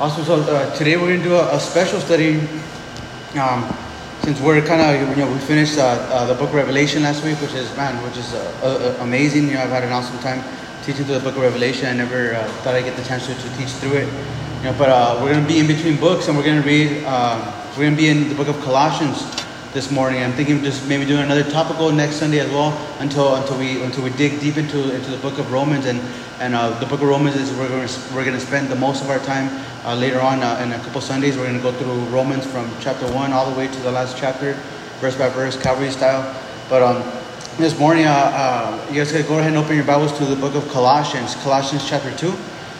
Also, 0.00 0.22
so 0.22 0.36
uh, 0.36 0.74
today 0.76 0.96
we're 0.96 1.14
gonna 1.14 1.22
do 1.22 1.34
a, 1.34 1.56
a 1.56 1.60
special 1.60 2.00
study. 2.00 2.40
Um, 3.38 3.68
since 4.22 4.40
we're 4.40 4.64
kind 4.64 4.80
of, 4.80 5.10
you 5.10 5.22
know, 5.22 5.30
we 5.30 5.38
finished 5.40 5.76
uh, 5.76 5.82
uh, 5.82 6.24
the 6.24 6.32
book 6.32 6.48
of 6.48 6.54
Revelation 6.54 7.02
last 7.02 7.22
week, 7.22 7.36
which 7.42 7.52
is 7.52 7.68
man, 7.76 8.02
which 8.02 8.16
is 8.16 8.32
uh, 8.32 8.96
amazing. 9.00 9.48
You 9.48 9.54
know, 9.54 9.60
I've 9.60 9.68
had 9.68 9.84
an 9.84 9.92
awesome 9.92 10.18
time 10.20 10.42
teaching 10.84 11.04
through 11.04 11.16
the 11.16 11.20
book 11.20 11.36
of 11.36 11.42
Revelation. 11.42 11.86
I 11.86 11.92
never 11.92 12.34
uh, 12.34 12.48
thought 12.64 12.76
I'd 12.76 12.86
get 12.86 12.96
the 12.96 13.04
chance 13.04 13.26
to, 13.26 13.34
to 13.34 13.56
teach 13.58 13.68
through 13.72 13.98
it. 13.98 14.08
You 14.60 14.70
know, 14.70 14.74
but 14.78 14.88
uh, 14.88 15.20
we're 15.22 15.34
gonna 15.34 15.46
be 15.46 15.58
in 15.58 15.66
between 15.66 16.00
books, 16.00 16.28
and 16.28 16.36
we're 16.38 16.46
gonna 16.46 16.62
read. 16.62 17.04
Uh, 17.04 17.36
we're 17.76 17.84
gonna 17.84 17.94
be 17.94 18.08
in 18.08 18.30
the 18.30 18.34
book 18.34 18.48
of 18.48 18.58
Colossians 18.62 19.20
this 19.74 19.90
morning. 19.90 20.22
I'm 20.22 20.32
thinking 20.32 20.56
of 20.56 20.62
just 20.62 20.88
maybe 20.88 21.04
doing 21.04 21.24
another 21.24 21.44
topical 21.44 21.92
next 21.92 22.16
Sunday 22.16 22.40
as 22.40 22.50
well 22.50 22.72
until 23.00 23.34
until 23.34 23.58
we 23.58 23.82
until 23.82 24.02
we 24.02 24.10
dig 24.16 24.40
deep 24.40 24.56
into 24.56 24.94
into 24.94 25.10
the 25.10 25.18
book 25.18 25.38
of 25.38 25.52
Romans 25.52 25.84
and 25.84 26.00
and 26.40 26.54
uh, 26.54 26.70
the 26.80 26.86
book 26.86 27.02
of 27.02 27.08
Romans 27.08 27.36
is 27.36 27.52
we're 27.52 27.68
going 27.68 27.88
we're 28.14 28.24
going 28.24 28.38
to 28.38 28.40
spend 28.40 28.68
the 28.68 28.74
most 28.74 29.04
of 29.04 29.10
our 29.10 29.18
time 29.18 29.48
uh, 29.84 29.94
later 29.94 30.20
on 30.20 30.42
uh, 30.42 30.60
in 30.62 30.72
a 30.72 30.78
couple 30.84 31.00
Sundays. 31.00 31.36
We're 31.36 31.46
going 31.46 31.56
to 31.56 31.62
go 31.62 31.72
through 31.72 32.04
Romans 32.14 32.46
from 32.46 32.70
chapter 32.80 33.10
one 33.12 33.32
all 33.32 33.50
the 33.50 33.56
way 33.56 33.66
to 33.66 33.80
the 33.80 33.90
last 33.90 34.16
chapter, 34.16 34.54
verse 35.00 35.16
by 35.16 35.28
verse, 35.28 35.60
Calvary 35.60 35.90
style. 35.90 36.34
But 36.68 36.82
um, 36.82 37.02
this 37.56 37.78
morning, 37.78 38.06
uh, 38.06 38.10
uh, 38.10 38.86
you 38.88 38.96
guys 38.96 39.12
can 39.12 39.26
go 39.26 39.38
ahead 39.38 39.48
and 39.48 39.56
open 39.56 39.76
your 39.76 39.84
Bibles 39.84 40.16
to 40.18 40.24
the 40.24 40.36
book 40.36 40.54
of 40.54 40.68
Colossians, 40.68 41.34
Colossians 41.36 41.88
chapter 41.88 42.14
two. 42.16 42.34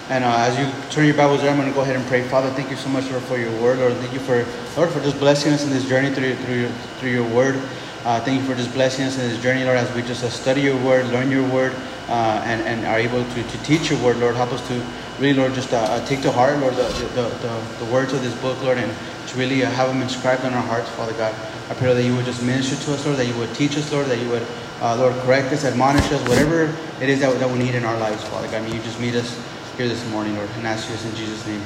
And 0.08 0.24
uh, 0.24 0.34
as 0.38 0.58
you 0.58 0.66
turn 0.90 1.06
your 1.06 1.14
Bibles 1.14 1.42
there, 1.42 1.50
I'm 1.50 1.56
going 1.56 1.68
to 1.68 1.74
go 1.74 1.82
ahead 1.82 1.94
and 1.94 2.04
pray. 2.06 2.22
Father, 2.22 2.50
thank 2.50 2.68
you 2.68 2.76
so 2.76 2.88
much, 2.88 3.08
Lord, 3.10 3.22
for 3.24 3.38
your 3.38 3.52
word. 3.62 3.78
Lord, 3.78 3.94
thank 3.94 4.12
you 4.12 4.18
for, 4.18 4.44
Lord, 4.76 4.90
for 4.90 5.00
just 5.00 5.20
blessing 5.20 5.52
us 5.52 5.62
in 5.62 5.70
this 5.70 5.88
journey 5.88 6.10
through, 6.12 6.34
through, 6.34 6.60
your, 6.62 6.70
through 6.98 7.10
your 7.10 7.28
word. 7.28 7.62
Uh, 8.02 8.18
thank 8.18 8.40
you 8.40 8.46
for 8.48 8.56
just 8.56 8.72
blessing 8.72 9.04
us 9.04 9.18
in 9.18 9.28
this 9.28 9.40
journey, 9.40 9.62
Lord, 9.62 9.76
as 9.76 9.94
we 9.94 10.02
just 10.02 10.24
study 10.32 10.62
your 10.62 10.76
word, 10.82 11.06
learn 11.12 11.30
your 11.30 11.46
word, 11.48 11.74
uh, 12.10 12.42
and, 12.44 12.60
and 12.62 12.86
are 12.86 12.98
able 12.98 13.24
to, 13.24 13.42
to 13.42 13.62
teach 13.62 13.90
your 13.90 14.02
word, 14.02 14.18
Lord. 14.18 14.36
Help 14.36 14.52
us 14.52 14.66
to 14.68 14.84
really, 15.18 15.38
Lord, 15.38 15.54
just 15.54 15.72
uh, 15.72 15.78
uh, 15.78 16.04
take 16.06 16.20
to 16.22 16.32
heart, 16.32 16.58
Lord, 16.58 16.74
the, 16.74 16.88
the, 17.14 17.22
the, 17.40 17.84
the, 17.84 17.92
words 17.92 18.12
of 18.12 18.22
this 18.22 18.34
book, 18.40 18.60
Lord, 18.62 18.78
and 18.78 18.92
to 19.28 19.38
really 19.38 19.64
uh, 19.64 19.70
have 19.70 19.88
them 19.88 20.02
inscribed 20.02 20.44
on 20.44 20.52
our 20.52 20.62
hearts, 20.62 20.88
Father 20.90 21.12
God. 21.14 21.34
I 21.70 21.74
pray 21.74 21.94
that 21.94 22.02
you 22.02 22.14
would 22.16 22.26
just 22.26 22.42
minister 22.42 22.76
to 22.84 22.94
us, 22.94 23.06
Lord, 23.06 23.16
that 23.18 23.26
you 23.26 23.36
would 23.38 23.54
teach 23.54 23.76
us, 23.76 23.90
Lord, 23.92 24.06
that 24.06 24.18
you 24.18 24.28
would, 24.28 24.44
Lord, 24.82 25.14
correct 25.22 25.52
us, 25.52 25.64
admonish 25.64 26.10
us, 26.10 26.20
whatever 26.28 26.74
it 27.00 27.08
is 27.08 27.20
that, 27.20 27.38
that 27.38 27.48
we 27.48 27.58
need 27.58 27.74
in 27.74 27.84
our 27.84 27.96
lives, 27.98 28.24
Father 28.24 28.48
God. 28.48 28.68
May 28.68 28.74
you 28.74 28.82
just 28.82 29.00
meet 29.00 29.14
us 29.14 29.38
here 29.76 29.86
this 29.86 30.04
morning, 30.10 30.36
Lord, 30.36 30.48
and 30.56 30.66
ask 30.66 30.88
this 30.88 31.04
in 31.04 31.14
Jesus' 31.14 31.46
name. 31.46 31.62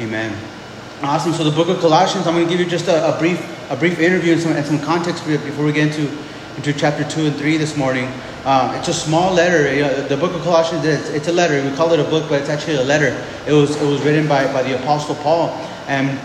Amen. 0.00 0.36
Awesome. 1.02 1.32
So 1.32 1.44
the 1.44 1.54
book 1.54 1.68
of 1.68 1.78
Colossians, 1.78 2.26
I'm 2.26 2.34
going 2.34 2.46
to 2.46 2.50
give 2.50 2.60
you 2.60 2.68
just 2.68 2.88
a, 2.88 3.14
a 3.14 3.18
brief 3.18 3.38
a 3.70 3.76
brief 3.76 3.98
interview 3.98 4.32
and 4.32 4.42
some, 4.42 4.52
and 4.52 4.66
some 4.66 4.78
context 4.80 5.26
before 5.26 5.64
we 5.64 5.72
get 5.72 5.88
into 5.88 6.10
into 6.56 6.72
chapter 6.72 7.04
two 7.04 7.26
and 7.26 7.36
three 7.36 7.56
this 7.56 7.76
morning. 7.76 8.06
Um, 8.44 8.74
it's 8.74 8.88
a 8.88 8.94
small 8.94 9.32
letter. 9.32 9.74
You 9.74 9.82
know, 9.82 10.08
the 10.08 10.16
book 10.16 10.34
of 10.34 10.42
Colossians, 10.42 10.84
it's, 10.84 11.08
it's, 11.10 11.28
a 11.28 11.32
letter. 11.32 11.62
We 11.68 11.74
call 11.76 11.92
it 11.92 12.00
a 12.00 12.04
book, 12.04 12.28
but 12.28 12.40
it's 12.40 12.50
actually 12.50 12.76
a 12.76 12.82
letter. 12.82 13.16
It 13.46 13.52
was 13.52 13.80
it 13.80 13.86
was 13.86 14.02
written 14.02 14.28
by, 14.28 14.44
by 14.52 14.62
the 14.62 14.80
apostle 14.80 15.14
Paul, 15.16 15.48
and 15.88 16.18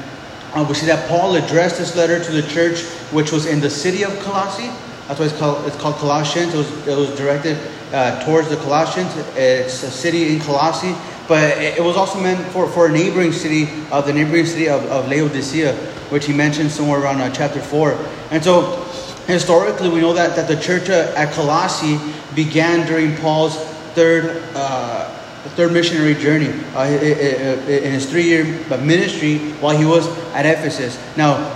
uh, 0.53 0.66
we 0.67 0.75
see 0.75 0.86
that 0.88 1.08
Paul 1.08 1.36
addressed 1.36 1.77
this 1.77 1.95
letter 1.95 2.23
to 2.23 2.31
the 2.31 2.44
church, 2.44 2.83
which 3.11 3.31
was 3.31 3.45
in 3.45 3.59
the 3.59 3.69
city 3.69 4.03
of 4.03 4.17
Colossae. 4.19 4.69
That's 5.08 5.19
why 5.19 5.25
it's 5.25 5.38
called 5.38 5.66
it's 5.66 5.77
called 5.77 5.95
Colossians. 5.95 6.53
It 6.53 6.58
was 6.58 6.88
it 6.88 6.97
was 6.97 7.17
directed 7.17 7.58
uh, 7.93 8.23
towards 8.25 8.49
the 8.49 8.58
Colossians. 8.58 9.16
It's 9.36 9.83
a 9.83 9.91
city 9.91 10.36
in 10.36 10.41
Colossae 10.41 10.95
but 11.30 11.59
it 11.59 11.83
was 11.83 11.95
also 11.95 12.19
meant 12.19 12.43
for, 12.47 12.67
for 12.67 12.88
a 12.88 12.91
neighboring 12.91 13.31
city, 13.31 13.69
uh, 13.91 14.02
the 14.02 14.11
neighboring 14.11 14.47
city 14.47 14.67
of, 14.67 14.83
of 14.88 15.08
Laodicea, 15.08 15.75
which 16.09 16.25
he 16.25 16.33
mentioned 16.33 16.71
somewhere 16.71 16.99
around 16.99 17.21
uh, 17.21 17.30
chapter 17.30 17.61
4. 17.61 17.91
And 18.31 18.43
so, 18.43 18.83
historically, 19.30 19.89
we 19.89 20.02
know 20.02 20.13
that, 20.13 20.35
that 20.35 20.47
the 20.47 20.59
church 20.59 20.89
uh, 20.89 21.13
at 21.16 21.31
Colossae 21.33 21.99
began 22.35 22.85
during 22.88 23.16
Paul's 23.17 23.55
third, 23.94 24.44
uh, 24.55 25.09
third 25.55 25.71
missionary 25.71 26.16
journey, 26.16 26.49
uh, 26.75 26.86
in 26.86 27.91
his 27.94 28.09
three 28.09 28.23
year 28.23 28.44
ministry 28.80 29.38
while 29.61 29.77
he 29.77 29.86
was 29.86 30.08
at 30.33 30.45
Ephesus. 30.45 30.99
Now, 31.16 31.55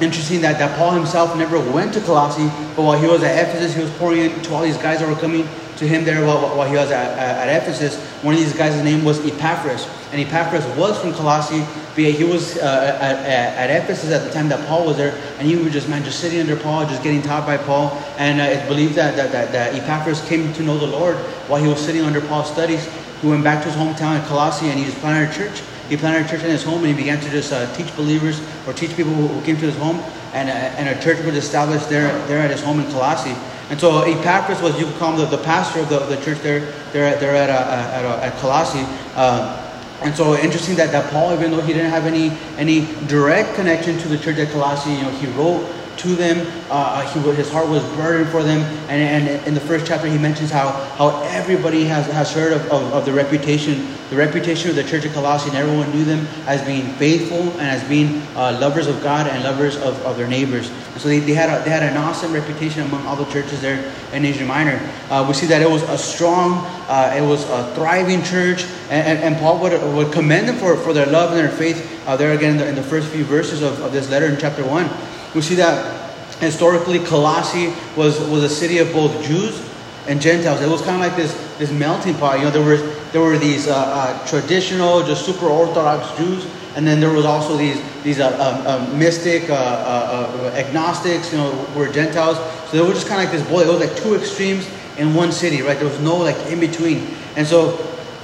interesting 0.00 0.40
that, 0.40 0.58
that 0.58 0.76
Paul 0.76 0.92
himself 0.92 1.36
never 1.36 1.58
went 1.58 1.94
to 1.94 2.00
Colossae, 2.00 2.48
but 2.74 2.82
while 2.82 2.98
he 2.98 3.06
was 3.06 3.22
at 3.22 3.38
Ephesus, 3.38 3.74
he 3.74 3.82
was 3.82 3.90
pouring 3.92 4.22
into 4.22 4.52
all 4.52 4.62
these 4.62 4.78
guys 4.78 5.00
that 5.00 5.08
were 5.08 5.20
coming 5.20 5.46
to 5.76 5.86
him 5.86 6.04
there 6.04 6.26
while, 6.26 6.56
while 6.56 6.68
he 6.68 6.76
was 6.76 6.90
at, 6.90 7.18
at, 7.18 7.62
Ephesus. 7.62 7.98
One 8.22 8.34
of 8.34 8.40
these 8.40 8.52
guys' 8.52 8.82
name 8.82 9.04
was 9.04 9.24
Epaphras. 9.24 9.86
And 10.12 10.20
Epaphras 10.20 10.66
was 10.76 11.00
from 11.00 11.14
Colossae, 11.14 11.64
he 11.96 12.24
was 12.24 12.58
uh, 12.58 12.98
at, 13.00 13.70
at, 13.70 13.82
Ephesus 13.82 14.10
at 14.12 14.24
the 14.24 14.30
time 14.30 14.48
that 14.48 14.66
Paul 14.66 14.86
was 14.86 14.96
there. 14.96 15.14
And 15.38 15.46
he 15.46 15.56
was 15.56 15.72
just, 15.72 15.88
man, 15.88 16.04
just 16.04 16.20
sitting 16.20 16.40
under 16.40 16.56
Paul, 16.56 16.86
just 16.86 17.02
getting 17.02 17.22
taught 17.22 17.46
by 17.46 17.56
Paul. 17.56 17.90
And 18.18 18.40
uh, 18.40 18.44
it's 18.44 18.66
believed 18.68 18.94
that, 18.94 19.16
that, 19.16 19.32
that, 19.32 19.52
that 19.52 19.74
Epaphras 19.74 20.26
came 20.28 20.52
to 20.54 20.62
know 20.62 20.78
the 20.78 20.86
Lord 20.86 21.16
while 21.48 21.62
he 21.62 21.68
was 21.68 21.80
sitting 21.80 22.02
under 22.02 22.20
Paul's 22.20 22.50
studies. 22.50 22.88
He 23.20 23.28
went 23.28 23.44
back 23.44 23.62
to 23.64 23.70
his 23.70 23.76
hometown 23.76 24.20
in 24.20 24.26
Colossae 24.26 24.68
and 24.68 24.78
he 24.78 24.84
just 24.84 24.98
planted 24.98 25.30
a 25.30 25.32
church. 25.34 25.62
He 25.88 25.96
planted 25.96 26.26
a 26.26 26.28
church 26.28 26.42
in 26.42 26.50
his 26.50 26.64
home 26.64 26.78
and 26.84 26.88
he 26.88 26.94
began 26.94 27.20
to 27.20 27.30
just 27.30 27.52
uh, 27.52 27.72
teach 27.74 27.94
believers 27.96 28.40
or 28.66 28.72
teach 28.72 28.96
people 28.96 29.12
who, 29.12 29.40
came 29.44 29.56
to 29.56 29.66
his 29.66 29.76
home. 29.76 29.96
And, 30.32 30.48
uh, 30.48 30.52
and 30.52 30.88
a 30.88 31.02
church 31.02 31.24
was 31.24 31.36
established 31.36 31.90
there, 31.90 32.08
there 32.26 32.38
at 32.38 32.50
his 32.50 32.62
home 32.62 32.80
in 32.80 32.90
Colossae. 32.90 33.36
And 33.68 33.78
so 33.78 34.02
Epaphras 34.02 34.60
was, 34.60 34.78
you 34.78 34.86
could 34.86 34.96
call 34.96 35.12
him 35.12 35.18
the, 35.18 35.36
the 35.36 35.42
pastor 35.42 35.80
of 35.80 35.88
the, 35.88 36.00
the 36.00 36.16
church 36.22 36.38
there, 36.40 36.60
there, 36.92 37.18
there 37.18 37.36
at, 37.36 37.50
uh, 37.50 37.92
at, 37.92 38.04
uh, 38.04 38.20
at 38.22 38.36
Colossae. 38.38 38.84
Uh, 39.14 39.71
and 40.04 40.16
so 40.16 40.36
interesting 40.36 40.76
that, 40.76 40.92
that 40.92 41.10
Paul, 41.12 41.32
even 41.32 41.50
though 41.50 41.60
he 41.60 41.72
didn't 41.72 41.90
have 41.90 42.06
any, 42.06 42.30
any 42.58 42.86
direct 43.06 43.54
connection 43.54 43.98
to 43.98 44.08
the 44.08 44.18
church 44.18 44.38
at 44.38 44.50
Colossae, 44.50 44.92
you 44.92 45.02
know, 45.02 45.10
he 45.10 45.26
wrote 45.28 45.62
to 45.98 46.14
them. 46.14 46.46
Uh, 46.70 47.06
he, 47.08 47.20
his 47.34 47.50
heart 47.50 47.68
was 47.68 47.82
burdened 47.96 48.30
for 48.30 48.42
them. 48.42 48.60
And, 48.88 49.28
and 49.28 49.46
in 49.46 49.54
the 49.54 49.60
first 49.60 49.86
chapter, 49.86 50.06
he 50.06 50.18
mentions 50.18 50.50
how, 50.50 50.70
how 50.96 51.22
everybody 51.24 51.84
has, 51.84 52.06
has 52.06 52.32
heard 52.32 52.52
of, 52.52 52.62
of, 52.70 52.92
of 52.92 53.04
the 53.04 53.12
reputation, 53.12 53.88
the 54.10 54.16
reputation 54.16 54.70
of 54.70 54.76
the 54.76 54.84
church 54.84 55.04
of 55.04 55.12
Colossae, 55.12 55.48
and 55.48 55.58
everyone 55.58 55.90
knew 55.90 56.04
them 56.04 56.26
as 56.46 56.62
being 56.62 56.92
faithful 56.94 57.50
and 57.52 57.62
as 57.62 57.82
being 57.88 58.22
uh, 58.36 58.58
lovers 58.60 58.86
of 58.86 59.02
God 59.02 59.26
and 59.26 59.44
lovers 59.44 59.76
of, 59.76 60.00
of 60.04 60.16
their 60.16 60.28
neighbors. 60.28 60.70
And 60.70 61.00
so 61.00 61.08
they, 61.08 61.20
they, 61.20 61.34
had 61.34 61.48
a, 61.48 61.64
they 61.64 61.70
had 61.70 61.82
an 61.82 61.96
awesome 61.96 62.32
reputation 62.32 62.82
among 62.82 63.06
all 63.06 63.16
the 63.16 63.30
churches 63.32 63.60
there 63.60 63.92
in 64.12 64.24
Asia 64.24 64.44
Minor. 64.44 64.80
Uh, 65.08 65.24
we 65.26 65.34
see 65.34 65.46
that 65.46 65.62
it 65.62 65.70
was 65.70 65.82
a 65.84 65.98
strong, 65.98 66.64
uh, 66.88 67.14
it 67.16 67.22
was 67.22 67.48
a 67.48 67.74
thriving 67.74 68.22
church, 68.22 68.64
and, 68.90 69.06
and, 69.06 69.18
and, 69.18 69.36
Paul 69.36 69.58
would, 69.60 69.72
would 69.94 70.12
commend 70.12 70.48
them 70.48 70.56
for, 70.56 70.76
for 70.76 70.92
their 70.92 71.06
love 71.06 71.30
and 71.30 71.38
their 71.38 71.48
faith. 71.48 71.88
Uh, 72.06 72.16
there 72.16 72.32
again 72.32 72.52
in 72.52 72.56
the, 72.58 72.68
in 72.68 72.74
the 72.74 72.82
first 72.82 73.08
few 73.08 73.24
verses 73.24 73.62
of, 73.62 73.80
of 73.80 73.92
this 73.92 74.10
letter 74.10 74.26
in 74.26 74.38
chapter 74.38 74.64
1 74.64 74.90
we 75.34 75.40
see 75.40 75.54
that 75.56 76.02
historically 76.40 76.98
Colossae 76.98 77.72
was, 77.96 78.18
was 78.28 78.42
a 78.42 78.48
city 78.48 78.78
of 78.78 78.92
both 78.92 79.24
Jews 79.24 79.62
and 80.08 80.20
Gentiles. 80.20 80.60
It 80.60 80.68
was 80.68 80.82
kind 80.82 80.96
of 80.96 81.00
like 81.00 81.16
this, 81.16 81.32
this 81.58 81.70
melting 81.70 82.14
pot. 82.14 82.38
You 82.38 82.46
know, 82.46 82.50
there 82.50 82.64
were, 82.64 82.76
there 83.12 83.20
were 83.20 83.38
these 83.38 83.68
uh, 83.68 83.74
uh, 83.76 84.26
traditional, 84.26 85.02
just 85.04 85.24
super 85.24 85.46
Orthodox 85.46 86.16
Jews, 86.18 86.46
and 86.74 86.86
then 86.86 87.00
there 87.00 87.12
was 87.12 87.24
also 87.24 87.56
these, 87.56 87.80
these 88.02 88.18
uh, 88.18 88.30
um, 88.40 88.66
um 88.66 88.98
mystic, 88.98 89.48
uh, 89.48 89.54
uh, 89.54 89.56
uh, 89.56 90.56
agnostics, 90.56 91.30
you 91.32 91.38
know, 91.38 91.68
were 91.76 91.88
Gentiles. 91.92 92.38
So 92.70 92.78
they 92.78 92.82
were 92.82 92.94
just 92.94 93.06
kind 93.06 93.22
of 93.22 93.28
like 93.28 93.38
this 93.38 93.48
boy. 93.48 93.62
It 93.62 93.68
was 93.68 93.86
like 93.86 93.96
two 93.96 94.14
extremes 94.14 94.68
in 94.98 95.14
one 95.14 95.30
city, 95.30 95.62
right? 95.62 95.78
There 95.78 95.88
was 95.88 96.00
no 96.00 96.16
like 96.16 96.36
in 96.50 96.58
between. 96.58 97.06
And 97.36 97.46
so 97.46 97.78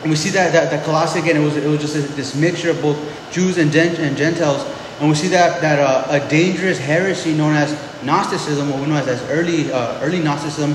we 0.04 0.16
see 0.16 0.30
that, 0.30 0.52
that, 0.52 0.70
that 0.70 0.84
Colossae 0.84 1.20
again, 1.20 1.36
it 1.36 1.44
was, 1.44 1.56
it 1.56 1.68
was 1.68 1.80
just 1.80 1.94
this 2.16 2.34
mixture 2.34 2.70
of 2.70 2.80
both 2.82 2.98
Jews 3.32 3.58
and, 3.58 3.74
and 3.74 4.16
Gentiles. 4.16 4.62
And 5.00 5.08
we 5.08 5.14
see 5.14 5.28
that, 5.28 5.60
that 5.60 5.78
uh, 5.78 6.06
a 6.08 6.28
dangerous 6.28 6.78
heresy 6.78 7.32
known 7.32 7.54
as 7.54 7.72
Gnosticism, 8.02 8.68
what 8.70 8.80
we 8.80 8.86
know 8.86 8.96
as, 8.96 9.06
as 9.06 9.22
early, 9.30 9.70
uh, 9.70 10.00
early 10.00 10.20
Gnosticism, 10.20 10.74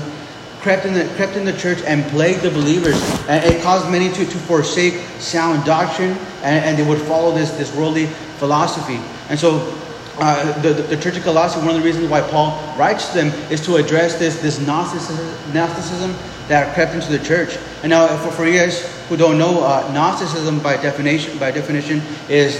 crept 0.60 0.86
in, 0.86 0.94
the, 0.94 1.04
crept 1.16 1.36
in 1.36 1.44
the 1.44 1.52
church 1.52 1.82
and 1.82 2.02
plagued 2.06 2.40
the 2.40 2.50
believers. 2.50 2.96
And 3.28 3.44
it 3.44 3.62
caused 3.62 3.90
many 3.90 4.08
to, 4.08 4.24
to 4.24 4.38
forsake 4.38 4.94
sound 5.18 5.66
doctrine 5.66 6.12
and, 6.42 6.64
and 6.64 6.78
they 6.78 6.88
would 6.88 7.02
follow 7.02 7.34
this, 7.34 7.50
this 7.52 7.74
worldly 7.76 8.06
philosophy. 8.38 8.98
And 9.28 9.38
so 9.38 9.76
uh, 10.16 10.58
the, 10.62 10.72
the, 10.72 10.96
Church 10.96 11.18
of 11.18 11.22
Colossae, 11.22 11.58
one 11.58 11.70
of 11.70 11.76
the 11.76 11.82
reasons 11.82 12.08
why 12.08 12.22
Paul 12.22 12.58
writes 12.78 13.08
to 13.08 13.14
them 13.14 13.26
is 13.50 13.60
to 13.66 13.76
address 13.76 14.18
this, 14.18 14.40
this 14.40 14.58
Gnosticism, 14.58 15.52
Gnosticism 15.52 16.14
that 16.48 16.74
crept 16.74 16.94
into 16.94 17.12
the 17.12 17.22
church. 17.22 17.58
And 17.82 17.90
now, 17.90 18.06
for, 18.18 18.30
for 18.30 18.46
you 18.46 18.58
guys 18.58 18.86
who 19.08 19.18
don't 19.18 19.36
know, 19.36 19.64
uh, 19.64 19.90
Gnosticism 19.92 20.60
by 20.60 20.76
definition, 20.76 21.36
by 21.38 21.50
definition 21.50 22.00
is 22.30 22.58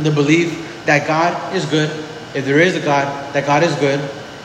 the 0.00 0.10
belief 0.10 0.67
that 0.88 1.06
God 1.06 1.54
is 1.54 1.66
good. 1.66 1.90
If 2.34 2.46
there 2.46 2.58
is 2.58 2.74
a 2.74 2.80
God, 2.80 3.34
that 3.34 3.44
God 3.44 3.62
is 3.62 3.74
good. 3.74 4.00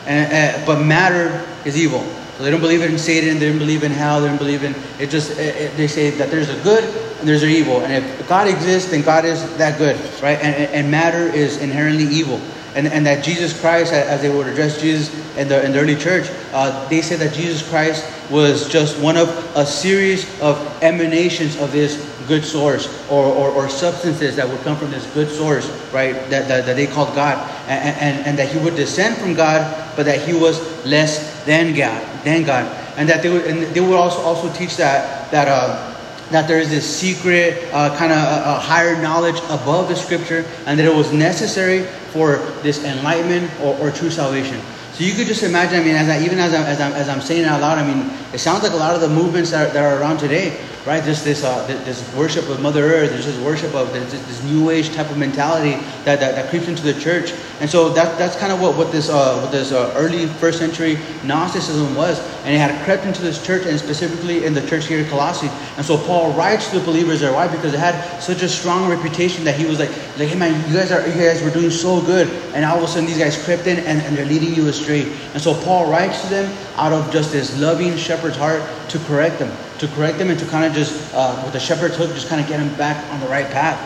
And, 0.06 0.60
uh, 0.60 0.66
but 0.66 0.84
matter 0.84 1.42
is 1.64 1.74
evil. 1.78 2.00
So 2.36 2.44
they 2.44 2.50
don't 2.50 2.60
believe 2.60 2.82
in 2.82 2.98
Satan. 2.98 3.38
They 3.38 3.48
don't 3.48 3.58
believe 3.58 3.82
in 3.82 3.90
hell. 3.90 4.20
They 4.20 4.28
don't 4.28 4.36
believe 4.36 4.62
in 4.62 4.74
it. 4.98 5.08
Just 5.08 5.38
it, 5.38 5.56
it, 5.56 5.76
they 5.78 5.88
say 5.88 6.10
that 6.10 6.30
there's 6.30 6.50
a 6.50 6.62
good 6.62 6.84
and 7.18 7.26
there's 7.26 7.42
an 7.42 7.48
evil. 7.48 7.80
And 7.80 8.04
if 8.04 8.28
God 8.28 8.46
exists, 8.46 8.90
then 8.90 9.00
God 9.00 9.24
is 9.24 9.56
that 9.56 9.78
good, 9.78 9.96
right? 10.22 10.38
And, 10.38 10.70
and 10.70 10.90
matter 10.90 11.34
is 11.34 11.62
inherently 11.62 12.04
evil. 12.04 12.38
And, 12.74 12.88
and 12.88 13.06
that 13.06 13.24
Jesus 13.24 13.58
Christ, 13.58 13.94
as 13.94 14.20
they 14.20 14.28
would 14.28 14.46
address 14.46 14.78
Jesus 14.78 15.14
in 15.38 15.48
the, 15.48 15.64
in 15.64 15.72
the 15.72 15.78
early 15.78 15.96
church, 15.96 16.28
uh, 16.52 16.86
they 16.90 17.00
said 17.00 17.20
that 17.20 17.32
Jesus 17.32 17.66
Christ 17.66 18.04
was 18.30 18.68
just 18.68 19.00
one 19.00 19.16
of 19.16 19.28
a 19.56 19.64
series 19.64 20.28
of 20.42 20.58
emanations 20.82 21.56
of 21.56 21.72
this 21.72 22.13
good 22.26 22.44
source 22.44 22.88
or, 23.10 23.24
or, 23.24 23.50
or, 23.50 23.68
substances 23.68 24.36
that 24.36 24.48
would 24.48 24.60
come 24.60 24.76
from 24.76 24.90
this 24.90 25.06
good 25.14 25.28
source, 25.28 25.68
right, 25.92 26.14
that, 26.30 26.48
that, 26.48 26.66
that 26.66 26.76
they 26.76 26.86
called 26.86 27.14
God. 27.14 27.38
And, 27.68 27.96
and, 27.96 28.26
and, 28.26 28.38
that 28.38 28.48
he 28.48 28.58
would 28.58 28.76
descend 28.76 29.16
from 29.16 29.34
God, 29.34 29.92
but 29.96 30.06
that 30.06 30.26
he 30.26 30.32
was 30.32 30.60
less 30.86 31.44
than 31.44 31.74
God, 31.74 32.02
than 32.24 32.44
God. 32.44 32.64
And 32.96 33.08
that 33.08 33.22
they 33.22 33.30
would, 33.30 33.46
and 33.46 33.62
they 33.74 33.80
would 33.80 33.96
also, 33.96 34.20
also 34.20 34.52
teach 34.52 34.76
that, 34.76 35.30
that, 35.30 35.48
uh, 35.48 35.94
that 36.30 36.48
there 36.48 36.58
is 36.58 36.70
this 36.70 36.84
secret 36.84 37.68
uh, 37.72 37.96
kind 37.96 38.12
of 38.12 38.18
a, 38.18 38.56
a 38.56 38.58
higher 38.58 39.00
knowledge 39.00 39.38
above 39.44 39.88
the 39.88 39.96
scripture 39.96 40.44
and 40.66 40.78
that 40.78 40.86
it 40.86 40.94
was 40.94 41.12
necessary 41.12 41.84
for 42.12 42.36
this 42.62 42.84
enlightenment 42.84 43.50
or, 43.60 43.76
or 43.78 43.90
true 43.90 44.10
salvation. 44.10 44.60
So 44.94 45.02
you 45.02 45.14
could 45.14 45.26
just 45.26 45.42
imagine, 45.42 45.80
I 45.80 45.84
mean, 45.84 45.96
as 45.96 46.08
I, 46.08 46.24
even 46.24 46.38
as, 46.38 46.54
I, 46.54 46.62
as, 46.68 46.80
I'm, 46.80 46.92
as 46.92 47.08
I'm 47.08 47.20
saying 47.20 47.42
it 47.42 47.48
out 47.48 47.60
loud, 47.60 47.78
I 47.78 47.86
mean, 47.86 48.16
it 48.32 48.38
sounds 48.38 48.62
like 48.62 48.72
a 48.72 48.76
lot 48.76 48.94
of 48.94 49.00
the 49.00 49.08
movements 49.08 49.50
that 49.50 49.68
are, 49.68 49.72
that 49.72 49.82
are 49.82 50.00
around 50.00 50.18
today, 50.18 50.56
right? 50.86 51.02
Just 51.02 51.24
this, 51.24 51.44
uh, 51.44 51.66
this 51.66 52.14
worship 52.14 52.48
of 52.50 52.60
Mother 52.60 52.84
Earth, 52.84 53.10
there's 53.10 53.24
this 53.24 53.38
worship 53.40 53.74
of 53.74 53.92
this, 53.94 54.12
this 54.12 54.44
new 54.44 54.68
age 54.68 54.92
type 54.92 55.10
of 55.10 55.16
mentality 55.16 55.72
that, 56.04 56.20
that, 56.20 56.34
that, 56.34 56.50
creeps 56.50 56.68
into 56.68 56.82
the 56.82 56.98
church. 57.00 57.32
And 57.60 57.70
so 57.70 57.88
that, 57.90 58.18
that's 58.18 58.36
kind 58.36 58.52
of 58.52 58.60
what, 58.60 58.76
what 58.76 58.92
this, 58.92 59.08
uh, 59.08 59.40
what 59.40 59.50
this 59.50 59.72
uh, 59.72 59.94
early 59.96 60.26
first 60.26 60.58
century 60.58 60.98
Gnosticism 61.24 61.94
was. 61.94 62.20
And 62.44 62.54
it 62.54 62.58
had 62.58 62.84
crept 62.84 63.06
into 63.06 63.22
this 63.22 63.44
church 63.44 63.64
and 63.64 63.78
specifically 63.78 64.44
in 64.44 64.52
the 64.52 64.66
church 64.66 64.86
here 64.86 65.02
at 65.02 65.08
Colossae. 65.08 65.48
And 65.78 65.86
so 65.86 65.96
Paul 65.96 66.34
writes 66.34 66.68
to 66.70 66.78
the 66.78 66.84
believers 66.84 67.20
there. 67.20 67.32
Why? 67.32 67.48
Because 67.48 67.72
it 67.72 67.80
had 67.80 68.20
such 68.20 68.42
a 68.42 68.48
strong 68.48 68.90
reputation 68.90 69.44
that 69.44 69.58
he 69.58 69.64
was 69.64 69.78
like, 69.78 69.90
like 70.18 70.28
hey 70.28 70.38
man, 70.38 70.68
you 70.68 70.76
guys, 70.76 70.92
are, 70.92 71.06
you 71.06 71.14
guys 71.14 71.42
were 71.42 71.50
doing 71.50 71.70
so 71.70 72.02
good. 72.02 72.28
And 72.54 72.62
all 72.64 72.76
of 72.76 72.84
a 72.84 72.88
sudden 72.88 73.06
these 73.06 73.18
guys 73.18 73.42
crept 73.42 73.66
in 73.66 73.78
and, 73.78 74.02
and 74.02 74.16
they're 74.16 74.26
leading 74.26 74.54
you 74.54 74.68
astray. 74.68 75.10
And 75.32 75.40
so 75.40 75.54
Paul 75.62 75.90
writes 75.90 76.20
to 76.22 76.28
them 76.28 76.52
out 76.76 76.92
of 76.92 77.10
just 77.10 77.32
this 77.32 77.58
loving 77.58 77.96
shepherd's 77.96 78.36
heart 78.36 78.62
to 78.90 78.98
correct 79.00 79.38
them 79.38 79.50
to 79.86 79.94
correct 79.94 80.18
them 80.18 80.30
and 80.30 80.38
to 80.38 80.46
kind 80.46 80.64
of 80.64 80.72
just, 80.72 81.14
uh, 81.14 81.40
with 81.44 81.52
the 81.52 81.60
shepherd's 81.60 81.96
hook, 81.96 82.10
just 82.14 82.28
kind 82.28 82.40
of 82.40 82.48
get 82.48 82.58
them 82.58 82.74
back 82.76 83.04
on 83.12 83.20
the 83.20 83.26
right 83.26 83.46
path. 83.50 83.78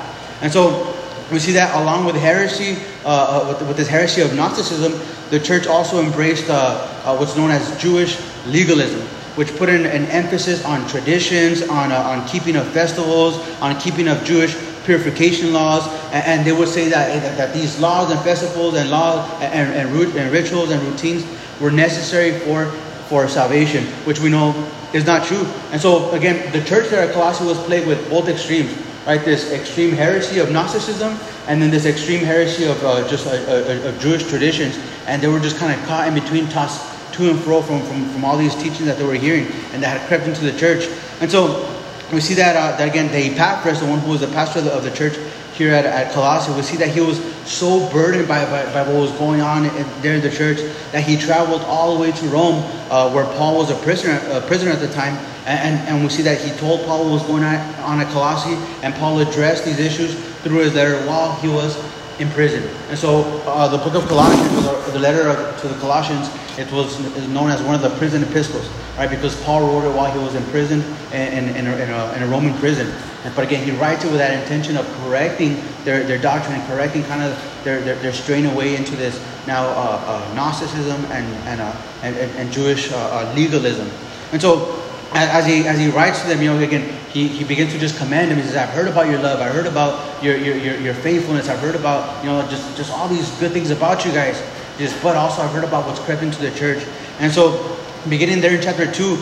And 0.42 0.52
so 0.52 0.94
we 1.32 1.38
see 1.38 1.52
that 1.52 1.74
along 1.80 2.04
with 2.04 2.14
heresy, 2.14 2.76
uh, 3.04 3.08
uh, 3.08 3.48
with, 3.48 3.68
with, 3.68 3.76
this 3.76 3.88
heresy 3.88 4.22
of 4.22 4.34
Gnosticism, 4.34 4.92
the 5.30 5.40
church 5.40 5.66
also 5.66 6.02
embraced 6.02 6.48
uh, 6.48 6.88
uh 7.04 7.16
what's 7.16 7.36
known 7.36 7.50
as 7.50 7.76
Jewish 7.82 8.18
legalism, 8.46 9.00
which 9.36 9.54
put 9.56 9.68
in 9.68 9.84
an 9.86 10.06
emphasis 10.06 10.64
on 10.64 10.86
traditions, 10.88 11.62
on, 11.68 11.90
uh, 11.92 11.96
on 11.96 12.26
keeping 12.28 12.56
of 12.56 12.66
festivals, 12.68 13.36
on 13.60 13.78
keeping 13.80 14.08
of 14.08 14.22
Jewish 14.24 14.56
purification 14.84 15.52
laws, 15.52 15.86
and, 16.12 16.24
and 16.24 16.46
they 16.46 16.52
would 16.52 16.68
say 16.68 16.88
that, 16.88 17.22
that, 17.22 17.36
that, 17.36 17.52
these 17.52 17.78
laws 17.78 18.10
and 18.10 18.20
festivals 18.20 18.74
and 18.74 18.88
laws 18.88 19.28
and, 19.42 19.74
and, 19.74 20.16
and 20.16 20.32
rituals 20.32 20.70
and 20.70 20.80
routines 20.82 21.26
were 21.60 21.70
necessary 21.70 22.38
for, 22.40 22.72
for 23.08 23.26
salvation, 23.28 23.84
which 24.04 24.20
we 24.20 24.28
know 24.28 24.54
is 24.92 25.06
not 25.06 25.26
true. 25.26 25.46
And 25.72 25.80
so, 25.80 26.10
again, 26.12 26.52
the 26.52 26.62
church 26.64 26.90
there 26.90 27.06
at 27.06 27.14
Colossae 27.14 27.44
was 27.44 27.58
plagued 27.64 27.86
with 27.86 28.08
both 28.10 28.28
extremes, 28.28 28.76
right? 29.06 29.22
This 29.24 29.50
extreme 29.52 29.92
heresy 29.92 30.38
of 30.38 30.50
Gnosticism, 30.50 31.16
and 31.46 31.60
then 31.60 31.70
this 31.70 31.86
extreme 31.86 32.24
heresy 32.24 32.64
of 32.64 32.82
uh, 32.84 33.08
just 33.08 33.26
uh, 33.26 33.88
of 33.88 33.98
Jewish 34.00 34.28
traditions. 34.28 34.78
And 35.06 35.22
they 35.22 35.28
were 35.28 35.40
just 35.40 35.56
kind 35.56 35.78
of 35.78 35.86
caught 35.86 36.08
in 36.08 36.14
between, 36.14 36.48
tossed 36.48 36.84
to 37.14 37.30
and 37.30 37.40
fro 37.40 37.62
from, 37.62 37.82
from, 37.82 38.08
from 38.10 38.24
all 38.24 38.36
these 38.36 38.54
teachings 38.54 38.84
that 38.84 38.98
they 38.98 39.04
were 39.04 39.14
hearing 39.14 39.46
and 39.72 39.82
that 39.82 39.98
had 39.98 40.06
crept 40.08 40.26
into 40.26 40.42
the 40.44 40.56
church. 40.58 40.88
And 41.20 41.30
so, 41.30 41.74
we 42.12 42.20
see 42.20 42.34
that, 42.34 42.56
uh, 42.56 42.76
that 42.78 42.88
again, 42.88 43.12
the 43.12 43.34
Epaphras, 43.34 43.80
the 43.80 43.86
one 43.86 43.98
who 43.98 44.10
was 44.10 44.20
the 44.20 44.28
pastor 44.28 44.60
of 44.60 44.64
the, 44.64 44.72
of 44.72 44.82
the 44.82 44.90
church, 44.90 45.18
here 45.58 45.74
at, 45.74 45.84
at 45.84 46.12
Colossae, 46.12 46.52
we 46.54 46.62
see 46.62 46.76
that 46.76 46.88
he 46.88 47.00
was 47.00 47.18
so 47.44 47.90
burdened 47.90 48.28
by, 48.28 48.44
by, 48.44 48.64
by 48.72 48.82
what 48.82 48.94
was 48.94 49.12
going 49.18 49.40
on 49.40 49.66
in, 49.66 50.02
there 50.02 50.14
in 50.14 50.22
the 50.22 50.30
church 50.30 50.58
that 50.92 51.02
he 51.02 51.16
traveled 51.16 51.62
all 51.62 51.94
the 51.94 52.00
way 52.00 52.12
to 52.12 52.26
Rome, 52.28 52.62
uh, 52.90 53.10
where 53.10 53.24
Paul 53.24 53.58
was 53.58 53.70
a 53.70 53.74
prisoner, 53.82 54.20
a 54.30 54.40
prisoner 54.40 54.70
at 54.70 54.78
the 54.78 54.88
time. 54.88 55.16
And, 55.46 55.58
and, 55.58 55.88
and, 55.88 56.02
we 56.04 56.10
see 56.10 56.22
that 56.22 56.40
he 56.40 56.56
told 56.58 56.84
Paul 56.84 57.04
what 57.04 57.12
was 57.14 57.22
going 57.24 57.42
on, 57.42 57.56
on 57.80 58.00
at 58.00 58.12
Colossae, 58.12 58.54
and 58.84 58.94
Paul 58.94 59.18
addressed 59.18 59.64
these 59.64 59.80
issues 59.80 60.14
through 60.42 60.58
his 60.58 60.74
letter 60.74 61.04
while 61.06 61.34
he 61.40 61.48
was 61.48 61.76
in 62.18 62.28
prison. 62.30 62.62
And 62.88 62.98
so 62.98 63.22
uh, 63.46 63.68
the 63.68 63.78
book 63.78 63.94
of 63.94 64.08
Colossians, 64.08 64.66
or 64.66 64.90
the 64.90 64.98
letter 64.98 65.28
of, 65.28 65.60
to 65.60 65.68
the 65.68 65.78
Colossians, 65.78 66.28
it 66.58 66.70
was 66.72 66.98
known 67.28 67.50
as 67.50 67.62
one 67.62 67.74
of 67.74 67.82
the 67.82 67.90
prison 67.90 68.22
epistles, 68.22 68.68
right? 68.96 69.08
Because 69.08 69.40
Paul 69.44 69.60
wrote 69.60 69.88
it 69.88 69.94
while 69.94 70.12
he 70.12 70.18
was 70.18 70.34
in 70.34 70.42
prison 70.50 70.82
in, 71.12 71.48
in, 71.48 71.66
in, 71.66 71.66
a, 71.66 72.12
in 72.14 72.22
a, 72.22 72.26
Roman 72.26 72.52
prison. 72.54 72.92
But 73.36 73.44
again, 73.44 73.64
he 73.64 73.70
writes 73.72 74.04
it 74.04 74.08
with 74.08 74.18
that 74.18 74.42
intention 74.42 74.76
of 74.76 74.86
correcting 75.02 75.62
their, 75.84 76.02
their 76.04 76.18
doctrine 76.18 76.58
and 76.58 76.68
correcting 76.68 77.04
kind 77.04 77.22
of 77.22 77.64
their, 77.64 77.80
their, 77.80 77.94
their 77.96 78.12
straying 78.12 78.46
away 78.46 78.74
into 78.74 78.96
this 78.96 79.22
now 79.46 79.66
uh, 79.66 80.00
uh, 80.04 80.34
Gnosticism 80.34 81.04
and, 81.06 81.26
and, 81.46 81.60
uh, 81.60 81.76
and, 82.02 82.16
and, 82.16 82.52
Jewish 82.52 82.90
uh, 82.92 82.96
uh, 82.96 83.32
legalism. 83.34 83.88
And 84.32 84.40
so 84.40 84.82
as 85.12 85.46
he, 85.46 85.66
as 85.66 85.78
he 85.78 85.88
writes 85.88 86.20
to 86.22 86.28
them, 86.28 86.42
you 86.42 86.52
know, 86.52 86.58
again, 86.58 86.88
he, 87.10 87.28
he 87.28 87.44
begins 87.44 87.72
to 87.72 87.78
just 87.78 87.96
command 87.96 88.30
them. 88.30 88.38
He 88.38 88.44
says, 88.44 88.56
I've 88.56 88.68
heard 88.70 88.88
about 88.88 89.08
your 89.08 89.18
love. 89.20 89.40
I 89.40 89.48
heard 89.48 89.66
about 89.66 90.22
your, 90.22 90.36
your, 90.36 90.56
your, 90.56 90.76
your 90.76 90.94
faithfulness. 90.94 91.48
I've 91.48 91.60
heard 91.60 91.74
about, 91.74 92.22
you 92.22 92.30
know, 92.30 92.46
just, 92.48 92.76
just 92.76 92.92
all 92.92 93.08
these 93.08 93.30
good 93.40 93.52
things 93.52 93.70
about 93.70 94.04
you 94.04 94.12
guys. 94.12 94.42
Just, 94.76 95.02
but 95.02 95.16
also 95.16 95.42
I've 95.42 95.50
heard 95.50 95.64
about 95.64 95.86
what's 95.86 96.00
crept 96.00 96.22
into 96.22 96.40
the 96.40 96.50
church. 96.50 96.84
And 97.18 97.32
so 97.32 97.78
beginning 98.08 98.40
there 98.40 98.54
in 98.54 98.62
chapter 98.62 98.90
2, 98.90 99.16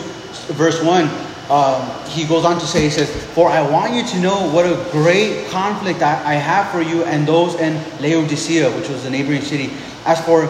verse 0.53 0.83
1, 0.83 1.09
um, 1.49 1.89
he 2.09 2.27
goes 2.27 2.43
on 2.43 2.59
to 2.59 2.67
say, 2.67 2.81
he 2.81 2.89
says, 2.89 3.09
For 3.33 3.49
I 3.49 3.61
want 3.61 3.93
you 3.93 4.05
to 4.05 4.19
know 4.19 4.51
what 4.51 4.65
a 4.65 4.75
great 4.91 5.47
conflict 5.47 6.01
I, 6.01 6.33
I 6.33 6.33
have 6.35 6.69
for 6.71 6.81
you 6.81 7.05
and 7.05 7.25
those 7.25 7.55
in 7.55 7.81
Laodicea, 8.01 8.69
which 8.75 8.89
was 8.89 9.03
the 9.03 9.09
neighboring 9.09 9.41
city. 9.41 9.71
As 10.05 10.19
for, 10.25 10.45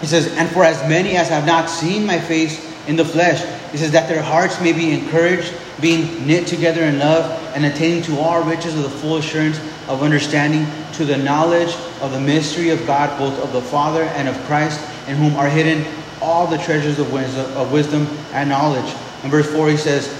he 0.00 0.06
says, 0.06 0.30
and 0.36 0.48
for 0.50 0.64
as 0.64 0.78
many 0.88 1.16
as 1.16 1.30
have 1.30 1.46
not 1.46 1.70
seen 1.70 2.04
my 2.04 2.20
face 2.20 2.62
in 2.86 2.96
the 2.96 3.04
flesh, 3.04 3.42
he 3.70 3.76
says, 3.76 3.92
that 3.92 4.08
their 4.08 4.22
hearts 4.22 4.60
may 4.60 4.72
be 4.72 4.92
encouraged, 4.92 5.52
being 5.80 6.26
knit 6.26 6.46
together 6.46 6.82
in 6.84 6.98
love, 6.98 7.30
and 7.54 7.64
attaining 7.64 8.02
to 8.04 8.18
all 8.18 8.42
riches 8.42 8.74
of 8.74 8.82
the 8.82 8.90
full 8.90 9.18
assurance 9.18 9.58
of 9.88 10.02
understanding, 10.02 10.66
to 10.94 11.04
the 11.04 11.16
knowledge 11.16 11.74
of 12.00 12.12
the 12.12 12.20
mystery 12.20 12.70
of 12.70 12.84
God, 12.86 13.18
both 13.18 13.38
of 13.42 13.52
the 13.52 13.60
Father 13.60 14.02
and 14.02 14.28
of 14.28 14.36
Christ, 14.44 14.80
in 15.06 15.16
whom 15.16 15.36
are 15.36 15.48
hidden 15.48 15.84
all 16.20 16.46
the 16.46 16.58
treasures 16.58 16.98
of 16.98 17.12
wisdom, 17.12 17.56
of 17.56 17.72
wisdom 17.72 18.06
and 18.32 18.48
knowledge. 18.48 18.94
In 19.22 19.30
verse 19.30 19.50
4, 19.50 19.68
he 19.68 19.76
says, 19.76 20.12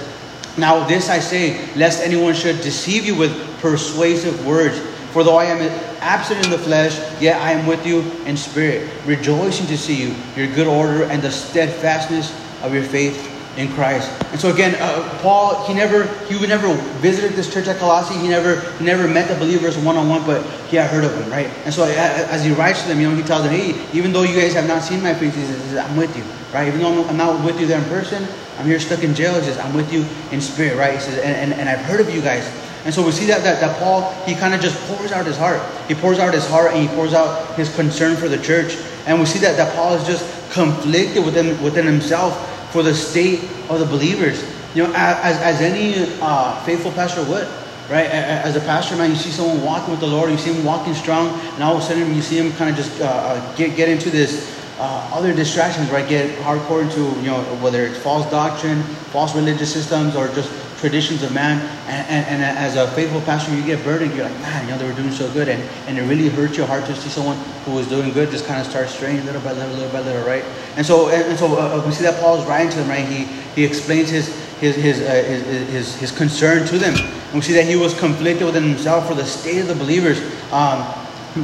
Now 0.56 0.86
this 0.86 1.08
I 1.08 1.18
say, 1.18 1.74
lest 1.74 2.02
anyone 2.02 2.34
should 2.34 2.60
deceive 2.60 3.04
you 3.04 3.14
with 3.16 3.60
persuasive 3.60 4.46
words. 4.46 4.78
For 5.12 5.24
though 5.24 5.36
I 5.36 5.46
am 5.46 5.60
absent 6.00 6.44
in 6.44 6.50
the 6.50 6.58
flesh, 6.58 6.98
yet 7.20 7.40
I 7.40 7.52
am 7.52 7.66
with 7.66 7.86
you 7.86 8.02
in 8.26 8.36
spirit, 8.36 8.88
rejoicing 9.06 9.66
to 9.68 9.78
see 9.78 9.96
you, 9.96 10.14
your 10.36 10.54
good 10.54 10.66
order, 10.66 11.04
and 11.04 11.22
the 11.22 11.30
steadfastness 11.30 12.32
of 12.62 12.74
your 12.74 12.84
faith 12.84 13.37
in 13.58 13.68
Christ. 13.72 14.08
And 14.30 14.40
so 14.40 14.54
again, 14.54 14.76
uh, 14.78 15.18
Paul, 15.20 15.66
he 15.66 15.74
never, 15.74 16.06
he 16.26 16.36
would 16.36 16.48
never 16.48 16.72
visited 17.02 17.32
this 17.32 17.52
church 17.52 17.66
at 17.66 17.76
Colossae. 17.78 18.14
He 18.14 18.28
never, 18.28 18.62
never 18.80 19.08
met 19.08 19.26
the 19.28 19.34
believers 19.34 19.76
one 19.76 19.96
on 19.96 20.08
one, 20.08 20.24
but 20.24 20.46
he 20.70 20.76
had 20.76 20.88
heard 20.88 21.02
of 21.02 21.10
them, 21.18 21.28
right? 21.28 21.48
And 21.64 21.74
so 21.74 21.82
as 21.82 22.44
he 22.44 22.52
writes 22.52 22.82
to 22.82 22.88
them, 22.88 23.00
you 23.00 23.10
know, 23.10 23.16
he 23.16 23.22
tells 23.24 23.42
them, 23.42 23.52
hey, 23.52 23.74
even 23.92 24.12
though 24.12 24.22
you 24.22 24.40
guys 24.40 24.54
have 24.54 24.68
not 24.68 24.82
seen 24.82 25.02
my 25.02 25.12
face, 25.12 25.34
he 25.34 25.42
says, 25.42 25.76
I'm 25.76 25.96
with 25.96 26.16
you, 26.16 26.22
right? 26.54 26.68
Even 26.68 26.80
though 26.80 27.04
I'm 27.08 27.16
not 27.16 27.44
with 27.44 27.60
you 27.60 27.66
there 27.66 27.82
in 27.82 27.84
person, 27.86 28.24
I'm 28.58 28.66
here 28.66 28.78
stuck 28.78 29.02
in 29.02 29.12
jail. 29.12 29.34
He 29.34 29.42
says, 29.42 29.58
I'm 29.58 29.74
with 29.74 29.92
you 29.92 30.06
in 30.30 30.40
spirit, 30.40 30.78
right? 30.78 30.94
He 30.94 31.00
says, 31.00 31.18
and, 31.18 31.34
and, 31.34 31.60
and 31.60 31.68
I've 31.68 31.84
heard 31.84 32.00
of 32.00 32.14
you 32.14 32.22
guys. 32.22 32.48
And 32.84 32.94
so 32.94 33.04
we 33.04 33.10
see 33.10 33.26
that, 33.26 33.42
that, 33.42 33.60
that 33.60 33.76
Paul, 33.80 34.12
he 34.24 34.36
kind 34.36 34.54
of 34.54 34.60
just 34.60 34.78
pours 34.86 35.10
out 35.10 35.26
his 35.26 35.36
heart. 35.36 35.60
He 35.88 35.96
pours 35.96 36.20
out 36.20 36.32
his 36.32 36.48
heart 36.48 36.72
and 36.72 36.88
he 36.88 36.94
pours 36.94 37.12
out 37.12 37.56
his 37.56 37.74
concern 37.74 38.16
for 38.16 38.28
the 38.28 38.38
church. 38.38 38.78
And 39.06 39.18
we 39.18 39.26
see 39.26 39.40
that, 39.40 39.56
that 39.56 39.74
Paul 39.74 39.94
is 39.94 40.06
just 40.06 40.24
conflicted 40.52 41.24
within, 41.24 41.60
within 41.60 41.84
himself 41.84 42.54
for 42.70 42.82
the 42.82 42.94
state 42.94 43.42
of 43.68 43.80
the 43.80 43.86
believers. 43.86 44.42
You 44.74 44.84
know, 44.84 44.92
as, 44.94 45.38
as 45.38 45.60
any 45.60 46.12
uh, 46.20 46.62
faithful 46.64 46.92
pastor 46.92 47.24
would, 47.24 47.48
right? 47.88 48.06
As 48.06 48.54
a 48.56 48.60
pastor, 48.60 48.96
man, 48.96 49.10
you 49.10 49.16
see 49.16 49.30
someone 49.30 49.62
walking 49.62 49.90
with 49.90 50.00
the 50.00 50.06
Lord, 50.06 50.30
you 50.30 50.36
see 50.36 50.52
him 50.52 50.64
walking 50.64 50.94
strong, 50.94 51.28
and 51.54 51.62
all 51.62 51.76
of 51.76 51.82
a 51.82 51.86
sudden 51.86 52.14
you 52.14 52.22
see 52.22 52.38
him 52.38 52.52
kind 52.52 52.70
of 52.70 52.76
just 52.76 53.00
uh, 53.00 53.04
uh, 53.04 53.56
get, 53.56 53.76
get 53.76 53.88
into 53.88 54.10
this 54.10 54.54
uh, 54.78 55.10
other 55.12 55.34
distractions, 55.34 55.90
right? 55.90 56.08
Get 56.08 56.38
hardcore 56.40 56.82
into, 56.82 57.18
you 57.20 57.28
know, 57.28 57.42
whether 57.62 57.84
it's 57.84 57.98
false 57.98 58.30
doctrine, 58.30 58.82
false 59.10 59.34
religious 59.34 59.72
systems, 59.72 60.14
or 60.14 60.28
just 60.28 60.50
traditions 60.78 61.22
of 61.22 61.32
man. 61.32 61.60
And, 61.88 62.08
and, 62.08 62.42
and, 62.42 62.58
as 62.58 62.76
a 62.76 62.90
faithful 62.92 63.20
pastor, 63.22 63.54
you 63.54 63.64
get 63.64 63.84
burdened. 63.84 64.14
You're 64.14 64.28
like, 64.28 64.40
man, 64.40 64.64
you 64.64 64.70
know, 64.70 64.78
they 64.78 64.86
were 64.86 64.94
doing 64.94 65.10
so 65.10 65.30
good. 65.32 65.48
And, 65.48 65.62
and 65.86 65.98
it 65.98 66.02
really 66.02 66.28
hurts 66.28 66.56
your 66.56 66.66
heart 66.66 66.86
to 66.86 66.94
see 66.94 67.08
someone 67.08 67.36
who 67.64 67.72
was 67.72 67.88
doing 67.88 68.12
good 68.12 68.30
just 68.30 68.46
kind 68.46 68.60
of 68.60 68.66
start 68.66 68.88
straying 68.88 69.24
little 69.26 69.40
by 69.42 69.52
little, 69.52 69.74
little 69.74 69.92
by 69.92 70.00
little, 70.00 70.24
right? 70.26 70.44
And 70.76 70.86
so, 70.86 71.08
and, 71.08 71.38
so 71.38 71.58
uh, 71.58 71.80
uh 71.80 71.86
we 71.86 71.92
see 71.92 72.04
that 72.04 72.20
Paul 72.20 72.40
is 72.40 72.46
writing 72.46 72.70
to 72.70 72.78
them, 72.78 72.88
right? 72.88 73.04
He, 73.04 73.24
he 73.54 73.64
explains 73.64 74.08
his, 74.08 74.28
his, 74.60 74.76
his, 74.76 75.00
uh, 75.00 75.10
his, 75.26 75.70
his, 75.70 75.94
his, 75.96 76.12
concern 76.12 76.66
to 76.68 76.78
them. 76.78 76.94
And 76.96 77.34
we 77.34 77.40
see 77.42 77.54
that 77.54 77.66
he 77.66 77.76
was 77.76 77.98
conflicted 77.98 78.46
within 78.46 78.64
himself 78.64 79.08
for 79.08 79.14
the 79.14 79.24
state 79.24 79.60
of 79.60 79.68
the 79.68 79.74
believers. 79.74 80.20
Um, 80.52 80.86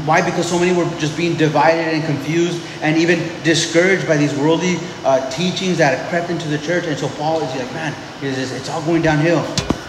why? 0.07 0.23
Because 0.23 0.49
so 0.49 0.59
many 0.59 0.77
were 0.77 0.85
just 0.99 1.17
being 1.17 1.37
divided 1.37 1.95
and 1.95 2.05
confused 2.05 2.63
and 2.83 2.97
even 2.97 3.19
discouraged 3.43 4.07
by 4.07 4.17
these 4.17 4.35
worldly 4.35 4.77
uh, 5.05 5.29
teachings 5.31 5.79
that 5.79 5.99
had 5.99 6.09
crept 6.09 6.31
into 6.31 6.49
the 6.49 6.59
church. 6.59 6.85
And 6.87 6.99
so 6.99 7.09
Paul 7.09 7.41
is 7.43 7.55
like, 7.57 7.73
man, 7.73 7.95
it's, 8.23 8.69
all 8.69 8.83
going 8.83 9.03
downhill. 9.03 9.43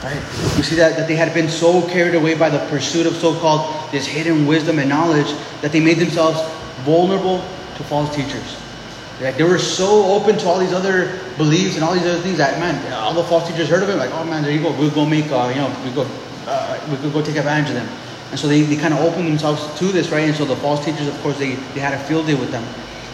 Right? 0.04 0.22
We 0.56 0.64
see 0.64 0.76
that, 0.76 0.98
that 0.98 1.08
they 1.08 1.16
had 1.16 1.34
been 1.34 1.50
so 1.50 1.88
carried 1.88 2.16
away 2.16 2.36
by 2.36 2.50
the 2.50 2.60
pursuit 2.70 3.06
of 3.06 3.16
so-called 3.16 3.92
this 3.92 4.06
hidden 4.06 4.46
wisdom 4.46 4.80
and 4.80 4.90
knowledge 4.90 5.32
that 5.62 5.72
they 5.72 5.80
made 5.80 5.98
themselves 5.98 6.40
vulnerable 6.84 7.40
to 7.76 7.84
false 7.84 8.16
teachers. 8.16 8.58
Like 9.22 9.38
they 9.38 9.44
were 9.44 9.60
so 9.60 10.06
open 10.14 10.38
to 10.38 10.48
all 10.48 10.60
these 10.60 10.74
other 10.74 11.20
beliefs 11.38 11.76
and 11.76 11.84
all 11.84 11.94
these 11.94 12.06
other 12.06 12.20
things 12.20 12.38
that 12.38 12.60
man, 12.60 12.76
all 12.94 13.14
the 13.14 13.24
false 13.24 13.48
teachers 13.48 13.70
heard 13.70 13.82
of 13.82 13.90
it, 13.90 13.96
like, 13.96 14.12
oh 14.14 14.26
man, 14.26 14.44
there 14.44 14.52
you 14.52 14.62
go, 14.62 14.72
we'll 14.78 14.92
go 14.92 15.06
make, 15.06 15.32
uh, 15.32 15.48
you 15.50 15.62
know, 15.62 15.74
we 15.86 15.92
go, 15.92 16.06
uh, 16.48 16.88
we 16.92 16.98
could 16.98 17.14
go 17.14 17.22
take 17.24 17.38
advantage 17.38 17.70
of 17.70 17.76
them. 17.76 17.88
And 18.32 18.40
so 18.40 18.48
they, 18.48 18.62
they 18.62 18.76
kind 18.76 18.94
of 18.94 19.02
opened 19.02 19.28
themselves 19.28 19.78
to 19.80 19.86
this, 19.86 20.10
right? 20.10 20.28
And 20.28 20.36
so 20.36 20.46
the 20.46 20.56
false 20.58 20.84
teachers, 20.84 21.08
of 21.08 21.20
course, 21.22 21.38
they, 21.38 21.56
they 21.74 21.80
had 21.80 21.94
a 21.94 22.00
field 22.00 22.28
day 22.28 22.36
with 22.36 22.52
them. 22.52 22.66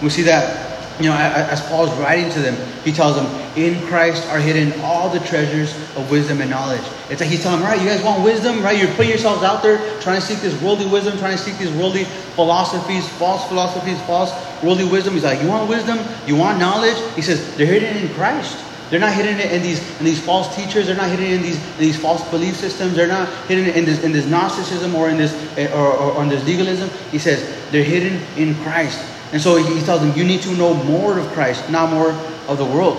We 0.01 0.09
see 0.09 0.23
that 0.23 0.71
you 1.01 1.09
know, 1.09 1.15
as 1.15 1.61
Paul's 1.61 1.91
writing 1.99 2.29
to 2.31 2.39
them, 2.39 2.55
he 2.83 2.91
tells 2.91 3.15
them, 3.15 3.25
in 3.55 3.81
Christ 3.87 4.27
are 4.27 4.39
hidden 4.39 4.79
all 4.81 5.09
the 5.09 5.19
treasures 5.21 5.73
of 5.95 6.09
wisdom 6.11 6.41
and 6.41 6.49
knowledge. 6.49 6.83
It's 7.09 7.21
like 7.21 7.29
he's 7.29 7.41
telling 7.41 7.59
them, 7.59 7.69
right, 7.69 7.81
you 7.81 7.87
guys 7.87 8.03
want 8.03 8.23
wisdom, 8.23 8.61
right? 8.61 8.77
You're 8.77 8.93
putting 8.93 9.09
yourselves 9.09 9.43
out 9.43 9.63
there 9.63 9.79
trying 9.99 10.19
to 10.19 10.25
seek 10.25 10.39
this 10.39 10.59
worldly 10.61 10.85
wisdom, 10.85 11.17
trying 11.17 11.35
to 11.35 11.41
seek 11.41 11.57
these 11.57 11.71
worldly 11.71 12.03
philosophies, 12.35 13.07
false 13.17 13.47
philosophies, 13.47 13.99
false 14.03 14.31
worldly 14.61 14.85
wisdom. 14.85 15.13
He's 15.13 15.23
like, 15.23 15.41
you 15.41 15.47
want 15.47 15.67
wisdom? 15.67 15.99
You 16.27 16.35
want 16.35 16.59
knowledge? 16.59 16.97
He 17.15 17.21
says, 17.21 17.55
they're 17.57 17.65
hidden 17.65 17.97
in 17.97 18.13
Christ. 18.13 18.63
They're 18.91 18.99
not 18.99 19.13
hidden 19.13 19.39
in 19.39 19.63
these 19.63 19.79
in 19.99 20.05
these 20.05 20.19
false 20.19 20.53
teachers. 20.53 20.85
They're 20.85 20.97
not 20.97 21.09
hidden 21.09 21.25
in 21.25 21.41
these 21.41 21.55
in 21.55 21.79
these 21.79 21.97
false 21.97 22.29
belief 22.29 22.57
systems. 22.57 22.93
They're 22.93 23.07
not 23.07 23.29
hidden 23.47 23.65
in 23.73 23.85
this 23.85 24.03
in 24.03 24.11
this 24.11 24.27
Gnosticism 24.27 24.93
or 24.93 25.09
in 25.09 25.17
this 25.17 25.33
or, 25.57 25.73
or, 25.73 26.11
or 26.11 26.23
in 26.23 26.29
this 26.29 26.45
legalism. 26.45 26.89
He 27.09 27.17
says 27.17 27.41
they're 27.71 27.85
hidden 27.85 28.21
in 28.37 28.53
Christ. 28.63 29.01
And 29.31 29.41
so 29.41 29.55
he 29.55 29.81
tells 29.85 30.01
them, 30.01 30.11
you 30.13 30.25
need 30.25 30.41
to 30.41 30.53
know 30.55 30.73
more 30.73 31.17
of 31.17 31.25
Christ, 31.27 31.69
not 31.69 31.89
more 31.89 32.11
of 32.49 32.57
the 32.57 32.65
world, 32.65 32.97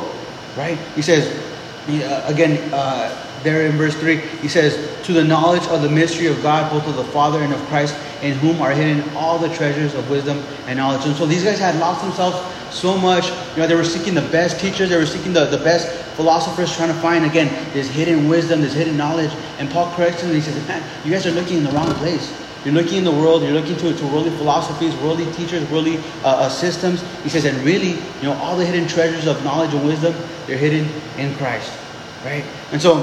right? 0.56 0.78
He 0.94 1.02
says, 1.02 1.28
again, 1.86 2.72
uh, 2.72 3.14
there 3.42 3.66
in 3.66 3.72
verse 3.76 3.94
3, 3.94 4.16
he 4.16 4.48
says, 4.48 5.04
To 5.06 5.12
the 5.12 5.24
knowledge 5.24 5.66
of 5.68 5.82
the 5.82 5.88
mystery 5.88 6.26
of 6.26 6.40
God, 6.42 6.70
both 6.70 6.86
of 6.86 6.96
the 6.96 7.04
Father 7.04 7.42
and 7.42 7.52
of 7.52 7.60
Christ, 7.66 7.96
in 8.22 8.34
whom 8.38 8.62
are 8.62 8.70
hidden 8.70 9.08
all 9.16 9.38
the 9.38 9.52
treasures 9.54 9.94
of 9.94 10.08
wisdom 10.10 10.38
and 10.66 10.78
knowledge. 10.78 11.04
And 11.06 11.16
so 11.16 11.26
these 11.26 11.44
guys 11.44 11.58
had 11.58 11.78
lost 11.78 12.02
themselves 12.02 12.36
so 12.72 12.96
much. 12.96 13.28
You 13.54 13.58
know, 13.58 13.66
they 13.66 13.74
were 13.74 13.84
seeking 13.84 14.14
the 14.14 14.22
best 14.22 14.60
teachers, 14.60 14.90
they 14.90 14.96
were 14.96 15.06
seeking 15.06 15.32
the, 15.32 15.44
the 15.46 15.58
best 15.58 15.88
philosophers, 16.16 16.74
trying 16.76 16.92
to 16.92 17.00
find, 17.00 17.24
again, 17.24 17.48
this 17.72 17.88
hidden 17.88 18.28
wisdom, 18.28 18.60
this 18.60 18.74
hidden 18.74 18.96
knowledge. 18.96 19.32
And 19.58 19.70
Paul 19.70 19.92
corrects 19.94 20.22
them 20.22 20.30
and 20.30 20.36
he 20.36 20.42
says, 20.42 20.56
Man, 20.68 20.82
you 21.04 21.10
guys 21.10 21.26
are 21.26 21.32
looking 21.32 21.58
in 21.58 21.64
the 21.64 21.72
wrong 21.72 21.92
place. 21.94 22.32
You're 22.64 22.74
looking 22.74 22.98
in 22.98 23.04
the 23.04 23.10
world, 23.10 23.42
you're 23.42 23.52
looking 23.52 23.76
to, 23.78 23.92
to 23.92 24.06
worldly 24.06 24.30
philosophies, 24.36 24.94
worldly 24.96 25.30
teachers, 25.32 25.68
worldly 25.68 25.98
uh, 26.22 26.46
uh, 26.46 26.48
systems. 26.48 27.02
He 27.24 27.28
says, 27.28 27.44
and 27.44 27.58
really, 27.64 27.90
you 27.90 28.22
know, 28.22 28.34
all 28.34 28.56
the 28.56 28.64
hidden 28.64 28.86
treasures 28.86 29.26
of 29.26 29.42
knowledge 29.42 29.74
and 29.74 29.84
wisdom, 29.84 30.14
they're 30.46 30.56
hidden 30.56 30.88
in 31.18 31.34
Christ, 31.36 31.72
right? 32.24 32.44
And 32.70 32.80
so 32.80 33.02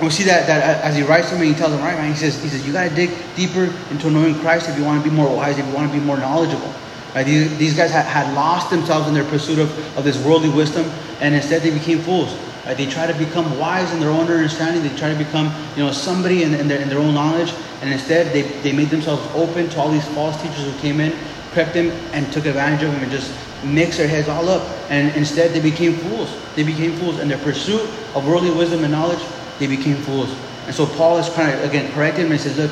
we 0.00 0.10
see 0.10 0.24
that, 0.24 0.46
that 0.46 0.82
uh, 0.82 0.86
as 0.86 0.96
he 0.96 1.02
writes 1.02 1.30
to 1.30 1.38
me, 1.38 1.46
he 1.46 1.54
tells 1.54 1.72
him, 1.72 1.80
right, 1.80 1.96
man, 1.96 2.10
he 2.10 2.16
says, 2.16 2.42
he 2.42 2.48
says, 2.48 2.66
you 2.66 2.72
got 2.72 2.88
to 2.88 2.94
dig 2.94 3.10
deeper 3.36 3.72
into 3.90 4.10
knowing 4.10 4.34
Christ 4.36 4.68
if 4.68 4.76
you 4.76 4.84
want 4.84 5.02
to 5.02 5.08
be 5.08 5.14
more 5.14 5.34
wise, 5.34 5.58
if 5.58 5.66
you 5.66 5.72
want 5.72 5.90
to 5.90 5.96
be 5.96 6.04
more 6.04 6.16
knowledgeable. 6.16 6.72
Right? 7.14 7.24
These, 7.24 7.56
these 7.58 7.76
guys 7.76 7.92
had, 7.92 8.06
had 8.06 8.34
lost 8.34 8.70
themselves 8.70 9.06
in 9.06 9.14
their 9.14 9.24
pursuit 9.24 9.60
of, 9.60 9.70
of 9.96 10.02
this 10.02 10.22
worldly 10.24 10.48
wisdom, 10.48 10.90
and 11.20 11.34
instead 11.34 11.62
they 11.62 11.70
became 11.70 12.00
fools. 12.00 12.36
Right? 12.66 12.76
They 12.76 12.86
try 12.86 13.06
to 13.06 13.14
become 13.14 13.56
wise 13.56 13.92
in 13.92 14.00
their 14.00 14.10
own 14.10 14.26
understanding. 14.26 14.82
They 14.82 14.96
try 14.96 15.12
to 15.12 15.18
become, 15.18 15.54
you 15.76 15.84
know, 15.84 15.92
somebody 15.92 16.42
in, 16.42 16.54
in, 16.54 16.66
their, 16.66 16.80
in 16.80 16.88
their 16.88 16.98
own 16.98 17.14
knowledge. 17.14 17.54
And 17.80 17.92
instead, 17.92 18.32
they, 18.32 18.42
they 18.62 18.72
made 18.72 18.90
themselves 18.90 19.22
open 19.34 19.68
to 19.70 19.80
all 19.80 19.90
these 19.90 20.06
false 20.08 20.40
teachers 20.42 20.64
who 20.64 20.76
came 20.80 20.98
in, 20.98 21.12
crept 21.52 21.76
in, 21.76 21.92
and 22.12 22.32
took 22.32 22.46
advantage 22.46 22.82
of 22.82 22.92
them 22.92 23.02
and 23.02 23.12
just 23.12 23.32
mixed 23.62 23.98
their 23.98 24.08
heads 24.08 24.28
all 24.28 24.48
up. 24.48 24.68
And 24.90 25.14
instead, 25.14 25.52
they 25.52 25.60
became 25.60 25.94
fools. 25.98 26.34
They 26.56 26.64
became 26.64 26.96
fools. 26.96 27.20
In 27.20 27.28
their 27.28 27.38
pursuit 27.38 27.82
of 28.14 28.26
worldly 28.26 28.50
wisdom 28.50 28.82
and 28.82 28.92
knowledge, 28.92 29.22
they 29.58 29.66
became 29.66 29.96
fools. 29.96 30.34
And 30.66 30.74
so 30.74 30.86
Paul 30.86 31.18
is 31.18 31.32
trying 31.32 31.52
to, 31.52 31.64
again, 31.68 31.92
correct 31.92 32.16
him 32.16 32.32
and 32.32 32.40
says, 32.40 32.56
look, 32.56 32.70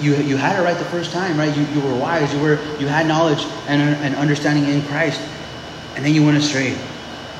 you, 0.00 0.16
you 0.16 0.36
had 0.36 0.58
it 0.58 0.62
right 0.62 0.76
the 0.78 0.84
first 0.86 1.12
time, 1.12 1.36
right? 1.36 1.54
You, 1.54 1.64
you 1.66 1.80
were 1.80 1.94
wise. 1.94 2.32
You, 2.32 2.40
were, 2.40 2.58
you 2.78 2.86
had 2.86 3.06
knowledge 3.06 3.44
and, 3.68 3.82
and 3.82 4.14
understanding 4.14 4.64
in 4.72 4.82
Christ. 4.82 5.20
And 5.96 6.04
then 6.04 6.14
you 6.14 6.24
went 6.24 6.38
astray. 6.38 6.76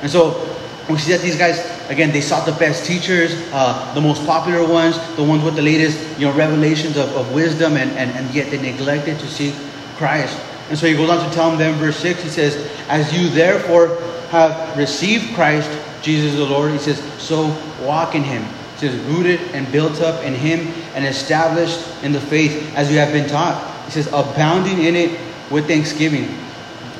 And 0.01 0.11
so 0.11 0.45
we 0.89 0.97
see 0.97 1.11
that 1.13 1.21
these 1.21 1.37
guys, 1.37 1.59
again, 1.89 2.11
they 2.11 2.21
sought 2.21 2.45
the 2.45 2.51
best 2.53 2.85
teachers, 2.85 3.33
uh, 3.51 3.91
the 3.95 4.01
most 4.01 4.25
popular 4.25 4.67
ones, 4.67 4.97
the 5.15 5.23
ones 5.23 5.43
with 5.43 5.55
the 5.55 5.61
latest, 5.61 6.19
you 6.19 6.27
know, 6.27 6.33
revelations 6.35 6.97
of, 6.97 7.09
of 7.15 7.33
wisdom, 7.33 7.77
and, 7.77 7.89
and, 7.91 8.11
and 8.11 8.35
yet 8.35 8.51
they 8.51 8.61
neglected 8.61 9.17
to 9.19 9.27
seek 9.27 9.55
Christ. 9.95 10.39
And 10.69 10.77
so 10.77 10.87
he 10.87 10.93
goes 10.93 11.09
on 11.09 11.27
to 11.27 11.33
tell 11.33 11.49
them 11.49 11.59
then, 11.59 11.73
verse 11.75 11.97
6, 11.97 12.21
he 12.23 12.29
says, 12.29 12.55
As 12.87 13.11
you 13.13 13.29
therefore 13.29 13.99
have 14.29 14.77
received 14.77 15.33
Christ, 15.35 15.69
Jesus 16.01 16.35
the 16.35 16.45
Lord, 16.45 16.71
he 16.71 16.77
says, 16.77 17.01
so 17.21 17.47
walk 17.81 18.13
in 18.13 18.23
him. 18.23 18.45
Says, 18.77 18.95
rooted 19.05 19.39
and 19.53 19.71
built 19.71 20.01
up 20.01 20.23
in 20.23 20.33
him 20.33 20.59
and 20.95 21.05
established 21.05 21.79
in 22.03 22.11
the 22.11 22.19
faith 22.19 22.75
as 22.75 22.91
you 22.91 22.97
have 22.97 23.13
been 23.13 23.27
taught. 23.29 23.85
He 23.85 23.91
says, 23.91 24.07
abounding 24.07 24.83
in 24.83 24.95
it 24.95 25.19
with 25.49 25.67
thanksgiving. 25.67 26.27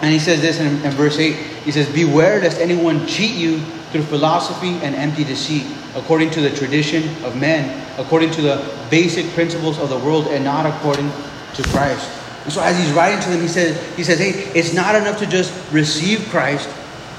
And 0.01 0.13
he 0.13 0.19
says 0.19 0.41
this 0.41 0.59
in, 0.59 0.67
in 0.85 0.91
verse 0.91 1.17
8. 1.17 1.33
He 1.33 1.71
says, 1.71 1.91
Beware 1.91 2.41
lest 2.41 2.59
anyone 2.59 3.05
cheat 3.07 3.35
you 3.35 3.59
through 3.91 4.03
philosophy 4.03 4.77
and 4.83 4.95
empty 4.95 5.23
deceit, 5.23 5.65
according 5.95 6.29
to 6.31 6.41
the 6.41 6.49
tradition 6.49 7.03
of 7.23 7.35
men, 7.35 7.85
according 7.97 8.31
to 8.31 8.41
the 8.41 8.77
basic 8.89 9.25
principles 9.33 9.79
of 9.79 9.89
the 9.89 9.97
world, 9.97 10.27
and 10.27 10.43
not 10.43 10.65
according 10.65 11.09
to 11.55 11.63
Christ. 11.69 12.09
And 12.43 12.53
so 12.53 12.61
as 12.61 12.77
he's 12.77 12.91
writing 12.91 13.19
to 13.21 13.29
them, 13.29 13.41
he 13.41 13.47
says, 13.47 13.95
he 13.95 14.03
says, 14.03 14.19
Hey, 14.19 14.31
it's 14.57 14.73
not 14.73 14.95
enough 14.95 15.17
to 15.19 15.25
just 15.25 15.51
receive 15.73 16.27
Christ. 16.29 16.69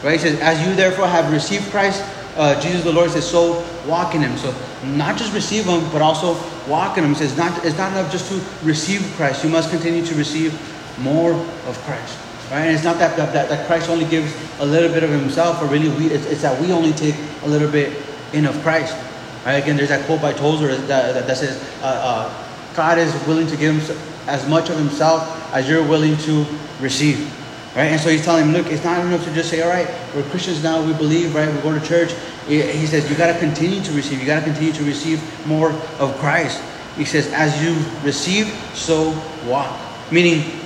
Right? 0.05 0.13
He 0.13 0.19
says, 0.19 0.39
As 0.41 0.65
you 0.67 0.75
therefore 0.75 1.09
have 1.09 1.33
received 1.33 1.71
Christ, 1.71 2.05
uh, 2.37 2.61
Jesus 2.61 2.85
the 2.85 2.93
Lord 2.93 3.11
says, 3.11 3.29
so 3.29 3.63
walk 3.87 4.15
in 4.15 4.23
him. 4.23 4.37
So 4.37 4.55
not 4.85 5.17
just 5.17 5.33
receive 5.33 5.65
him, 5.65 5.81
but 5.93 6.03
also 6.03 6.35
walk 6.69 6.99
in 6.99 7.05
him. 7.05 7.11
He 7.11 7.17
says, 7.17 7.37
not, 7.37 7.65
it's 7.65 7.79
not 7.79 7.93
enough 7.93 8.11
just 8.11 8.29
to 8.31 8.67
receive 8.67 9.03
Christ. 9.17 9.45
You 9.45 9.51
must 9.51 9.71
continue 9.71 10.05
to 10.05 10.15
receive 10.15 10.53
more 10.99 11.33
of 11.33 11.79
Christ. 11.85 12.19
Right? 12.51 12.63
And 12.63 12.75
it's 12.75 12.85
not 12.85 12.99
that, 12.99 13.17
that, 13.17 13.33
that 13.33 13.67
Christ 13.67 13.89
only 13.89 14.05
gives 14.05 14.35
a 14.61 14.67
little 14.67 14.89
bit 14.89 15.03
of 15.03 15.11
himself, 15.11 15.61
or 15.61 15.67
really 15.67 15.89
we, 15.89 16.07
it's, 16.07 16.27
it's 16.27 16.43
that 16.43 16.61
we 16.61 16.73
only 16.73 16.93
take 16.93 17.17
a 17.43 17.49
little 17.49 17.71
bit 17.71 18.03
in 18.33 18.47
of 18.47 18.61
Christ. 18.63 18.97
Right? 19.45 19.55
Again, 19.55 19.77
there's 19.77 19.89
that 19.89 20.07
quote 20.07 20.23
by 20.23 20.33
Tozer 20.33 20.75
that, 20.77 20.89
that, 20.89 21.27
that 21.27 21.37
says, 21.37 21.63
uh, 21.83 21.87
uh, 21.87 22.75
God 22.75 22.99
is 22.99 23.13
willing 23.27 23.47
to 23.49 23.57
give 23.57 23.91
as 24.29 24.49
much 24.49 24.71
of 24.71 24.77
himself 24.77 25.53
as 25.55 25.69
you're 25.69 25.87
willing 25.87 26.17
to 26.19 26.47
receive. 26.81 27.33
Right? 27.77 27.93
And 27.93 28.01
so 28.01 28.09
he's 28.09 28.25
telling 28.25 28.47
him, 28.47 28.53
look, 28.55 28.73
it's 28.73 28.83
not 28.83 29.05
enough 29.05 29.23
to 29.25 29.35
just 29.35 29.51
say, 29.51 29.61
all 29.61 29.69
right, 29.69 29.87
we're 30.15 30.23
Christians 30.31 30.63
now, 30.63 30.83
we 30.83 30.95
believe, 30.95 31.35
right? 31.35 31.47
We 31.55 31.61
go 31.61 31.79
to 31.79 31.87
church. 31.87 32.15
He 32.49 32.87
says, 32.87 33.11
you 33.11 33.17
got 33.17 33.31
to 33.31 33.39
continue 33.39 33.83
to 33.83 33.93
receive. 33.93 34.19
You 34.19 34.27
got 34.27 34.39
to 34.39 34.47
continue 34.47 34.73
to 34.73 34.85
receive 34.85 35.47
more 35.47 35.73
of 35.99 36.17
Christ. 36.17 36.63
He 36.97 37.05
says, 37.05 37.31
as 37.35 37.63
you 37.63 37.75
receive, 38.03 38.47
so 38.73 39.11
walk. 39.47 39.79
Meaning, 40.11 40.59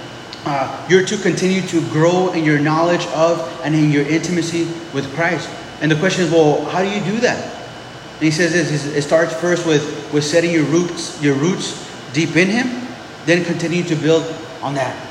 uh, 0.44 0.86
you're 0.88 1.04
to 1.04 1.16
continue 1.16 1.62
to 1.62 1.80
grow 1.88 2.32
in 2.32 2.44
your 2.44 2.60
knowledge 2.60 3.04
of 3.08 3.60
and 3.64 3.74
in 3.74 3.90
your 3.90 4.06
intimacy 4.06 4.64
with 4.94 5.12
Christ. 5.16 5.50
And 5.80 5.90
the 5.90 5.96
question 5.96 6.24
is, 6.24 6.30
well, 6.30 6.64
how 6.66 6.80
do 6.80 6.88
you 6.88 7.04
do 7.04 7.18
that? 7.22 7.42
And 8.14 8.22
he 8.22 8.30
says 8.30 8.52
this, 8.52 8.86
it 8.86 9.02
starts 9.02 9.34
first 9.34 9.66
with, 9.66 10.12
with 10.12 10.22
setting 10.22 10.52
your 10.52 10.64
roots, 10.64 11.20
your 11.20 11.34
roots 11.34 11.90
deep 12.12 12.36
in 12.36 12.46
him, 12.46 12.86
then 13.24 13.44
continue 13.44 13.82
to 13.82 13.96
build 13.96 14.22
on 14.62 14.74
that. 14.74 15.09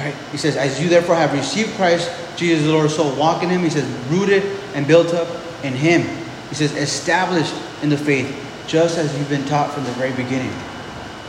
Right? 0.00 0.14
He 0.32 0.38
says, 0.38 0.56
as 0.56 0.80
you 0.80 0.88
therefore 0.88 1.14
have 1.14 1.34
received 1.34 1.74
Christ, 1.74 2.10
Jesus 2.34 2.64
the 2.64 2.72
Lord, 2.72 2.90
so 2.90 3.14
walk 3.16 3.42
in 3.42 3.50
him. 3.50 3.60
He 3.60 3.68
says, 3.68 3.84
rooted 4.08 4.42
and 4.74 4.86
built 4.86 5.12
up 5.12 5.28
in 5.62 5.74
him. 5.74 6.00
He 6.48 6.54
says, 6.54 6.74
established 6.74 7.54
in 7.82 7.90
the 7.90 7.98
faith, 7.98 8.34
just 8.66 8.96
as 8.96 9.14
you've 9.18 9.28
been 9.28 9.44
taught 9.44 9.74
from 9.74 9.84
the 9.84 9.90
very 9.92 10.12
beginning. 10.12 10.52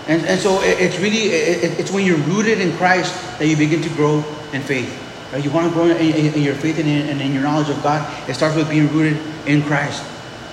And, 0.07 0.25
and 0.25 0.39
so 0.39 0.61
it's 0.63 0.97
really, 0.99 1.35
it's 1.35 1.91
when 1.91 2.05
you're 2.05 2.17
rooted 2.19 2.61
in 2.61 2.71
Christ 2.77 3.13
that 3.39 3.47
you 3.47 3.57
begin 3.57 3.81
to 3.81 3.89
grow 3.89 4.23
in 4.53 4.61
faith. 4.61 4.89
Right? 5.33 5.43
You 5.43 5.51
want 5.51 5.67
to 5.67 5.73
grow 5.73 5.87
in, 5.87 6.15
in 6.33 6.41
your 6.41 6.55
faith 6.55 6.79
and 6.79 6.87
in, 6.87 7.09
and 7.09 7.21
in, 7.21 7.33
your 7.33 7.43
knowledge 7.43 7.69
of 7.69 7.83
God. 7.83 8.07
It 8.29 8.35
starts 8.35 8.55
with 8.55 8.69
being 8.69 8.87
rooted 8.93 9.19
in 9.47 9.63
Christ. 9.63 10.01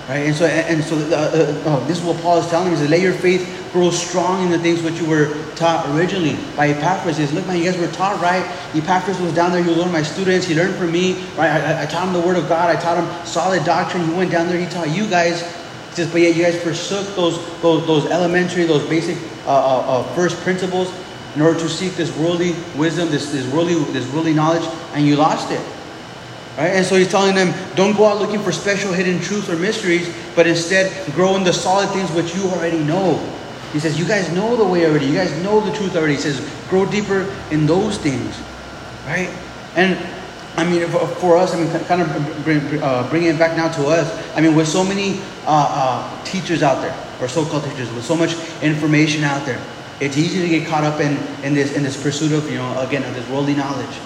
Right? 0.09 0.27
And 0.27 0.35
so, 0.35 0.45
and 0.45 0.83
so 0.83 0.97
uh, 0.97 0.99
uh, 0.99 1.69
uh, 1.69 1.87
this 1.87 1.99
is 1.99 2.03
what 2.03 2.21
Paul 2.21 2.39
is 2.39 2.49
telling 2.49 2.73
is 2.73 2.89
let 2.89 2.99
your 2.99 3.13
faith 3.13 3.69
grow 3.71 3.91
strong 3.91 4.43
in 4.43 4.51
the 4.51 4.59
things 4.59 4.83
which 4.83 4.99
you 4.99 5.07
were 5.07 5.33
taught 5.59 5.87
originally 5.95 6.37
by 6.55 6.69
Epaphras. 6.69 7.17
Says, 7.17 7.31
look, 7.33 7.45
man, 7.45 7.57
you 7.57 7.65
guys 7.65 7.77
were 7.77 7.91
taught 7.91 8.19
right. 8.21 8.43
Epaphras 8.73 9.19
was 9.19 9.33
down 9.33 9.51
there. 9.51 9.61
He 9.61 9.69
was 9.69 9.77
one 9.77 9.87
of 9.87 9.93
my 9.93 10.01
students. 10.01 10.47
He 10.47 10.55
learned 10.55 10.75
from 10.75 10.91
me. 10.91 11.13
Right? 11.37 11.51
I, 11.51 11.83
I 11.83 11.85
taught 11.85 12.07
him 12.07 12.13
the 12.13 12.25
Word 12.25 12.37
of 12.37 12.49
God. 12.49 12.75
I 12.75 12.79
taught 12.79 12.97
him 12.97 13.25
solid 13.25 13.63
doctrine. 13.65 14.07
He 14.07 14.13
went 14.13 14.31
down 14.31 14.47
there. 14.47 14.57
He 14.57 14.65
taught 14.65 14.89
you 14.89 15.07
guys 15.07 15.43
he 15.89 15.95
says, 15.95 16.11
but 16.11 16.21
yet 16.21 16.35
you 16.35 16.43
guys 16.43 16.61
forsook 16.61 17.15
those, 17.15 17.61
those, 17.61 17.85
those 17.87 18.05
elementary, 18.11 18.65
those 18.65 18.87
basic 18.87 19.17
uh, 19.45 19.49
uh, 19.49 19.79
uh, 19.79 20.03
first 20.13 20.37
principles 20.41 20.93
in 21.35 21.41
order 21.41 21.59
to 21.59 21.67
seek 21.67 21.93
this 21.93 22.15
worldly 22.15 22.53
wisdom, 22.75 23.09
this, 23.09 23.31
this, 23.31 23.51
worldly, 23.51 23.75
this 23.91 24.11
worldly 24.13 24.33
knowledge, 24.33 24.63
and 24.93 25.05
you 25.05 25.15
lost 25.15 25.51
it. 25.51 25.61
Right? 26.57 26.67
And 26.67 26.85
so 26.85 26.95
he's 26.95 27.09
telling 27.09 27.33
them, 27.33 27.53
don't 27.75 27.97
go 27.97 28.05
out 28.05 28.19
looking 28.19 28.39
for 28.39 28.51
special 28.51 28.93
hidden 28.93 29.19
truths 29.19 29.49
or 29.49 29.55
mysteries, 29.55 30.13
but 30.35 30.45
instead 30.45 30.91
grow 31.13 31.35
in 31.37 31.43
the 31.43 31.53
solid 31.53 31.89
things 31.89 32.11
which 32.11 32.35
you 32.35 32.43
already 32.49 32.79
know. 32.79 33.17
He 33.71 33.79
says, 33.79 33.99
you 33.99 34.05
guys 34.05 34.31
know 34.31 34.55
the 34.55 34.65
way 34.65 34.85
already. 34.85 35.05
You 35.05 35.13
guys 35.13 35.31
know 35.43 35.59
the 35.59 35.71
truth 35.71 35.95
already. 35.95 36.15
He 36.15 36.19
says, 36.19 36.39
grow 36.69 36.85
deeper 36.85 37.33
in 37.51 37.65
those 37.65 37.97
things. 37.97 38.39
Right? 39.05 39.29
And 39.75 39.97
I 40.57 40.69
mean, 40.69 40.87
for 40.87 41.37
us, 41.37 41.53
I 41.53 41.63
mean, 41.63 41.85
kind 41.85 42.01
of 42.01 42.43
bring, 42.43 42.81
uh, 42.81 43.07
bringing 43.09 43.29
it 43.29 43.39
back 43.39 43.55
now 43.55 43.71
to 43.71 43.87
us. 43.87 44.11
I 44.35 44.41
mean, 44.41 44.55
with 44.55 44.67
so 44.67 44.83
many 44.83 45.19
uh, 45.45 45.67
uh, 45.69 46.23
teachers 46.25 46.63
out 46.63 46.81
there, 46.81 46.95
or 47.21 47.27
so-called 47.27 47.63
teachers, 47.63 47.91
with 47.93 48.03
so 48.03 48.15
much 48.15 48.35
information 48.61 49.23
out 49.23 49.45
there, 49.45 49.61
it's 49.99 50.17
easy 50.17 50.41
to 50.41 50.47
get 50.47 50.67
caught 50.67 50.83
up 50.83 50.99
in, 51.01 51.17
in 51.43 51.53
this 51.53 51.75
in 51.75 51.83
this 51.83 52.01
pursuit 52.01 52.31
of 52.31 52.49
you 52.49 52.57
know 52.57 52.79
again 52.79 53.03
of 53.03 53.13
this 53.13 53.27
worldly 53.29 53.53
knowledge. 53.53 53.99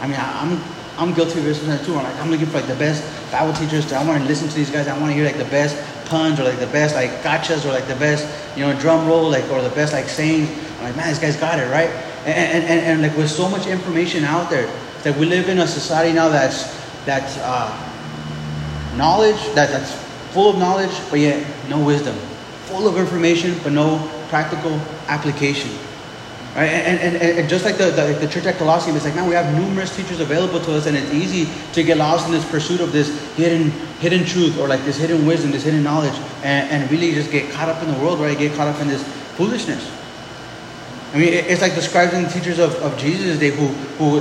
I 0.00 0.06
mean, 0.06 0.16
I, 0.16 0.42
am 0.42 0.62
I'm 0.96 1.14
guilty 1.14 1.38
of 1.40 1.44
this 1.44 1.58
sometimes 1.58 1.84
too. 1.84 1.96
I'm 1.96 2.04
like 2.04 2.16
I'm 2.16 2.30
looking 2.30 2.46
for 2.46 2.58
like 2.58 2.68
the 2.68 2.76
best 2.76 3.02
Bible 3.32 3.52
teachers. 3.54 3.92
I 3.92 4.06
want 4.06 4.22
to 4.22 4.28
listen 4.28 4.48
to 4.48 4.54
these 4.54 4.70
guys. 4.70 4.86
I 4.86 4.96
want 4.98 5.10
to 5.10 5.14
hear 5.14 5.24
like 5.24 5.38
the 5.38 5.50
best 5.50 5.76
puns 6.10 6.38
or 6.38 6.44
like 6.44 6.58
the 6.58 6.66
best 6.66 6.94
like 6.94 7.10
gotchas 7.22 7.64
or 7.64 7.72
like 7.72 7.86
the 7.86 7.96
best 7.96 8.26
you 8.56 8.66
know 8.66 8.78
drum 8.78 9.06
roll 9.06 9.30
like 9.30 9.48
or 9.50 9.62
the 9.62 9.70
best 9.70 9.92
like 9.94 10.08
sayings. 10.08 10.50
I'm 10.78 10.84
like 10.84 10.96
man, 10.96 11.08
this 11.08 11.18
guy's 11.18 11.36
got 11.36 11.58
it 11.58 11.70
right. 11.70 11.90
And 12.26 12.36
and, 12.36 12.64
and, 12.64 12.80
and 12.80 13.02
like 13.02 13.16
with 13.16 13.30
so 13.30 13.48
much 13.48 13.66
information 13.66 14.24
out 14.24 14.50
there, 14.50 14.68
that 15.04 15.16
we 15.16 15.24
live 15.24 15.48
in 15.48 15.60
a 15.60 15.66
society 15.66 16.12
now 16.12 16.28
that's 16.28 16.64
that's 17.06 17.38
uh, 17.38 17.70
knowledge 18.96 19.40
that, 19.54 19.70
that's 19.70 19.94
full 20.32 20.50
of 20.50 20.58
knowledge, 20.58 20.92
but 21.10 21.18
yet 21.18 21.46
no 21.68 21.82
wisdom, 21.82 22.14
full 22.66 22.86
of 22.86 22.96
information, 22.98 23.56
but 23.62 23.72
no 23.72 23.98
practical 24.28 24.78
application. 25.08 25.70
Right? 26.54 26.66
And, 26.66 27.14
and, 27.14 27.38
and 27.38 27.48
just 27.48 27.64
like 27.64 27.76
the, 27.76 27.90
the, 27.92 28.18
the 28.20 28.28
church 28.28 28.44
at 28.44 28.56
Colossae, 28.56 28.90
it's 28.90 29.04
like, 29.04 29.14
man, 29.14 29.28
we 29.28 29.34
have 29.34 29.54
numerous 29.54 29.94
teachers 29.94 30.18
available 30.18 30.60
to 30.60 30.74
us, 30.74 30.86
and 30.86 30.96
it's 30.96 31.12
easy 31.12 31.48
to 31.74 31.84
get 31.84 31.96
lost 31.96 32.26
in 32.26 32.32
this 32.32 32.48
pursuit 32.50 32.80
of 32.80 32.90
this 32.90 33.08
hidden 33.36 33.70
hidden 34.00 34.24
truth 34.24 34.58
or 34.58 34.66
like 34.66 34.84
this 34.84 34.96
hidden 34.96 35.26
wisdom, 35.26 35.52
this 35.52 35.62
hidden 35.62 35.82
knowledge, 35.82 36.14
and, 36.42 36.68
and 36.70 36.90
really 36.90 37.12
just 37.12 37.30
get 37.30 37.50
caught 37.52 37.68
up 37.68 37.80
in 37.82 37.92
the 37.92 37.98
world, 38.00 38.18
right? 38.18 38.36
Get 38.36 38.56
caught 38.56 38.66
up 38.66 38.80
in 38.80 38.88
this 38.88 39.02
foolishness. 39.36 39.88
I 41.12 41.18
mean, 41.18 41.32
it's 41.32 41.60
like 41.60 41.74
the 41.74 41.82
scribes 41.82 42.14
and 42.14 42.26
the 42.26 42.30
teachers 42.30 42.58
of, 42.58 42.74
of 42.76 42.96
Jesus' 42.96 43.38
day 43.38 43.50
who, 43.50 43.66
who 43.98 44.20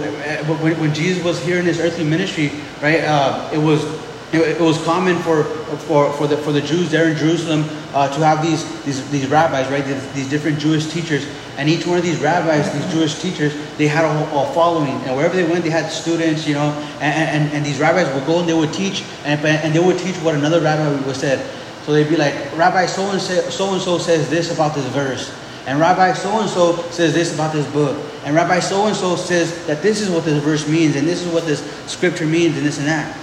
when, 0.55 0.79
when 0.79 0.93
Jesus 0.93 1.23
was 1.23 1.43
here 1.43 1.59
in 1.59 1.65
his 1.65 1.79
earthly 1.79 2.03
ministry, 2.03 2.51
right, 2.81 3.01
uh, 3.01 3.49
it 3.53 3.59
was 3.59 3.83
it, 4.31 4.59
was 4.59 4.81
common 4.83 5.17
for, 5.19 5.43
for, 5.43 6.11
for, 6.13 6.27
the, 6.27 6.37
for 6.37 6.51
the 6.51 6.61
Jews 6.61 6.91
there 6.91 7.09
in 7.09 7.17
Jerusalem 7.17 7.63
uh, 7.93 8.13
to 8.13 8.19
have 8.25 8.41
these, 8.41 8.63
these, 8.83 9.09
these 9.09 9.27
rabbis, 9.27 9.69
right? 9.69 9.85
These, 9.85 10.13
these, 10.13 10.29
different 10.29 10.59
Jewish 10.59 10.87
teachers. 10.87 11.27
And 11.57 11.67
each 11.67 11.85
one 11.85 11.97
of 11.97 12.03
these 12.03 12.19
rabbis, 12.19 12.71
these 12.71 12.93
Jewish 12.93 13.21
teachers, 13.21 13.53
they 13.77 13.87
had 13.87 14.05
a, 14.05 14.35
a 14.35 14.53
following. 14.53 14.95
And 15.07 15.15
wherever 15.15 15.35
they 15.35 15.43
went, 15.43 15.63
they 15.63 15.69
had 15.69 15.91
students, 15.91 16.47
you 16.47 16.53
know. 16.53 16.71
And, 17.01 17.43
and, 17.43 17.53
and 17.53 17.65
these 17.65 17.79
rabbis 17.79 18.13
would 18.13 18.25
go 18.25 18.39
and 18.39 18.47
they 18.47 18.53
would 18.53 18.73
teach, 18.73 19.03
and, 19.25 19.43
and 19.45 19.73
they 19.73 19.79
would 19.79 19.97
teach 19.97 20.15
what 20.17 20.35
another 20.35 20.61
rabbi 20.61 21.05
would 21.05 21.15
said. 21.15 21.45
So 21.85 21.93
they'd 21.93 22.09
be 22.09 22.17
like, 22.17 22.35
Rabbi 22.55 22.85
so 22.85 23.09
and 23.09 23.21
so 23.21 23.73
and 23.73 23.81
so 23.81 23.97
says 23.97 24.29
this 24.29 24.53
about 24.53 24.75
this 24.75 24.85
verse. 24.87 25.35
And 25.65 25.79
Rabbi 25.79 26.13
so 26.13 26.39
and 26.39 26.49
so 26.49 26.75
says 26.91 27.13
this 27.13 27.33
about 27.33 27.53
this 27.53 27.69
book. 27.71 27.97
And 28.23 28.35
Rabbi 28.35 28.59
so 28.59 28.87
and 28.87 28.95
so 28.95 29.15
says 29.15 29.65
that 29.65 29.81
this 29.81 30.01
is 30.01 30.09
what 30.09 30.25
this 30.25 30.43
verse 30.43 30.67
means, 30.67 30.95
and 30.95 31.07
this 31.07 31.25
is 31.25 31.33
what 31.33 31.45
this 31.45 31.61
scripture 31.87 32.25
means, 32.25 32.57
and 32.57 32.65
this 32.65 32.77
and 32.77 32.87
that. 32.87 33.17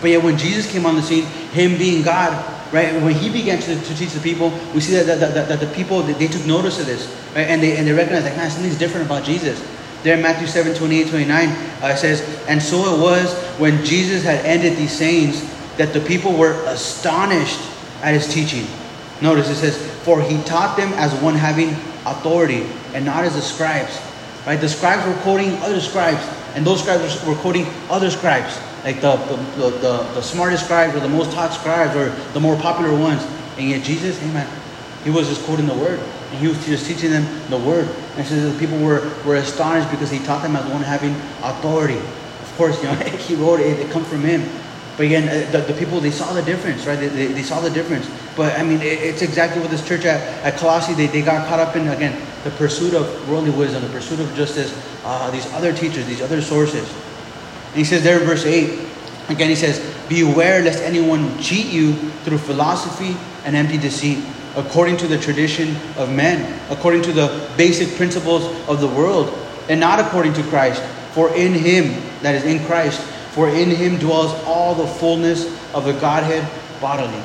But 0.00 0.10
yet, 0.10 0.22
when 0.22 0.36
Jesus 0.36 0.70
came 0.70 0.84
on 0.84 0.96
the 0.96 1.02
scene, 1.02 1.24
Him 1.52 1.78
being 1.78 2.02
God, 2.02 2.32
right? 2.72 2.94
When 3.02 3.14
He 3.14 3.30
began 3.30 3.60
to, 3.60 3.80
to 3.80 3.94
teach 3.94 4.12
the 4.12 4.20
people, 4.20 4.50
we 4.74 4.80
see 4.80 4.94
that, 4.94 5.06
that, 5.20 5.34
that, 5.34 5.48
that 5.48 5.60
the 5.60 5.72
people 5.74 6.02
they, 6.02 6.26
took 6.26 6.44
notice 6.46 6.80
of 6.80 6.86
this, 6.86 7.06
right? 7.36 7.46
And 7.46 7.62
they 7.62 7.76
and 7.76 7.86
they 7.86 7.92
recognized 7.92 8.24
like, 8.24 8.36
man, 8.36 8.50
something's 8.50 8.78
different 8.78 9.06
about 9.06 9.24
Jesus. 9.24 9.62
There 10.02 10.16
in 10.16 10.22
Matthew 10.22 10.48
7, 10.48 10.74
28, 10.74 11.10
29, 11.10 11.48
uh, 11.48 11.86
it 11.86 11.96
says, 11.96 12.22
And 12.48 12.60
so 12.60 12.96
it 12.96 13.00
was 13.00 13.32
when 13.60 13.84
Jesus 13.84 14.24
had 14.24 14.44
ended 14.44 14.76
these 14.76 14.90
sayings 14.90 15.48
that 15.76 15.92
the 15.92 16.00
people 16.00 16.32
were 16.32 16.60
astonished 16.66 17.60
at 18.02 18.14
his 18.14 18.26
teaching. 18.32 18.66
Notice 19.20 19.48
it 19.48 19.54
says, 19.54 19.76
For 20.02 20.20
he 20.20 20.42
taught 20.42 20.76
them 20.76 20.92
as 20.94 21.14
one 21.22 21.36
having 21.36 21.70
authority 22.04 22.66
and 22.94 23.04
not 23.04 23.22
as 23.24 23.36
the 23.36 23.42
scribes. 23.42 24.00
Right? 24.44 24.60
The 24.60 24.68
scribes 24.68 25.06
were 25.06 25.22
quoting 25.22 25.54
other 25.58 25.80
scribes, 25.80 26.26
and 26.56 26.66
those 26.66 26.80
scribes 26.80 27.24
were 27.24 27.36
quoting 27.36 27.66
other 27.88 28.10
scribes 28.10 28.58
like 28.84 29.00
the, 29.00 29.16
the, 29.16 29.70
the, 29.70 29.96
the, 30.14 30.22
smartest 30.22 30.64
scribes 30.64 30.94
or 30.96 31.00
the 31.00 31.08
most 31.08 31.32
taught 31.32 31.52
scribes 31.52 31.94
or 31.94 32.10
the 32.32 32.40
more 32.40 32.56
popular 32.56 32.96
ones. 32.98 33.22
And 33.56 33.68
yet 33.70 33.84
Jesus, 33.84 34.20
amen, 34.22 34.48
he 35.04 35.10
was 35.10 35.28
just 35.28 35.44
quoting 35.44 35.66
the 35.66 35.74
word. 35.74 36.00
And 36.30 36.38
he 36.40 36.48
was 36.48 36.64
just 36.66 36.86
teaching 36.86 37.10
them 37.10 37.26
the 37.48 37.58
word. 37.58 37.88
And 38.16 38.26
so 38.26 38.34
the 38.34 38.58
people 38.58 38.78
were, 38.78 39.12
were 39.24 39.36
astonished 39.36 39.90
because 39.90 40.10
he 40.10 40.18
taught 40.20 40.42
them 40.42 40.56
as 40.56 40.68
one 40.70 40.82
having 40.82 41.14
authority. 41.42 41.98
Of 41.98 42.54
course, 42.56 42.82
you 42.82 42.88
know, 42.88 42.94
he 43.28 43.34
wrote 43.34 43.60
it, 43.60 43.78
it 43.78 43.90
comes 43.90 44.08
from 44.08 44.22
him. 44.22 44.48
But 44.96 45.06
again, 45.06 45.28
uh, 45.28 45.50
the, 45.50 45.72
the 45.72 45.78
people, 45.78 46.00
they 46.00 46.10
saw 46.10 46.32
the 46.32 46.42
difference, 46.42 46.84
right? 46.86 46.98
They, 46.98 47.08
they, 47.08 47.26
they 47.26 47.42
saw 47.42 47.60
the 47.60 47.70
difference. 47.70 48.10
But 48.36 48.58
I 48.58 48.62
mean, 48.62 48.80
it, 48.80 48.98
it's 49.00 49.22
exactly 49.22 49.60
what 49.60 49.70
this 49.70 49.86
church 49.86 50.04
at, 50.04 50.20
at 50.44 50.58
Colossae, 50.58 50.94
they, 50.94 51.06
they 51.06 51.22
got 51.22 51.48
caught 51.48 51.60
up 51.60 51.76
in, 51.76 51.88
again, 51.88 52.20
the 52.44 52.50
pursuit 52.50 52.94
of 52.94 53.28
worldly 53.28 53.50
wisdom, 53.50 53.82
the 53.82 53.88
pursuit 53.88 54.20
of 54.20 54.34
justice, 54.34 54.74
uh, 55.04 55.30
these 55.30 55.50
other 55.52 55.72
teachers, 55.72 56.06
these 56.06 56.20
other 56.20 56.42
sources. 56.42 56.92
And 57.72 57.78
he 57.78 57.84
says 57.84 58.04
there 58.04 58.20
in 58.20 58.26
verse 58.26 58.44
8, 58.44 58.86
again 59.30 59.48
he 59.48 59.54
says, 59.54 59.80
Beware 60.08 60.62
lest 60.62 60.82
anyone 60.82 61.38
cheat 61.38 61.66
you 61.66 61.94
through 62.24 62.36
philosophy 62.36 63.16
and 63.46 63.56
empty 63.56 63.78
deceit, 63.78 64.22
according 64.56 64.98
to 64.98 65.06
the 65.06 65.16
tradition 65.16 65.74
of 65.96 66.12
men, 66.12 66.60
according 66.70 67.00
to 67.02 67.12
the 67.12 67.48
basic 67.56 67.96
principles 67.96 68.44
of 68.68 68.80
the 68.80 68.88
world, 68.88 69.32
and 69.70 69.80
not 69.80 69.98
according 70.00 70.34
to 70.34 70.42
Christ. 70.44 70.82
For 71.12 71.34
in 71.34 71.54
him, 71.54 72.02
that 72.20 72.34
is 72.34 72.44
in 72.44 72.62
Christ, 72.66 73.00
for 73.32 73.48
in 73.48 73.70
him 73.70 73.98
dwells 73.98 74.32
all 74.44 74.74
the 74.74 74.86
fullness 74.86 75.46
of 75.72 75.86
the 75.86 75.94
Godhead 75.94 76.46
bodily. 76.78 77.22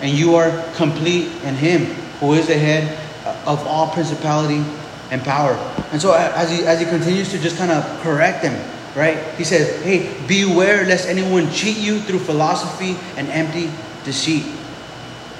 And 0.00 0.10
you 0.10 0.34
are 0.34 0.50
complete 0.74 1.28
in 1.44 1.54
him, 1.54 1.84
who 2.18 2.32
is 2.34 2.48
the 2.48 2.58
head 2.58 2.98
of 3.46 3.64
all 3.64 3.92
principality 3.92 4.64
and 5.12 5.22
power. 5.22 5.52
And 5.92 6.02
so 6.02 6.12
as 6.12 6.50
he, 6.50 6.64
as 6.66 6.80
he 6.80 6.86
continues 6.86 7.30
to 7.30 7.38
just 7.38 7.56
kind 7.56 7.70
of 7.70 7.84
correct 8.00 8.42
them, 8.42 8.54
right? 8.94 9.18
He 9.34 9.44
says, 9.44 9.82
hey, 9.82 10.14
beware 10.26 10.84
lest 10.84 11.08
anyone 11.08 11.50
cheat 11.50 11.76
you 11.78 12.00
through 12.00 12.20
philosophy 12.20 12.96
and 13.18 13.28
empty 13.28 13.70
deceit. 14.04 14.46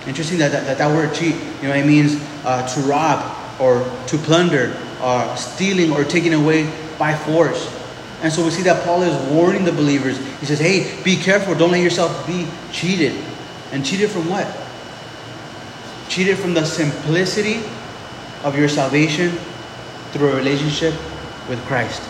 Interesting 0.06 0.38
that 0.38 0.52
that, 0.52 0.78
that, 0.78 0.94
word 0.94 1.14
cheat, 1.14 1.34
you 1.62 1.68
know, 1.68 1.74
it 1.74 1.86
means 1.86 2.20
uh, 2.44 2.66
to 2.74 2.80
rob 2.80 3.60
or 3.60 3.80
to 4.08 4.18
plunder, 4.18 4.76
uh, 5.00 5.34
stealing 5.36 5.92
or 5.92 6.04
taking 6.04 6.34
away 6.34 6.70
by 6.98 7.14
force. 7.14 7.70
And 8.22 8.32
so 8.32 8.44
we 8.44 8.50
see 8.50 8.62
that 8.62 8.84
Paul 8.84 9.02
is 9.02 9.30
warning 9.30 9.64
the 9.64 9.72
believers. 9.72 10.18
He 10.40 10.46
says, 10.46 10.58
hey, 10.58 11.02
be 11.02 11.16
careful. 11.16 11.54
Don't 11.54 11.70
let 11.70 11.82
yourself 11.82 12.26
be 12.26 12.48
cheated. 12.72 13.12
And 13.70 13.84
cheated 13.84 14.10
from 14.10 14.28
what? 14.28 14.46
Cheated 16.08 16.38
from 16.38 16.54
the 16.54 16.64
simplicity 16.64 17.62
of 18.42 18.58
your 18.58 18.68
salvation 18.68 19.30
through 20.12 20.32
a 20.32 20.36
relationship 20.36 20.94
with 21.48 21.60
Christ. 21.66 22.02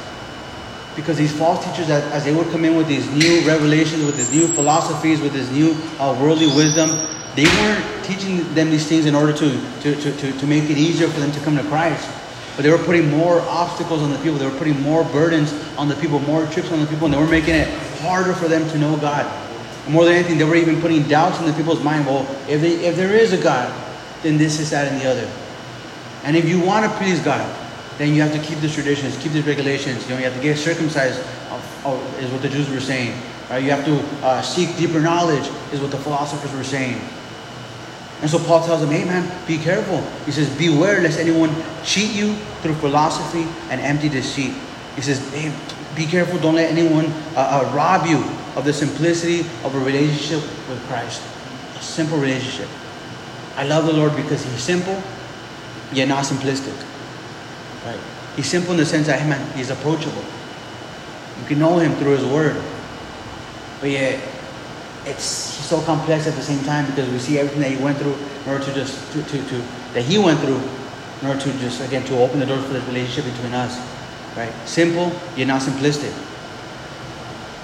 Because 0.97 1.19
these 1.19 1.37
false 1.37 1.65
teachers, 1.65 1.91
as 1.91 2.25
they 2.25 2.35
would 2.35 2.49
come 2.51 2.65
in 2.65 2.77
with 2.77 2.87
these 2.87 3.09
new 3.11 3.47
revelations, 3.47 4.05
with 4.05 4.17
these 4.17 4.31
new 4.31 4.47
philosophies, 4.49 5.21
with 5.21 5.33
this 5.33 5.51
new 5.51 5.73
uh, 5.99 6.17
worldly 6.21 6.47
wisdom, 6.47 6.91
they 7.35 7.45
weren't 7.45 8.05
teaching 8.05 8.55
them 8.55 8.71
these 8.71 8.87
things 8.87 9.07
in 9.07 9.15
order 9.15 9.33
to, 9.33 9.51
to, 9.81 9.95
to, 9.97 10.17
to, 10.17 10.33
to 10.39 10.47
make 10.47 10.71
it 10.71 10.79
easier 10.79 11.09
for 11.09 11.19
them 11.19 11.33
to 11.33 11.41
come 11.41 11.57
to 11.57 11.65
Christ. 11.65 12.09
But 12.55 12.63
they 12.63 12.71
were 12.71 12.79
putting 12.79 13.11
more 13.11 13.41
obstacles 13.41 14.03
on 14.03 14.11
the 14.11 14.19
people. 14.19 14.35
They 14.35 14.47
were 14.47 14.57
putting 14.57 14.81
more 14.81 15.03
burdens 15.03 15.53
on 15.77 15.89
the 15.89 15.97
people, 15.97 16.21
more 16.21 16.47
trips 16.47 16.71
on 16.71 16.79
the 16.79 16.87
people, 16.87 17.07
and 17.07 17.15
they 17.15 17.19
were 17.19 17.27
making 17.27 17.55
it 17.57 17.69
harder 17.99 18.33
for 18.33 18.47
them 18.47 18.69
to 18.71 18.79
know 18.79 18.97
God. 18.97 19.27
And 19.87 19.93
more 19.93 20.05
than 20.05 20.15
anything, 20.15 20.39
they 20.39 20.45
were 20.45 20.55
even 20.55 20.81
putting 20.81 21.03
doubts 21.09 21.41
in 21.41 21.47
the 21.47 21.53
people's 21.55 21.83
mind. 21.83 22.07
Well, 22.07 22.23
if, 22.49 22.61
they, 22.61 22.87
if 22.87 22.95
there 22.95 23.13
is 23.13 23.33
a 23.33 23.43
God, 23.43 23.75
then 24.23 24.39
this 24.39 24.61
is 24.61 24.71
that 24.71 24.93
and 24.93 25.01
the 25.01 25.11
other. 25.11 25.29
And 26.23 26.37
if 26.37 26.49
you 26.49 26.61
want 26.61 26.91
to 26.91 26.99
please 26.99 27.21
God, 27.21 27.64
then 27.99 28.15
you 28.15 28.23
have 28.23 28.33
to 28.33 28.41
keep 28.41 28.59
these 28.59 28.75
traditions, 28.75 29.17
keep 29.19 29.33
these 29.33 29.47
regulations. 29.47 30.03
You 30.05 30.11
know, 30.11 30.19
you 30.19 30.25
have 30.25 30.35
to 30.35 30.43
get 30.43 30.59
circumcised, 30.59 31.21
is 31.21 32.31
what 32.31 32.43
the 32.43 32.49
Jews 32.49 32.69
were 32.71 32.81
saying. 32.81 33.21
Right? 33.49 33.63
You 33.63 33.71
have 33.71 33.85
to 33.85 34.01
uh, 34.25 34.43
seek 34.43 34.77
deeper 34.77 35.01
knowledge, 35.01 35.49
is 35.73 35.81
what 35.81 35.91
the 35.91 35.99
philosophers 35.99 36.53
were 36.53 36.65
saying. 36.65 37.01
And 38.21 38.31
so 38.31 38.39
Paul 38.39 38.65
tells 38.65 38.81
them, 38.81 38.91
hey 38.91 39.05
man, 39.05 39.31
be 39.47 39.59
careful. 39.59 40.01
He 40.25 40.33
says, 40.33 40.49
beware 40.57 41.03
lest 41.03 41.19
anyone 41.19 41.55
cheat 41.85 42.13
you 42.13 42.35
through 42.63 42.75
philosophy 42.75 43.47
and 43.71 43.81
empty 43.81 44.09
deceit. 44.09 44.55
He 44.97 45.03
says, 45.03 45.21
hey, 45.33 45.55
be 45.95 46.07
careful, 46.07 46.39
don't 46.39 46.55
let 46.55 46.71
anyone 46.71 47.07
uh, 47.37 47.63
uh, 47.63 47.73
rob 47.77 48.07
you 48.07 48.25
of 48.57 48.65
the 48.65 48.73
simplicity 48.73 49.41
of 49.63 49.75
a 49.75 49.79
relationship 49.81 50.41
with 50.69 50.83
Christ. 50.89 51.23
A 51.77 51.83
simple 51.83 52.19
relationship. 52.19 52.69
I 53.57 53.65
love 53.65 53.87
the 53.87 53.93
Lord 53.93 54.17
because 54.17 54.43
He's 54.45 54.63
simple, 54.63 55.01
yet 55.93 56.09
not 56.09 56.25
simplistic. 56.25 56.75
Right? 57.85 58.01
He's 58.37 58.49
simple 58.49 58.73
in 58.73 58.79
the 58.79 58.87
sense 58.87 59.07
that, 59.07 59.21
hey 59.21 59.29
man, 59.29 59.57
he's 59.57 59.71
approachable. 59.71 60.25
You 61.41 61.47
can 61.47 61.59
know 61.59 61.79
him 61.79 61.95
through 61.97 62.13
his 62.13 62.25
word. 62.25 62.61
But 63.81 63.91
yet, 63.91 64.21
it's 65.05 65.25
so 65.25 65.81
complex 65.83 66.27
at 66.27 66.35
the 66.35 66.43
same 66.43 66.65
time 66.65 66.87
because 66.87 67.11
we 67.11 67.19
see 67.19 67.39
everything 67.39 67.61
that 67.61 67.71
he 67.71 67.83
went 67.83 67.99
through 67.99 68.15
in 68.15 68.51
order 68.51 68.65
to 68.65 68.75
just, 68.75 69.13
to, 69.13 69.23
to, 69.23 69.49
to 69.49 69.65
that 69.93 70.03
he 70.03 70.19
went 70.19 70.41
through 70.41 70.61
in 71.21 71.29
order 71.29 71.41
to 71.41 71.53
just, 71.59 71.81
again, 71.87 72.05
to 72.05 72.19
open 72.19 72.41
the 72.41 72.47
doors 72.47 72.65
for 72.65 72.73
this 72.73 72.85
relationship 72.87 73.33
between 73.33 73.53
us. 73.55 73.79
Right? 74.37 74.53
Simple, 74.67 75.13
yet 75.37 75.47
not 75.47 75.63
simplistic. 75.63 76.13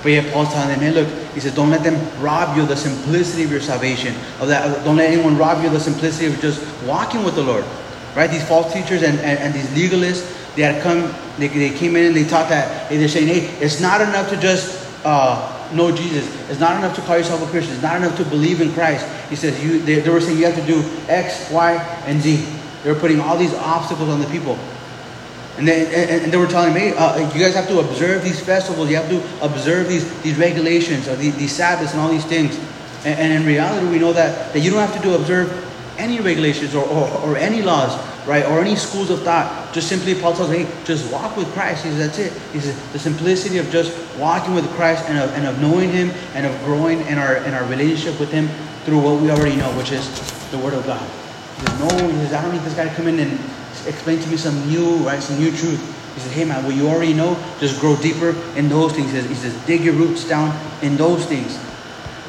But 0.02 0.12
yet 0.12 0.33
Paul's 0.33 0.48
telling 0.48 0.68
them, 0.68 0.80
hey, 0.80 0.92
look, 0.92 1.09
he 1.35 1.40
says, 1.40 1.54
don't 1.54 1.68
let 1.68 1.83
them 1.83 1.98
rob 2.22 2.56
you 2.56 2.62
of 2.62 2.68
the 2.68 2.76
simplicity 2.76 3.44
of 3.44 3.50
your 3.50 3.61
salvation. 3.61 4.14
Of 4.40 4.48
that, 4.48 4.85
don't 4.85 4.96
let 4.96 5.11
anyone 5.11 5.37
rob 5.37 5.61
you 5.61 5.66
of 5.66 5.74
the 5.74 5.80
simplicity 5.80 6.26
of 6.26 6.40
just 6.40 6.62
walking 6.85 7.22
with 7.22 7.35
the 7.35 7.42
Lord. 7.42 7.64
Right? 8.14 8.30
These 8.30 8.46
false 8.46 8.72
teachers 8.72 9.02
and, 9.02 9.18
and, 9.20 9.38
and 9.38 9.54
these 9.54 9.66
legalists, 9.68 10.54
they 10.56 10.62
had 10.62 10.82
come, 10.82 11.14
they, 11.38 11.48
they 11.48 11.70
came 11.70 11.96
in 11.96 12.06
and 12.06 12.16
they 12.16 12.24
taught 12.24 12.48
that, 12.48 12.88
they're 12.90 13.08
saying, 13.08 13.28
hey, 13.28 13.46
it's 13.64 13.80
not 13.80 14.00
enough 14.00 14.28
to 14.30 14.36
just 14.36 14.88
uh, 15.04 15.56
know 15.72 15.94
Jesus. 15.94 16.26
It's 16.50 16.60
not 16.60 16.76
enough 16.76 16.94
to 16.96 17.02
call 17.02 17.16
yourself 17.16 17.42
a 17.42 17.50
Christian. 17.50 17.74
It's 17.74 17.82
not 17.82 17.96
enough 17.96 18.16
to 18.16 18.24
believe 18.24 18.60
in 18.60 18.72
Christ. 18.72 19.06
He 19.28 19.36
says, 19.36 19.62
you, 19.62 19.80
they, 19.80 20.00
they 20.00 20.10
were 20.10 20.20
saying 20.20 20.38
you 20.38 20.46
have 20.46 20.56
to 20.56 20.66
do 20.66 20.82
X, 21.08 21.50
Y, 21.50 21.74
and 22.06 22.20
Z. 22.20 22.44
They 22.82 22.92
were 22.92 22.98
putting 22.98 23.20
all 23.20 23.36
these 23.36 23.54
obstacles 23.54 24.08
on 24.08 24.20
the 24.20 24.26
people. 24.26 24.58
And 25.58 25.68
they, 25.68 25.86
and, 25.86 26.24
and 26.24 26.32
they 26.32 26.36
were 26.36 26.46
telling 26.46 26.74
me, 26.74 26.92
uh, 26.92 27.18
you 27.32 27.40
guys 27.40 27.54
have 27.54 27.68
to 27.68 27.80
observe 27.80 28.24
these 28.24 28.40
festivals. 28.40 28.88
You 28.88 28.96
have 28.96 29.10
to 29.10 29.44
observe 29.44 29.88
these, 29.88 30.22
these 30.22 30.38
regulations, 30.38 31.06
or 31.06 31.16
these, 31.16 31.36
these 31.36 31.52
Sabbaths 31.52 31.92
and 31.92 32.00
all 32.00 32.08
these 32.08 32.24
things. 32.24 32.58
And, 33.04 33.18
and, 33.18 33.32
in 33.32 33.46
reality, 33.46 33.86
we 33.88 33.98
know 33.98 34.12
that, 34.12 34.52
that 34.52 34.60
you 34.60 34.70
don't 34.70 34.80
have 34.80 34.94
to 34.96 35.02
do 35.02 35.14
observe 35.14 35.69
any 36.00 36.20
regulations 36.20 36.74
or, 36.74 36.84
or, 36.84 37.08
or 37.20 37.36
any 37.36 37.62
laws 37.62 37.94
right? 38.26 38.44
Or 38.46 38.60
any 38.60 38.76
schools 38.76 39.10
of 39.10 39.22
thought. 39.22 39.72
Just 39.72 39.88
simply, 39.88 40.14
Paul 40.14 40.34
tells, 40.34 40.50
hey, 40.50 40.68
just 40.84 41.10
walk 41.12 41.36
with 41.36 41.48
Christ. 41.52 41.84
He 41.84 41.90
says, 41.90 41.98
that's 41.98 42.18
it. 42.18 42.32
He 42.52 42.60
says, 42.60 42.92
the 42.92 42.98
simplicity 42.98 43.58
of 43.58 43.70
just 43.70 43.90
walking 44.18 44.54
with 44.54 44.68
Christ 44.72 45.04
and 45.08 45.18
of, 45.18 45.30
and 45.34 45.46
of 45.46 45.60
knowing 45.60 45.90
Him 45.90 46.10
and 46.34 46.46
of 46.46 46.64
growing 46.64 47.00
in 47.06 47.18
our, 47.18 47.36
in 47.38 47.54
our 47.54 47.64
relationship 47.64 48.18
with 48.20 48.30
Him 48.30 48.48
through 48.84 49.00
what 49.00 49.20
we 49.20 49.30
already 49.30 49.56
know, 49.56 49.68
which 49.76 49.92
is 49.92 50.06
the 50.50 50.58
Word 50.58 50.74
of 50.74 50.86
God. 50.86 51.00
He 51.00 51.66
says, 51.66 51.80
no, 51.80 52.08
he 52.08 52.16
says, 52.18 52.32
I 52.32 52.42
don't 52.42 52.52
need 52.52 52.62
this 52.62 52.74
guy 52.74 52.84
to 52.88 52.94
come 52.94 53.06
in 53.06 53.18
and 53.18 53.32
explain 53.86 54.20
to 54.20 54.28
me 54.28 54.36
some 54.36 54.68
new, 54.68 54.96
right, 54.98 55.22
some 55.22 55.38
new 55.38 55.50
truth. 55.50 55.80
He 56.14 56.20
says, 56.20 56.32
hey 56.32 56.44
man, 56.44 56.64
what 56.64 56.74
you 56.74 56.88
already 56.88 57.14
know, 57.14 57.34
just 57.60 57.80
grow 57.80 57.96
deeper 57.96 58.30
in 58.56 58.68
those 58.68 58.92
things. 58.92 59.12
He 59.12 59.20
says, 59.20 59.28
he 59.28 59.34
says 59.34 59.66
dig 59.66 59.82
your 59.82 59.94
roots 59.94 60.26
down 60.28 60.56
in 60.82 60.96
those 60.96 61.24
things. 61.26 61.58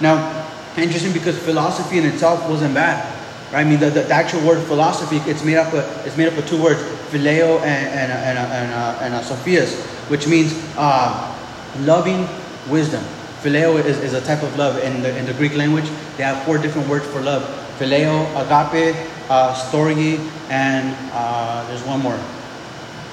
Now, 0.02 0.48
interesting 0.78 1.14
because 1.14 1.38
philosophy 1.38 1.98
in 1.98 2.06
itself 2.06 2.48
wasn't 2.50 2.74
bad. 2.74 3.21
Right? 3.52 3.66
I 3.66 3.70
mean, 3.70 3.80
the, 3.80 3.90
the, 3.90 4.02
the, 4.02 4.14
actual 4.14 4.46
word 4.48 4.66
philosophy, 4.66 5.18
it's 5.30 5.44
made 5.44 5.58
up 5.58 5.74
of, 5.74 5.84
it's 6.06 6.16
made 6.16 6.28
up 6.28 6.38
of 6.38 6.48
two 6.48 6.62
words, 6.62 6.80
phileo 7.12 7.60
and, 7.60 7.66
and, 7.66 8.12
and, 8.12 8.38
and, 8.38 8.74
uh, 8.74 9.00
and 9.02 9.14
uh, 9.14 9.22
sophias, 9.22 9.76
which 10.10 10.28
means 10.28 10.54
uh, 10.78 11.38
loving 11.80 12.28
wisdom. 12.70 13.04
Phileo 13.42 13.84
is, 13.84 13.98
is 14.00 14.14
a 14.14 14.22
type 14.22 14.44
of 14.44 14.56
love. 14.58 14.82
In 14.84 15.02
the, 15.02 15.18
in 15.18 15.26
the 15.26 15.34
Greek 15.34 15.56
language, 15.56 15.90
they 16.16 16.24
have 16.24 16.44
four 16.46 16.58
different 16.58 16.88
words 16.88 17.06
for 17.08 17.22
love. 17.22 17.44
Phileo, 17.80 18.30
agape, 18.38 18.96
uh, 19.30 19.54
storge, 19.56 20.20
and 20.50 20.96
uh, 21.12 21.68
there's 21.68 21.84
one 21.84 22.00
more, 22.02 22.20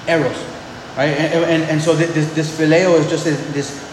eros. 0.07 0.37
Right? 0.95 1.15
And, 1.15 1.45
and, 1.45 1.63
and 1.63 1.81
so 1.81 1.95
this, 1.95 2.33
this 2.33 2.57
phileo 2.57 2.99
is 2.99 3.09
just 3.09 3.23
this, 3.23 3.39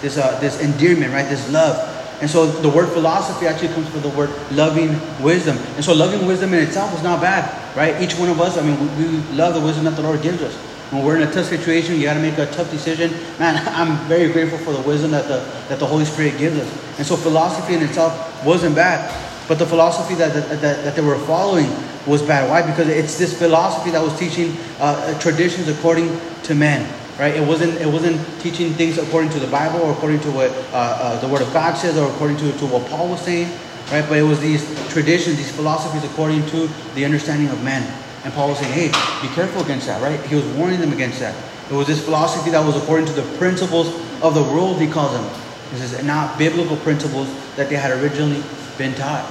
this, 0.00 0.18
uh, 0.18 0.38
this 0.40 0.60
endearment, 0.60 1.12
right? 1.12 1.28
This 1.28 1.48
love. 1.50 1.95
And 2.20 2.30
so 2.30 2.46
the 2.46 2.68
word 2.68 2.88
philosophy 2.88 3.46
actually 3.46 3.68
comes 3.68 3.88
from 3.88 4.00
the 4.00 4.08
word 4.10 4.30
loving 4.52 4.98
wisdom. 5.22 5.58
And 5.76 5.84
so 5.84 5.92
loving 5.92 6.26
wisdom 6.26 6.54
in 6.54 6.60
itself 6.60 6.94
is 6.94 7.02
not 7.02 7.20
bad, 7.20 7.44
right? 7.76 8.00
Each 8.00 8.18
one 8.18 8.30
of 8.30 8.40
us, 8.40 8.56
I 8.56 8.62
mean, 8.62 8.78
we, 8.98 9.36
love 9.36 9.54
the 9.54 9.60
wisdom 9.60 9.84
that 9.84 9.96
the 9.96 10.02
Lord 10.02 10.22
gives 10.22 10.40
us. 10.40 10.54
When 10.90 11.04
we're 11.04 11.16
in 11.16 11.28
a 11.28 11.32
tough 11.32 11.46
situation, 11.46 11.96
you 11.96 12.04
got 12.04 12.14
to 12.14 12.20
make 12.20 12.38
a 12.38 12.46
tough 12.46 12.70
decision. 12.70 13.10
Man, 13.38 13.60
I'm 13.74 13.98
very 14.08 14.32
grateful 14.32 14.58
for 14.58 14.72
the 14.72 14.80
wisdom 14.80 15.10
that 15.10 15.28
the, 15.28 15.44
that 15.68 15.78
the 15.78 15.86
Holy 15.86 16.06
Spirit 16.06 16.38
gives 16.38 16.58
us. 16.58 16.98
And 16.98 17.06
so 17.06 17.16
philosophy 17.16 17.74
in 17.74 17.82
itself 17.82 18.44
wasn't 18.46 18.74
bad. 18.74 19.12
But 19.46 19.58
the 19.58 19.66
philosophy 19.66 20.14
that, 20.14 20.32
that, 20.32 20.60
that, 20.60 20.84
that 20.84 20.96
they 20.96 21.02
were 21.02 21.18
following 21.18 21.70
was 22.06 22.22
bad. 22.22 22.48
Why? 22.48 22.68
Because 22.68 22.88
it's 22.88 23.18
this 23.18 23.38
philosophy 23.38 23.90
that 23.90 24.02
was 24.02 24.18
teaching 24.18 24.56
uh, 24.80 25.18
traditions 25.18 25.68
according 25.68 26.18
to 26.44 26.54
men 26.54 26.90
right? 27.18 27.34
It 27.34 27.46
wasn't 27.46 27.80
it 27.80 27.86
wasn't 27.86 28.20
teaching 28.40 28.72
things 28.74 28.98
according 28.98 29.30
to 29.30 29.38
the 29.38 29.46
Bible 29.46 29.80
or 29.80 29.92
according 29.92 30.20
to 30.20 30.30
what 30.30 30.50
uh, 30.72 30.76
uh, 30.76 31.20
the 31.20 31.28
Word 31.28 31.42
of 31.42 31.52
God 31.52 31.74
says 31.76 31.96
or 31.96 32.10
according 32.10 32.36
to, 32.38 32.52
to 32.58 32.66
what 32.66 32.88
Paul 32.88 33.08
was 33.08 33.20
saying, 33.20 33.50
right? 33.90 34.06
But 34.08 34.18
it 34.18 34.22
was 34.22 34.40
these 34.40 34.62
traditions, 34.92 35.36
these 35.36 35.50
philosophies 35.54 36.04
according 36.04 36.46
to 36.50 36.68
the 36.94 37.04
understanding 37.04 37.48
of 37.48 37.62
men. 37.64 37.82
And 38.24 38.34
Paul 38.34 38.48
was 38.48 38.58
saying, 38.58 38.72
hey, 38.72 38.88
be 39.22 39.32
careful 39.34 39.62
against 39.62 39.86
that, 39.86 40.02
right? 40.02 40.18
He 40.26 40.34
was 40.34 40.44
warning 40.58 40.80
them 40.80 40.92
against 40.92 41.20
that. 41.20 41.34
It 41.70 41.74
was 41.74 41.86
this 41.86 42.04
philosophy 42.04 42.50
that 42.50 42.64
was 42.64 42.76
according 42.76 43.06
to 43.06 43.12
the 43.12 43.22
principles 43.38 43.88
of 44.20 44.34
the 44.34 44.42
world, 44.42 44.80
he 44.80 44.88
calls 44.88 45.12
them. 45.12 45.24
This 45.70 45.92
is 45.92 46.04
not 46.04 46.38
biblical 46.38 46.76
principles 46.78 47.28
that 47.56 47.68
they 47.68 47.76
had 47.76 47.90
originally 48.02 48.42
been 48.78 48.94
taught. 48.94 49.24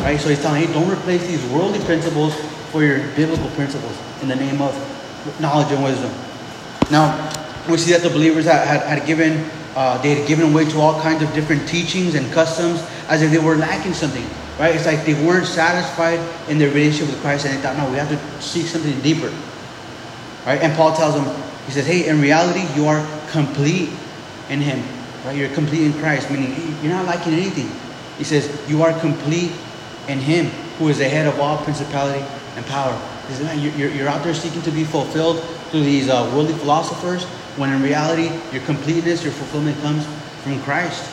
Right? 0.00 0.18
So 0.18 0.28
he's 0.28 0.40
telling, 0.40 0.66
hey, 0.66 0.72
don't 0.72 0.90
replace 0.90 1.26
these 1.26 1.44
worldly 1.50 1.80
principles 1.80 2.34
for 2.70 2.82
your 2.82 2.98
biblical 3.16 3.48
principles 3.50 3.96
in 4.22 4.28
the 4.28 4.36
name 4.36 4.60
of 4.60 4.72
knowledge 5.40 5.70
and 5.72 5.84
wisdom. 5.84 6.12
Now, 6.92 7.16
we 7.70 7.78
see 7.78 7.92
that 7.92 8.02
the 8.02 8.10
believers 8.10 8.44
had, 8.44 8.68
had, 8.68 8.82
had 8.82 9.06
given, 9.06 9.48
uh, 9.74 9.96
they 10.02 10.14
had 10.14 10.28
given 10.28 10.52
way 10.52 10.66
to 10.66 10.78
all 10.78 11.00
kinds 11.00 11.22
of 11.22 11.32
different 11.32 11.66
teachings 11.66 12.14
and 12.14 12.30
customs 12.32 12.84
as 13.08 13.22
if 13.22 13.30
they 13.30 13.38
were 13.38 13.56
lacking 13.56 13.94
something, 13.94 14.24
right? 14.60 14.76
It's 14.76 14.84
like 14.84 15.06
they 15.06 15.14
weren't 15.14 15.46
satisfied 15.46 16.20
in 16.50 16.58
their 16.58 16.68
relationship 16.68 17.14
with 17.14 17.22
Christ 17.22 17.46
and 17.46 17.56
they 17.56 17.62
thought, 17.62 17.78
no, 17.78 17.90
we 17.90 17.96
have 17.96 18.10
to 18.10 18.42
seek 18.42 18.66
something 18.66 19.00
deeper, 19.00 19.32
right? 20.44 20.60
And 20.60 20.76
Paul 20.76 20.94
tells 20.94 21.14
them, 21.14 21.24
he 21.64 21.72
says, 21.72 21.86
hey, 21.86 22.06
in 22.08 22.20
reality, 22.20 22.62
you 22.74 22.86
are 22.86 23.00
complete 23.30 23.88
in 24.50 24.60
Him, 24.60 24.84
right? 25.24 25.34
You're 25.34 25.48
complete 25.54 25.86
in 25.86 25.94
Christ, 25.94 26.30
meaning 26.30 26.52
you're 26.82 26.92
not 26.92 27.06
lacking 27.06 27.32
anything. 27.32 27.70
He 28.18 28.24
says, 28.24 28.52
you 28.68 28.82
are 28.82 28.92
complete 29.00 29.52
in 30.08 30.18
Him 30.18 30.46
who 30.78 30.88
is 30.88 30.98
the 30.98 31.08
head 31.08 31.26
of 31.26 31.40
all 31.40 31.56
principality 31.64 32.22
and 32.56 32.66
power. 32.66 32.92
He 33.28 33.34
says, 33.34 33.44
man, 33.46 33.58
you're, 33.60 33.88
you're 33.88 34.08
out 34.08 34.22
there 34.22 34.34
seeking 34.34 34.60
to 34.62 34.70
be 34.70 34.84
fulfilled 34.84 35.42
through 35.72 35.82
these 35.82 36.10
uh, 36.10 36.30
worldly 36.34 36.52
philosophers, 36.54 37.24
when 37.56 37.72
in 37.72 37.82
reality, 37.82 38.30
your 38.52 38.62
completeness, 38.64 39.24
your 39.24 39.32
fulfillment 39.32 39.80
comes 39.80 40.06
from 40.44 40.60
Christ. 40.62 41.10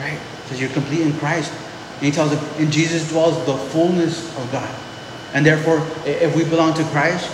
Right? 0.00 0.18
Because 0.42 0.60
you're 0.60 0.70
complete 0.70 1.02
in 1.02 1.12
Christ. 1.18 1.52
And 1.96 2.02
he 2.02 2.10
tells 2.10 2.32
us, 2.32 2.58
in 2.58 2.70
Jesus 2.70 3.08
dwells 3.10 3.36
the 3.46 3.56
fullness 3.70 4.26
of 4.38 4.50
God. 4.50 4.74
And 5.34 5.44
therefore, 5.44 5.86
if 6.06 6.34
we 6.34 6.44
belong 6.44 6.74
to 6.74 6.84
Christ, 6.84 7.30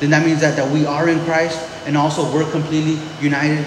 then 0.00 0.10
that 0.10 0.24
means 0.24 0.40
that, 0.40 0.56
that 0.56 0.72
we 0.72 0.86
are 0.86 1.08
in 1.08 1.20
Christ 1.24 1.60
and 1.84 1.96
also 1.96 2.32
we're 2.32 2.50
completely 2.50 2.98
united 3.20 3.66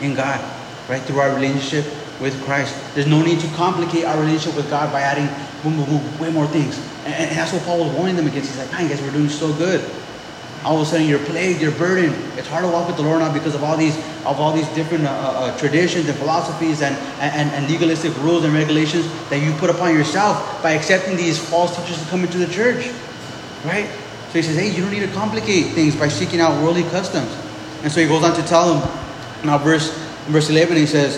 in 0.00 0.14
God, 0.14 0.40
right? 0.88 1.02
Through 1.02 1.18
our 1.18 1.34
relationship 1.34 1.84
with 2.20 2.40
Christ. 2.44 2.72
There's 2.94 3.08
no 3.08 3.20
need 3.22 3.40
to 3.40 3.48
complicate 3.48 4.04
our 4.04 4.20
relationship 4.20 4.56
with 4.56 4.70
God 4.70 4.92
by 4.92 5.00
adding 5.00 5.26
boom, 5.62 5.76
boom, 5.76 5.98
boom, 5.98 6.18
way 6.20 6.30
more 6.30 6.46
things. 6.46 6.78
And, 7.04 7.14
and 7.14 7.36
that's 7.36 7.52
what 7.52 7.62
Paul 7.62 7.84
was 7.84 7.94
warning 7.96 8.14
them 8.14 8.28
against. 8.28 8.50
He's 8.50 8.58
like, 8.58 8.70
man, 8.70 8.88
guys, 8.88 9.02
we're 9.02 9.10
doing 9.10 9.28
so 9.28 9.52
good 9.54 9.80
all 10.64 10.76
of 10.76 10.82
a 10.82 10.86
sudden 10.86 11.06
you're 11.06 11.24
plagued, 11.26 11.60
you're 11.60 11.72
burdened. 11.72 12.14
It's 12.38 12.48
hard 12.48 12.64
to 12.64 12.70
walk 12.70 12.86
with 12.86 12.96
the 12.96 13.02
Lord 13.02 13.20
now 13.20 13.32
because 13.32 13.54
of 13.54 13.62
all 13.62 13.76
these 13.76 13.96
of 14.24 14.40
all 14.40 14.52
these 14.52 14.68
different 14.68 15.04
uh, 15.04 15.10
uh, 15.10 15.12
uh, 15.12 15.58
traditions 15.58 16.08
and 16.08 16.16
philosophies 16.18 16.80
and, 16.80 16.96
and, 17.20 17.50
and 17.50 17.70
legalistic 17.70 18.16
rules 18.22 18.44
and 18.44 18.54
regulations 18.54 19.06
that 19.28 19.42
you 19.42 19.52
put 19.58 19.68
upon 19.68 19.94
yourself 19.94 20.62
by 20.62 20.72
accepting 20.72 21.16
these 21.16 21.38
false 21.38 21.76
teachers 21.76 22.02
to 22.02 22.08
come 22.08 22.22
into 22.22 22.38
the 22.38 22.46
church, 22.46 22.90
right? 23.66 23.90
So 24.28 24.38
he 24.38 24.42
says, 24.42 24.56
hey, 24.56 24.70
you 24.70 24.80
don't 24.80 24.90
need 24.90 25.06
to 25.06 25.12
complicate 25.12 25.74
things 25.74 25.94
by 25.94 26.08
seeking 26.08 26.40
out 26.40 26.62
worldly 26.62 26.84
customs. 26.84 27.30
And 27.82 27.92
so 27.92 28.00
he 28.00 28.08
goes 28.08 28.24
on 28.24 28.34
to 28.34 28.42
tell 28.48 28.74
them. 28.74 28.98
Now, 29.44 29.58
verse 29.58 29.92
verse 30.26 30.48
11, 30.48 30.76
he 30.76 30.86
says, 30.86 31.16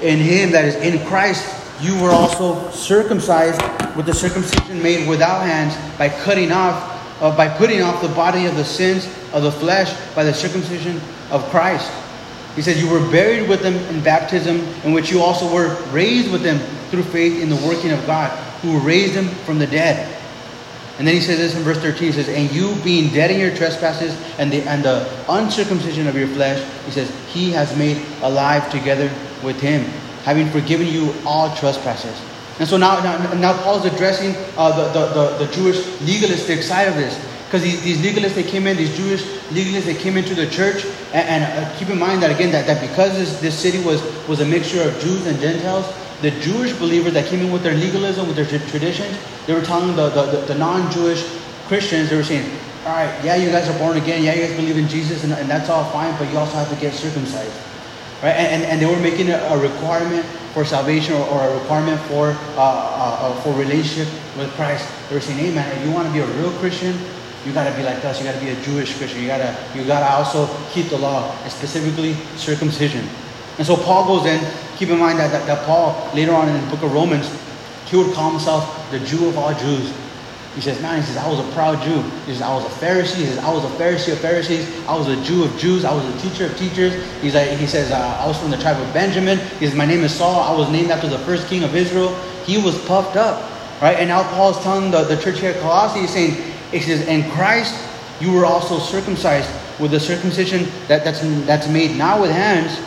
in 0.00 0.18
him 0.18 0.52
that 0.52 0.64
is 0.64 0.76
in 0.76 1.04
Christ, 1.06 1.54
you 1.80 2.00
were 2.00 2.10
also 2.10 2.70
circumcised 2.70 3.60
with 3.96 4.06
the 4.06 4.14
circumcision 4.14 4.82
made 4.82 5.08
without 5.08 5.42
hands 5.42 5.76
by 5.98 6.08
cutting 6.08 6.52
off 6.52 6.97
uh, 7.20 7.36
by 7.36 7.48
putting 7.48 7.82
off 7.82 8.00
the 8.00 8.08
body 8.08 8.46
of 8.46 8.56
the 8.56 8.64
sins 8.64 9.06
of 9.32 9.42
the 9.42 9.52
flesh 9.52 9.94
by 10.14 10.24
the 10.24 10.32
circumcision 10.32 11.00
of 11.30 11.44
Christ. 11.50 11.90
He 12.54 12.62
says, 12.62 12.82
You 12.82 12.90
were 12.90 13.10
buried 13.10 13.48
with 13.48 13.62
them 13.62 13.74
in 13.94 14.02
baptism, 14.02 14.60
in 14.84 14.92
which 14.92 15.10
you 15.10 15.20
also 15.20 15.52
were 15.52 15.80
raised 15.90 16.30
with 16.30 16.42
them 16.42 16.58
through 16.90 17.04
faith 17.04 17.42
in 17.42 17.48
the 17.48 17.56
working 17.56 17.92
of 17.92 18.04
God, 18.06 18.30
who 18.62 18.78
raised 18.80 19.14
them 19.14 19.28
from 19.44 19.58
the 19.58 19.66
dead. 19.66 20.14
And 20.98 21.06
then 21.06 21.14
he 21.14 21.20
says 21.20 21.38
this 21.38 21.54
in 21.54 21.62
verse 21.62 21.78
13, 21.78 22.08
he 22.08 22.12
says, 22.12 22.28
And 22.28 22.50
you 22.50 22.74
being 22.82 23.12
dead 23.12 23.30
in 23.30 23.38
your 23.38 23.54
trespasses 23.54 24.18
and 24.38 24.50
the, 24.50 24.62
and 24.62 24.82
the 24.82 25.08
uncircumcision 25.28 26.08
of 26.08 26.16
your 26.16 26.26
flesh, 26.28 26.60
he 26.86 26.90
says, 26.90 27.12
He 27.28 27.52
has 27.52 27.76
made 27.76 28.04
alive 28.22 28.68
together 28.72 29.12
with 29.44 29.60
him, 29.60 29.84
having 30.24 30.48
forgiven 30.50 30.88
you 30.88 31.14
all 31.24 31.54
trespasses 31.54 32.20
and 32.58 32.68
so 32.68 32.76
now, 32.76 33.00
now, 33.02 33.34
now 33.34 33.62
Paul's 33.62 33.84
addressing 33.84 34.34
uh, 34.56 34.74
the, 34.76 34.92
the, 34.92 35.06
the, 35.14 35.46
the, 35.46 35.52
Jewish 35.52 36.00
legalistic 36.00 36.62
side 36.62 36.88
of 36.88 36.96
this. 36.96 37.16
Because 37.44 37.62
these, 37.62 37.80
these 37.82 37.98
legalists, 37.98 38.34
they 38.34 38.42
came 38.42 38.66
in, 38.66 38.76
these 38.76 38.94
Jewish 38.96 39.22
legalists, 39.50 39.84
they 39.84 39.94
came 39.94 40.16
into 40.16 40.34
the 40.34 40.46
church. 40.48 40.84
And, 41.14 41.28
and 41.28 41.44
uh, 41.44 41.78
keep 41.78 41.88
in 41.88 41.98
mind 41.98 42.22
that, 42.22 42.30
again, 42.30 42.50
that, 42.52 42.66
that 42.66 42.80
because 42.80 43.16
this, 43.16 43.40
this 43.40 43.58
city 43.58 43.82
was, 43.84 44.02
was 44.26 44.40
a 44.40 44.44
mixture 44.44 44.82
of 44.82 44.98
Jews 45.00 45.26
and 45.26 45.38
Gentiles, 45.38 45.86
the 46.20 46.32
Jewish 46.42 46.76
believers 46.78 47.14
that 47.14 47.26
came 47.26 47.40
in 47.40 47.52
with 47.52 47.62
their 47.62 47.74
legalism, 47.74 48.26
with 48.26 48.36
their 48.36 48.46
traditions, 48.46 49.16
they 49.46 49.54
were 49.54 49.62
telling 49.62 49.94
the, 49.94 50.08
the, 50.10 50.26
the, 50.26 50.46
the 50.46 50.54
non-Jewish 50.56 51.24
Christians, 51.68 52.10
they 52.10 52.16
were 52.16 52.24
saying, 52.24 52.50
all 52.86 52.92
right, 52.92 53.24
yeah, 53.24 53.36
you 53.36 53.50
guys 53.50 53.68
are 53.68 53.78
born 53.78 53.96
again. 53.96 54.24
Yeah, 54.24 54.34
you 54.34 54.46
guys 54.46 54.56
believe 54.56 54.78
in 54.78 54.88
Jesus, 54.88 55.22
and, 55.22 55.32
and 55.32 55.48
that's 55.48 55.68
all 55.68 55.84
fine, 55.90 56.16
but 56.18 56.30
you 56.32 56.38
also 56.38 56.56
have 56.56 56.68
to 56.70 56.76
get 56.80 56.92
circumcised. 56.92 57.67
Right? 58.22 58.34
And, 58.34 58.64
and, 58.64 58.82
they 58.82 58.86
were 58.86 58.98
making 58.98 59.30
a, 59.30 59.56
requirement 59.56 60.26
for 60.52 60.64
salvation 60.64 61.14
or, 61.14 61.24
or 61.28 61.40
a 61.40 61.54
requirement 61.54 62.00
for 62.10 62.30
uh, 62.30 62.58
uh, 62.58 63.18
uh, 63.20 63.40
for 63.42 63.52
relationship 63.54 64.12
with 64.36 64.50
Christ. 64.54 64.90
They 65.08 65.14
were 65.14 65.20
saying, 65.20 65.38
"Hey, 65.38 65.54
man, 65.54 65.70
if 65.78 65.86
you 65.86 65.92
want 65.92 66.08
to 66.08 66.12
be 66.12 66.18
a 66.18 66.26
real 66.26 66.50
Christian, 66.58 66.98
you 67.46 67.52
got 67.52 67.70
to 67.70 67.76
be 67.76 67.84
like 67.84 68.04
us. 68.04 68.18
You 68.18 68.24
got 68.24 68.34
to 68.34 68.40
be 68.40 68.50
a 68.50 68.60
Jewish 68.62 68.98
Christian. 68.98 69.22
You 69.22 69.28
gotta 69.28 69.56
you 69.72 69.84
gotta 69.86 70.10
also 70.10 70.50
keep 70.72 70.88
the 70.88 70.98
law, 70.98 71.30
and 71.44 71.52
specifically 71.52 72.14
circumcision." 72.34 73.06
And 73.58 73.66
so 73.66 73.76
Paul 73.76 74.06
goes 74.06 74.26
in. 74.26 74.40
Keep 74.78 74.90
in 74.90 74.98
mind 74.98 75.18
that, 75.18 75.30
that, 75.30 75.46
that 75.46 75.66
Paul 75.66 76.10
later 76.14 76.32
on 76.32 76.48
in 76.48 76.60
the 76.60 76.70
book 76.70 76.82
of 76.82 76.92
Romans, 76.92 77.30
he 77.86 77.96
would 77.96 78.14
call 78.14 78.30
himself 78.30 78.90
the 78.90 78.98
Jew 79.00 79.28
of 79.28 79.38
all 79.38 79.54
Jews. 79.54 79.92
He 80.54 80.60
says, 80.60 80.80
man, 80.82 81.00
he 81.00 81.06
says, 81.06 81.16
I 81.16 81.28
was 81.28 81.38
a 81.38 81.52
proud 81.52 81.80
Jew. 81.82 82.02
He 82.26 82.32
says, 82.32 82.42
I 82.42 82.52
was 82.52 82.64
a 82.64 82.84
Pharisee. 82.84 83.16
He 83.16 83.26
says, 83.26 83.38
I 83.38 83.52
was 83.52 83.64
a 83.64 83.68
Pharisee 83.76 84.12
of 84.12 84.18
Pharisees. 84.18 84.66
I 84.88 84.96
was 84.96 85.06
a 85.06 85.22
Jew 85.22 85.44
of 85.44 85.56
Jews. 85.56 85.84
I 85.84 85.94
was 85.94 86.04
a 86.04 86.18
teacher 86.18 86.46
of 86.46 86.56
teachers. 86.58 86.94
He's 87.22 87.34
like, 87.34 87.50
he 87.50 87.66
says, 87.66 87.92
uh, 87.92 88.18
I 88.20 88.26
was 88.26 88.36
from 88.38 88.50
the 88.50 88.56
tribe 88.56 88.80
of 88.80 88.92
Benjamin. 88.92 89.38
He 89.60 89.66
says, 89.66 89.74
my 89.74 89.86
name 89.86 90.02
is 90.02 90.12
Saul. 90.12 90.40
I 90.40 90.58
was 90.58 90.68
named 90.70 90.90
after 90.90 91.06
the 91.06 91.18
first 91.20 91.46
king 91.46 91.62
of 91.62 91.76
Israel. 91.76 92.12
He 92.44 92.58
was 92.58 92.76
puffed 92.86 93.16
up, 93.16 93.40
right? 93.80 93.98
And 93.98 94.08
now 94.08 94.24
Paul 94.34 94.50
is 94.50 94.58
telling 94.64 94.90
the, 94.90 95.04
the 95.04 95.16
church 95.18 95.38
here 95.38 95.50
at 95.50 95.60
Colossae, 95.60 96.00
he's 96.00 96.10
saying, 96.10 96.34
he 96.72 96.80
says, 96.80 97.06
in 97.06 97.30
Christ, 97.30 97.74
you 98.20 98.32
were 98.32 98.44
also 98.44 98.78
circumcised 98.78 99.48
with 99.78 99.92
the 99.92 100.00
circumcision 100.00 100.64
that, 100.88 101.04
that's, 101.04 101.20
that's 101.46 101.68
made 101.68 101.96
not 101.96 102.20
with 102.20 102.32
hands, 102.32 102.80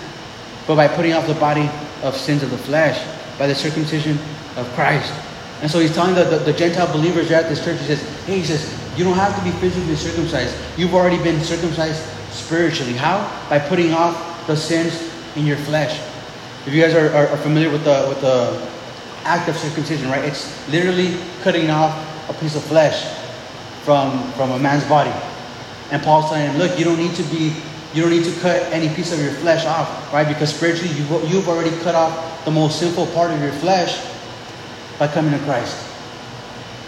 but 0.67 0.75
by 0.75 0.89
putting 0.89 1.13
off 1.13 1.25
the 1.25 1.35
body 1.35 1.69
of 2.03 2.17
sins 2.17 2.43
of 2.43 2.51
the 2.51 2.57
flesh, 2.57 2.99
by 3.39 3.47
the 3.47 3.55
circumcision 3.55 4.19
of 4.57 4.67
Christ. 4.73 5.13
And 5.61 5.69
so 5.69 5.79
he's 5.79 5.93
telling 5.93 6.15
the, 6.15 6.23
the, 6.23 6.37
the, 6.39 6.53
Gentile 6.53 6.91
believers 6.91 7.29
there 7.29 7.41
at 7.41 7.47
this 7.47 7.63
church, 7.63 7.79
he 7.79 7.85
says, 7.85 8.01
hey, 8.25 8.39
he 8.39 8.43
says, 8.43 8.65
you 8.97 9.03
don't 9.03 9.15
have 9.15 9.37
to 9.37 9.43
be 9.43 9.51
physically 9.59 9.95
circumcised. 9.95 10.55
You've 10.75 10.95
already 10.95 11.21
been 11.23 11.39
circumcised 11.41 12.01
spiritually. 12.31 12.93
How? 12.93 13.19
By 13.47 13.59
putting 13.59 13.93
off 13.93 14.47
the 14.47 14.55
sins 14.55 15.11
in 15.35 15.45
your 15.45 15.57
flesh. 15.57 16.01
If 16.65 16.73
you 16.73 16.81
guys 16.81 16.95
are, 16.95 17.09
are, 17.15 17.27
are 17.27 17.37
familiar 17.37 17.69
with 17.69 17.83
the 17.83 18.05
with 18.09 18.21
the 18.21 18.69
act 19.23 19.49
of 19.49 19.55
circumcision, 19.55 20.09
right? 20.09 20.25
It's 20.25 20.45
literally 20.69 21.17
cutting 21.41 21.69
off 21.69 21.93
a 22.29 22.33
piece 22.33 22.55
of 22.55 22.63
flesh 22.63 23.05
from 23.83 24.31
from 24.33 24.51
a 24.51 24.59
man's 24.59 24.83
body. 24.85 25.13
And 25.91 26.01
Paul's 26.03 26.29
saying, 26.29 26.57
look, 26.57 26.77
you 26.77 26.85
don't 26.85 26.99
need 26.99 27.15
to 27.15 27.23
be 27.23 27.55
you 27.93 28.01
don't 28.01 28.11
need 28.11 28.25
to 28.25 28.39
cut 28.41 28.61
any 28.71 28.93
piece 28.93 29.11
of 29.11 29.19
your 29.19 29.33
flesh 29.33 29.65
off, 29.65 30.13
right? 30.13 30.27
Because 30.27 30.53
spiritually, 30.53 30.93
you've, 30.95 31.31
you've 31.31 31.49
already 31.49 31.75
cut 31.81 31.93
off 31.93 32.45
the 32.45 32.51
most 32.51 32.79
sinful 32.79 33.07
part 33.07 33.31
of 33.31 33.41
your 33.41 33.51
flesh 33.53 34.10
by 35.01 35.07
coming 35.07 35.31
to 35.31 35.43
Christ. 35.45 35.75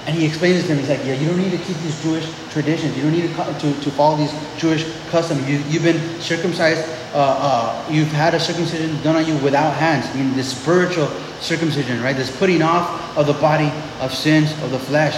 And 0.06 0.16
he 0.16 0.24
explains 0.24 0.62
to 0.62 0.68
him. 0.68 0.78
He's 0.78 0.90
like, 0.90 1.04
yeah, 1.04 1.16
you 1.16 1.28
don't 1.28 1.40
need 1.40 1.50
to 1.50 1.58
keep 1.58 1.76
these 1.78 2.00
Jewish 2.04 2.30
traditions. 2.52 2.96
You 2.96 3.02
don't 3.02 3.12
need 3.14 3.28
to, 3.28 3.74
to, 3.74 3.82
to 3.82 3.90
follow 3.90 4.18
these 4.18 4.32
Jewish 4.56 4.86
customs. 5.10 5.50
You, 5.50 5.58
you've 5.68 5.82
been 5.82 6.22
circumcised. 6.22 6.88
Uh, 7.12 7.18
uh, 7.18 7.88
you've 7.90 8.12
had 8.12 8.36
a 8.36 8.40
circumcision 8.40 9.02
done 9.02 9.16
on 9.16 9.26
you 9.26 9.36
without 9.38 9.74
hands. 9.74 10.06
I 10.06 10.14
mean, 10.14 10.36
this 10.36 10.56
spiritual 10.56 11.08
circumcision, 11.42 12.04
right? 12.04 12.16
This 12.16 12.30
putting 12.38 12.62
off 12.62 13.18
of 13.18 13.26
the 13.26 13.34
body 13.34 13.72
of 14.00 14.14
sins 14.14 14.52
of 14.62 14.70
the 14.70 14.78
flesh. 14.80 15.18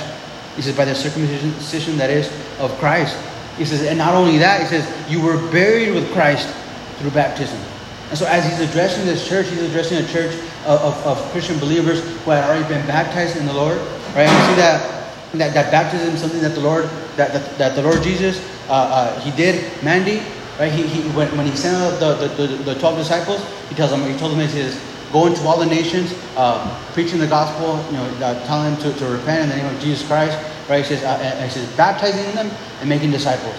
He 0.55 0.62
says, 0.62 0.77
by 0.77 0.86
the 0.86 0.95
circumcision 0.95 1.97
that 1.97 2.10
is 2.10 2.31
of 2.60 2.71
Christ. 2.79 3.17
He 3.58 3.65
says, 3.65 3.84
and 3.84 3.97
not 3.97 4.13
only 4.13 4.38
that, 4.38 4.62
he 4.62 4.67
says, 4.67 5.12
you 5.12 5.21
were 5.21 5.36
buried 5.51 5.93
with 5.93 6.10
Christ 6.13 6.47
through 6.99 7.12
baptism. 7.12 7.60
And 8.10 8.18
so, 8.18 8.26
as 8.28 8.46
he's 8.46 8.70
addressing 8.70 9.06
this 9.06 9.28
church, 9.28 9.48
he's 9.48 9.62
addressing 9.62 9.98
a 9.98 10.08
church 10.08 10.34
of, 10.65 10.80
of, 10.82 11.08
of 11.08 11.18
Christian 11.32 11.58
believers 11.60 12.04
who 12.24 12.32
had 12.32 12.44
already 12.44 12.68
been 12.68 12.86
baptized 12.86 13.36
in 13.36 13.46
the 13.46 13.54
Lord. 13.54 13.78
Right? 14.13 14.30
And 14.30 14.50
see 14.50 14.62
that, 14.62 15.12
that, 15.34 15.54
that 15.54 15.72
baptism 15.72 16.13
is 16.13 16.22
something 16.22 16.41
that 16.41 16.54
the 16.54 16.62
Lord, 16.62 16.86
that, 17.18 17.34
that, 17.34 17.58
that 17.58 17.76
the 17.76 17.82
Lord 17.82 18.04
Jesus, 18.04 18.39
uh, 18.70 18.74
uh, 18.74 19.20
he 19.22 19.32
did 19.32 19.84
mandate. 19.84 20.22
Right? 20.60 20.72
He, 20.72 20.84
he, 20.84 21.02
when, 21.10 21.36
when 21.36 21.48
he 21.48 21.56
sent 21.56 21.76
out 21.78 22.00
the, 22.00 22.28
the, 22.28 22.48
the, 22.48 22.63
the 22.63 22.80
12 22.80 22.98
disciples, 22.98 23.44
he 23.70 23.76
tells 23.76 23.91
them, 23.91 24.02
he 24.04 24.18
told 24.18 24.32
them, 24.32 24.39
he 24.39 24.48
says, 24.48 24.80
go 25.12 25.26
into 25.26 25.41
all 25.41 25.60
the 25.60 25.65
nations, 25.65 26.13
uh, 26.38 26.62
preaching 26.94 27.18
the 27.20 27.28
gospel, 27.28 27.84
you 27.91 27.98
know, 27.98 28.06
uh, 28.26 28.46
telling 28.46 28.76
them 28.76 28.82
to, 28.84 29.00
to 29.00 29.06
repent 29.08 29.44
in 29.44 29.50
the 29.50 29.56
name 29.56 29.76
of 29.76 29.82
Jesus 29.82 30.06
Christ. 30.08 30.38
Right? 30.70 30.86
He 30.86 30.96
says, 30.96 31.04
uh, 31.04 31.44
he 31.44 31.50
says, 31.50 31.68
baptizing 31.76 32.36
them 32.36 32.52
and 32.80 32.88
making 32.88 33.12
disciples. 33.12 33.56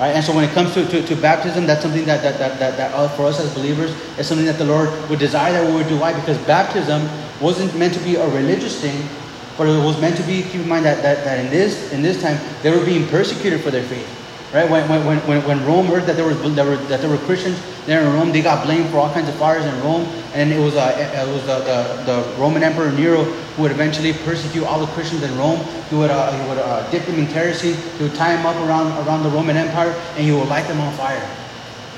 Right? 0.00 0.10
And 0.10 0.24
so 0.24 0.34
when 0.34 0.44
it 0.44 0.52
comes 0.52 0.74
to, 0.74 0.84
to, 0.88 1.06
to 1.06 1.16
baptism, 1.16 1.66
that's 1.66 1.82
something 1.82 2.04
that, 2.06 2.22
that, 2.22 2.38
that, 2.38 2.58
that, 2.58 2.76
that 2.76 3.16
for 3.16 3.26
us 3.26 3.38
as 3.38 3.54
believers 3.54 3.90
is 4.18 4.26
something 4.26 4.46
that 4.46 4.58
the 4.58 4.64
Lord 4.64 4.90
would 5.08 5.20
desire 5.20 5.52
that 5.52 5.64
we 5.64 5.72
would 5.74 5.88
do. 5.88 5.98
Why? 5.98 6.12
Because 6.12 6.38
baptism 6.46 7.08
wasn't 7.40 7.76
meant 7.76 7.94
to 7.94 8.00
be 8.00 8.16
a 8.16 8.28
religious 8.30 8.80
thing, 8.80 9.08
but 9.56 9.68
it 9.68 9.84
was 9.84 10.00
meant 10.00 10.16
to 10.16 10.22
be, 10.24 10.42
keep 10.42 10.62
in 10.62 10.68
mind 10.68 10.84
that, 10.84 11.00
that, 11.02 11.24
that 11.24 11.44
in 11.44 11.50
this 11.50 11.92
in 11.92 12.02
this 12.02 12.20
time 12.20 12.38
they 12.62 12.76
were 12.76 12.84
being 12.84 13.06
persecuted 13.08 13.60
for 13.60 13.70
their 13.70 13.84
faith. 13.84 14.23
Right? 14.54 14.70
When, 14.70 14.88
when, 14.88 15.18
when, 15.26 15.44
when 15.44 15.66
Rome 15.66 15.86
heard 15.86 16.04
that 16.04 16.14
there, 16.14 16.24
was, 16.24 16.40
there 16.54 16.64
were, 16.64 16.76
that 16.76 17.00
there 17.00 17.10
were 17.10 17.18
Christians 17.26 17.60
there 17.86 18.06
in 18.06 18.12
Rome, 18.12 18.30
they 18.30 18.40
got 18.40 18.64
blamed 18.64 18.88
for 18.90 18.98
all 18.98 19.12
kinds 19.12 19.28
of 19.28 19.34
fires 19.34 19.64
in 19.64 19.74
Rome. 19.82 20.04
And 20.32 20.52
it 20.52 20.60
was, 20.60 20.76
uh, 20.76 20.94
it 20.94 21.26
was 21.26 21.44
the, 21.44 21.58
the, 21.58 22.04
the 22.06 22.40
Roman 22.40 22.62
Emperor 22.62 22.92
Nero 22.92 23.24
who 23.24 23.62
would 23.62 23.72
eventually 23.72 24.12
persecute 24.12 24.62
all 24.64 24.78
the 24.78 24.86
Christians 24.92 25.24
in 25.24 25.36
Rome. 25.36 25.58
He 25.90 25.96
would, 25.96 26.12
uh, 26.12 26.30
he 26.30 26.48
would 26.48 26.58
uh, 26.58 26.88
dip 26.92 27.04
them 27.04 27.18
in 27.18 27.26
kerosene. 27.26 27.74
He 27.98 28.04
would 28.04 28.14
tie 28.14 28.36
them 28.36 28.46
up 28.46 28.54
around, 28.68 28.92
around 29.04 29.24
the 29.24 29.30
Roman 29.30 29.56
Empire 29.56 29.90
and 30.14 30.24
he 30.24 30.30
would 30.30 30.46
light 30.46 30.68
them 30.68 30.80
on 30.80 30.94
fire 30.94 31.18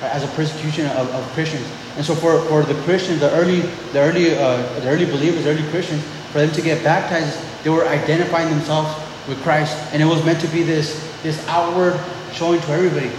right, 0.01 0.12
as 0.12 0.25
a 0.25 0.29
persecution 0.29 0.87
of, 0.87 1.12
of 1.12 1.23
Christians. 1.35 1.71
And 1.99 2.07
so 2.07 2.14
for, 2.14 2.40
for 2.49 2.62
the 2.62 2.81
Christians, 2.85 3.21
the 3.21 3.31
early, 3.33 3.61
the, 3.92 4.01
early, 4.01 4.35
uh, 4.35 4.62
the 4.81 4.88
early 4.88 5.05
believers, 5.05 5.45
the 5.45 5.51
early 5.51 5.69
Christians, 5.69 6.03
for 6.33 6.38
them 6.38 6.53
to 6.53 6.62
get 6.62 6.83
baptized, 6.83 7.38
they 7.64 7.71
were 7.71 7.87
identifying 7.87 8.49
themselves 8.49 8.88
with 9.29 9.42
Christ. 9.42 9.77
And 9.92 10.01
it 10.01 10.07
was 10.07 10.25
meant 10.25 10.40
to 10.40 10.49
be 10.49 10.62
this, 10.62 10.97
this 11.23 11.47
outward 11.49 12.01
showing 12.33 12.61
to 12.61 12.69
everybody. 12.73 13.11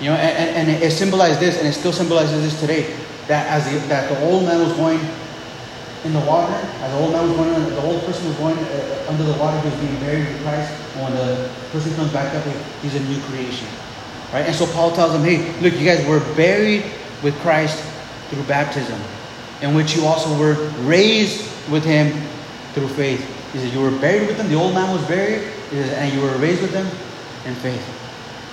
You 0.00 0.10
know, 0.10 0.16
and, 0.16 0.68
and 0.68 0.82
it 0.82 0.90
symbolized 0.92 1.40
this, 1.40 1.58
and 1.58 1.66
it 1.66 1.72
still 1.72 1.92
symbolizes 1.92 2.42
this 2.42 2.60
today. 2.60 2.94
That 3.28 3.46
as 3.48 3.64
the, 3.64 3.78
that 3.88 4.08
the 4.10 4.20
old 4.24 4.44
man 4.44 4.60
was 4.60 4.72
going 4.74 5.00
in 6.04 6.12
the 6.12 6.20
water, 6.20 6.54
as 6.54 6.92
the 6.92 6.98
old 6.98 7.12
man 7.12 7.26
was 7.26 7.36
going, 7.36 7.74
the 7.74 7.82
old 7.82 8.04
person 8.04 8.28
was 8.28 8.36
going 8.36 8.58
uh, 8.58 9.06
under 9.08 9.24
the 9.24 9.32
water, 9.38 9.58
he 9.60 9.70
was 9.70 9.80
being 9.80 9.98
buried 10.00 10.28
with 10.28 10.42
Christ. 10.42 10.70
And 10.94 11.02
when 11.02 11.14
the 11.14 11.50
person 11.72 11.94
comes 11.96 12.12
back 12.12 12.34
up, 12.34 12.44
he's 12.82 12.94
a 12.94 13.00
new 13.00 13.20
creation, 13.22 13.66
right? 14.32 14.46
And 14.46 14.54
so 14.54 14.66
Paul 14.66 14.92
tells 14.92 15.12
them, 15.12 15.24
"Hey, 15.24 15.58
look, 15.60 15.72
you 15.74 15.84
guys 15.84 16.06
were 16.06 16.20
buried 16.34 16.84
with 17.22 17.34
Christ 17.40 17.82
through 18.28 18.44
baptism, 18.44 19.00
in 19.62 19.74
which 19.74 19.96
you 19.96 20.04
also 20.04 20.38
were 20.38 20.54
raised 20.84 21.40
with 21.70 21.84
Him 21.84 22.12
through 22.74 22.88
faith." 22.88 23.24
He 23.52 23.58
says, 23.58 23.72
"You 23.74 23.80
were 23.80 23.90
buried 23.98 24.28
with 24.28 24.36
Him. 24.36 24.48
The 24.48 24.54
old 24.54 24.74
man 24.74 24.92
was 24.92 25.04
buried, 25.08 25.42
and 25.72 26.12
you 26.12 26.20
were 26.20 26.36
raised 26.36 26.60
with 26.60 26.74
Him 26.74 26.86
in 27.46 27.54
faith." 27.56 28.05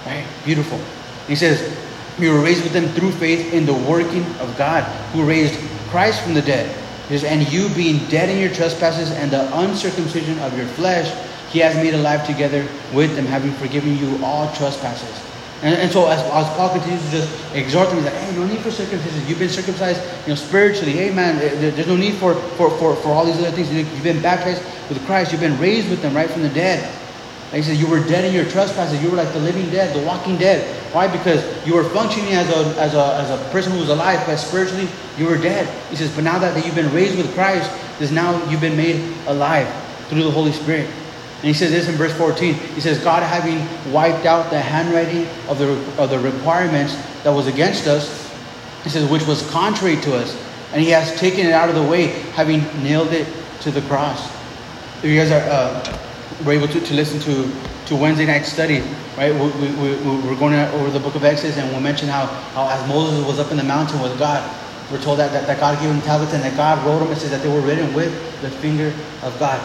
Right? 0.05 0.25
Beautiful. 0.45 0.79
He 1.27 1.35
says, 1.35 1.75
You 2.19 2.31
were 2.33 2.41
raised 2.41 2.63
with 2.63 2.73
them 2.73 2.87
through 2.89 3.11
faith 3.13 3.53
in 3.53 3.65
the 3.65 3.73
working 3.73 4.25
of 4.37 4.55
God, 4.57 4.83
who 5.13 5.23
raised 5.23 5.57
Christ 5.89 6.21
from 6.21 6.33
the 6.33 6.41
dead. 6.41 6.75
Says, 7.07 7.23
And 7.23 7.51
you 7.51 7.69
being 7.75 8.05
dead 8.07 8.29
in 8.29 8.39
your 8.39 8.53
trespasses 8.53 9.11
and 9.11 9.31
the 9.31 9.45
uncircumcision 9.59 10.39
of 10.39 10.57
your 10.57 10.67
flesh, 10.67 11.11
he 11.51 11.59
has 11.59 11.75
made 11.75 11.93
alive 11.93 12.25
together 12.25 12.67
with 12.93 13.15
them, 13.15 13.25
having 13.25 13.53
forgiven 13.53 13.97
you 13.97 14.23
all 14.23 14.51
trespasses. 14.55 15.23
And, 15.61 15.75
and 15.75 15.91
so 15.91 16.09
as, 16.09 16.19
as 16.19 16.57
Paul 16.57 16.71
continues 16.71 17.03
to 17.05 17.11
just 17.11 17.55
exhort 17.55 17.87
them, 17.87 17.97
he's 17.97 18.05
like, 18.05 18.15
hey, 18.15 18.35
no 18.35 18.45
need 18.45 18.59
for 18.59 18.71
circumcision. 18.71 19.25
You've 19.27 19.39
been 19.39 19.49
circumcised, 19.49 20.01
you 20.23 20.29
know, 20.29 20.35
spiritually. 20.35 20.91
Hey, 20.91 21.09
man, 21.13 21.37
there's 21.37 21.87
no 21.87 21.95
need 21.95 22.15
for, 22.15 22.35
for, 22.57 22.69
for, 22.71 22.95
for 22.97 23.09
all 23.09 23.23
these 23.23 23.37
other 23.37 23.51
things. 23.51 23.71
You've 23.71 24.03
been 24.03 24.21
baptized 24.21 24.61
with 24.89 25.03
Christ. 25.05 25.31
You've 25.31 25.39
been 25.39 25.57
raised 25.59 25.89
with 25.89 26.01
them 26.01 26.13
right 26.13 26.29
from 26.29 26.41
the 26.41 26.49
dead. 26.49 26.83
Like 27.53 27.61
he 27.61 27.69
says, 27.69 27.79
you 27.79 27.85
were 27.85 27.99
dead 27.99 28.25
in 28.25 28.33
your 28.33 28.49
trespasses. 28.49 28.99
You 29.03 29.11
were 29.11 29.15
like 29.15 29.31
the 29.31 29.39
living 29.39 29.69
dead, 29.69 29.95
the 29.95 30.03
walking 30.03 30.37
dead. 30.39 30.65
Why? 30.91 31.07
Because 31.07 31.45
you 31.67 31.75
were 31.75 31.83
functioning 31.83 32.33
as 32.33 32.49
a, 32.49 32.81
as 32.81 32.95
a, 32.95 33.15
as 33.17 33.29
a 33.29 33.51
person 33.51 33.73
who 33.73 33.77
was 33.77 33.89
alive, 33.89 34.25
but 34.25 34.37
spiritually 34.37 34.87
you 35.19 35.27
were 35.27 35.37
dead. 35.37 35.69
He 35.91 35.95
says, 35.95 36.11
but 36.15 36.23
now 36.23 36.39
that, 36.39 36.55
that 36.55 36.65
you've 36.65 36.73
been 36.73 36.91
raised 36.91 37.15
with 37.15 37.31
Christ, 37.35 37.69
is 38.01 38.11
now 38.11 38.43
you've 38.49 38.59
been 38.59 38.75
made 38.75 39.15
alive 39.27 39.71
through 40.07 40.23
the 40.23 40.31
Holy 40.31 40.51
Spirit. 40.51 40.87
And 40.87 41.43
he 41.43 41.53
says 41.53 41.69
this 41.69 41.87
in 41.87 41.93
verse 41.93 42.13
14. 42.17 42.55
He 42.55 42.81
says, 42.81 43.03
God 43.03 43.21
having 43.21 43.59
wiped 43.93 44.25
out 44.25 44.49
the 44.49 44.59
handwriting 44.59 45.27
of 45.47 45.59
the, 45.59 45.73
of 46.01 46.09
the 46.09 46.17
requirements 46.17 46.95
that 47.21 47.29
was 47.29 47.45
against 47.45 47.85
us, 47.85 48.33
he 48.83 48.89
says, 48.89 49.07
which 49.11 49.27
was 49.27 49.47
contrary 49.51 49.97
to 49.97 50.15
us. 50.15 50.35
And 50.71 50.81
he 50.81 50.89
has 50.89 51.15
taken 51.19 51.45
it 51.45 51.51
out 51.51 51.69
of 51.69 51.75
the 51.75 51.83
way, 51.83 52.07
having 52.33 52.61
nailed 52.81 53.13
it 53.13 53.27
to 53.61 53.69
the 53.69 53.81
cross. 53.81 54.27
If 55.03 55.05
you 55.05 55.17
guys 55.17 55.31
are, 55.31 55.47
uh, 55.47 55.99
were 56.45 56.53
able 56.53 56.67
to, 56.67 56.79
to 56.79 56.93
listen 56.93 57.19
to, 57.21 57.51
to 57.87 57.95
Wednesday 57.95 58.25
night 58.25 58.45
study, 58.45 58.81
right? 59.17 59.33
We, 59.33 59.49
we, 59.61 59.75
we, 59.75 60.17
we're 60.25 60.35
going 60.37 60.53
over 60.53 60.89
the 60.89 60.99
book 60.99 61.15
of 61.15 61.23
Exodus 61.23 61.57
and 61.57 61.75
we 61.75 61.81
mentioned 61.81 62.11
how, 62.11 62.25
how 62.55 62.69
as 62.69 62.87
Moses 62.87 63.25
was 63.25 63.39
up 63.39 63.51
in 63.51 63.57
the 63.57 63.63
mountain 63.63 64.01
with 64.01 64.17
God, 64.17 64.43
we're 64.91 65.01
told 65.01 65.19
that, 65.19 65.31
that, 65.31 65.47
that 65.47 65.59
God 65.59 65.79
gave 65.79 65.89
him 65.89 66.01
tablets 66.01 66.33
and 66.33 66.43
that 66.43 66.55
God 66.55 66.85
wrote 66.85 66.99
them. 66.99 67.11
It 67.11 67.17
says 67.17 67.31
that 67.31 67.41
they 67.41 67.49
were 67.49 67.61
written 67.61 67.93
with 67.93 68.11
the 68.41 68.49
finger 68.49 68.93
of 69.23 69.37
God, 69.39 69.59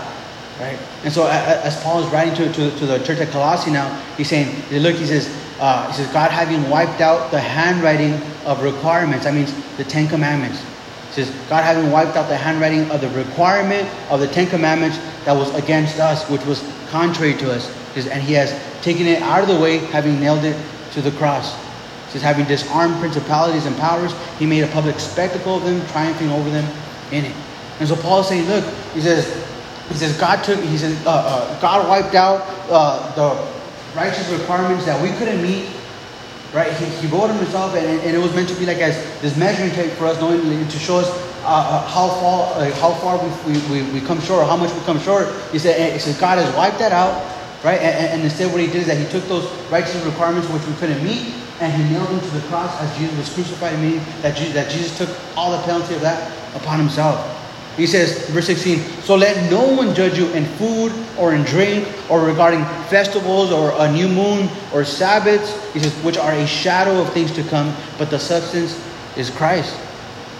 right? 0.60 0.78
And 1.04 1.12
so 1.12 1.26
as 1.26 1.80
Paul 1.82 2.02
is 2.02 2.10
writing 2.12 2.34
to, 2.34 2.52
to, 2.52 2.78
to 2.78 2.86
the 2.86 2.98
church 2.98 3.18
at 3.18 3.28
Colossae 3.28 3.70
now, 3.70 3.94
he's 4.16 4.28
saying, 4.28 4.54
look, 4.82 4.96
he 4.96 5.06
says, 5.06 5.28
uh, 5.60 5.88
he 5.88 5.94
says, 5.94 6.12
God 6.12 6.30
having 6.30 6.70
wiped 6.70 7.00
out 7.00 7.30
the 7.30 7.40
handwriting 7.40 8.14
of 8.46 8.62
requirements, 8.62 9.24
that 9.24 9.34
means 9.34 9.52
the 9.76 9.84
Ten 9.84 10.08
Commandments. 10.08 10.62
He 11.08 11.24
says, 11.24 11.34
God 11.48 11.64
having 11.64 11.90
wiped 11.90 12.16
out 12.16 12.28
the 12.28 12.36
handwriting 12.36 12.90
of 12.90 13.00
the 13.00 13.08
requirement 13.10 13.88
of 14.10 14.20
the 14.20 14.28
Ten 14.28 14.46
Commandments 14.46 14.98
that 15.28 15.36
was 15.36 15.54
against 15.56 16.00
us, 16.00 16.26
which 16.30 16.42
was 16.46 16.64
contrary 16.88 17.34
to 17.34 17.52
us. 17.52 17.68
And 17.94 18.22
he 18.22 18.32
has 18.32 18.48
taken 18.80 19.06
it 19.06 19.20
out 19.20 19.42
of 19.42 19.48
the 19.48 19.60
way, 19.60 19.76
having 19.76 20.18
nailed 20.18 20.42
it 20.42 20.56
to 20.92 21.02
the 21.02 21.10
cross. 21.18 21.54
He 22.06 22.12
says, 22.12 22.22
having 22.22 22.46
disarmed 22.46 22.98
principalities 22.98 23.66
and 23.66 23.76
powers, 23.76 24.14
he 24.38 24.46
made 24.46 24.62
a 24.62 24.68
public 24.68 24.98
spectacle 24.98 25.56
of 25.56 25.64
them, 25.64 25.86
triumphing 25.88 26.30
over 26.30 26.48
them 26.48 26.64
in 27.12 27.26
it. 27.26 27.36
And 27.78 27.86
so 27.86 27.94
Paul 27.94 28.20
is 28.20 28.28
saying, 28.28 28.48
look, 28.48 28.64
he 28.94 29.02
says, 29.02 29.26
he 29.88 29.96
says, 29.96 30.18
God 30.18 30.42
took, 30.44 30.58
he 30.60 30.78
says, 30.78 30.96
uh, 31.04 31.10
uh, 31.10 31.60
God 31.60 31.86
wiped 31.86 32.14
out 32.14 32.46
uh, 32.70 33.14
the 33.14 33.36
righteous 33.94 34.30
requirements 34.30 34.86
that 34.86 34.96
we 35.02 35.10
couldn't 35.18 35.42
meet. 35.42 35.68
Right? 36.54 36.72
He, 36.72 36.86
he 36.86 37.06
wrote 37.08 37.28
himself, 37.28 37.74
and, 37.74 37.84
and 38.00 38.16
it 38.16 38.18
was 38.18 38.34
meant 38.34 38.48
to 38.48 38.54
be 38.54 38.64
like 38.64 38.78
as 38.78 38.96
this 39.20 39.36
measuring 39.36 39.72
tape 39.72 39.92
for 39.92 40.06
us, 40.06 40.18
knowing 40.22 40.40
to 40.40 40.78
show 40.78 40.96
us 41.00 41.27
uh, 41.42 41.46
uh, 41.46 41.88
how 41.88 42.08
far 42.08 42.60
uh, 42.60 42.70
how 42.76 42.92
far 42.94 43.18
we, 43.46 43.58
we, 43.70 43.92
we 43.92 44.00
come 44.00 44.20
short, 44.20 44.42
or 44.42 44.46
how 44.46 44.56
much 44.56 44.72
we 44.74 44.80
come 44.80 44.98
short. 45.00 45.28
He 45.52 45.58
said, 45.58 45.92
he 45.92 45.98
says 45.98 46.18
God 46.18 46.38
has 46.38 46.54
wiped 46.54 46.78
that 46.78 46.92
out, 46.92 47.14
right? 47.64 47.80
And, 47.80 48.12
and, 48.12 48.22
instead, 48.22 48.50
what 48.52 48.60
he 48.60 48.66
did 48.66 48.76
is 48.76 48.86
that 48.86 48.98
he 48.98 49.06
took 49.06 49.24
those 49.28 49.50
righteous 49.70 50.02
requirements 50.04 50.48
which 50.50 50.66
we 50.66 50.74
couldn't 50.74 51.02
meet, 51.02 51.34
and 51.60 51.72
he 51.72 51.92
nailed 51.92 52.08
them 52.08 52.20
to 52.20 52.30
the 52.30 52.46
cross 52.48 52.74
as 52.80 52.96
Jesus 52.98 53.16
was 53.16 53.34
crucified, 53.34 53.78
meaning 53.78 54.00
that 54.22 54.36
Jesus, 54.36 54.54
that 54.54 54.70
Jesus 54.70 54.96
took 54.98 55.10
all 55.36 55.52
the 55.52 55.62
penalty 55.64 55.94
of 55.94 56.00
that 56.02 56.32
upon 56.54 56.78
himself. 56.78 57.34
He 57.78 57.86
says, 57.86 58.28
verse 58.30 58.46
16, 58.46 58.80
so 59.02 59.14
let 59.14 59.48
no 59.52 59.64
one 59.72 59.94
judge 59.94 60.18
you 60.18 60.26
in 60.30 60.44
food 60.56 60.92
or 61.16 61.32
in 61.32 61.44
drink 61.44 61.86
or 62.10 62.24
regarding 62.24 62.64
festivals 62.90 63.52
or 63.52 63.72
a 63.78 63.92
new 63.92 64.08
moon 64.08 64.48
or 64.74 64.84
Sabbaths, 64.84 65.54
he 65.72 65.78
says, 65.78 65.94
which 66.02 66.18
are 66.18 66.32
a 66.32 66.44
shadow 66.44 67.00
of 67.00 67.12
things 67.12 67.30
to 67.32 67.44
come, 67.44 67.72
but 67.96 68.10
the 68.10 68.18
substance 68.18 68.76
is 69.16 69.30
Christ. 69.30 69.78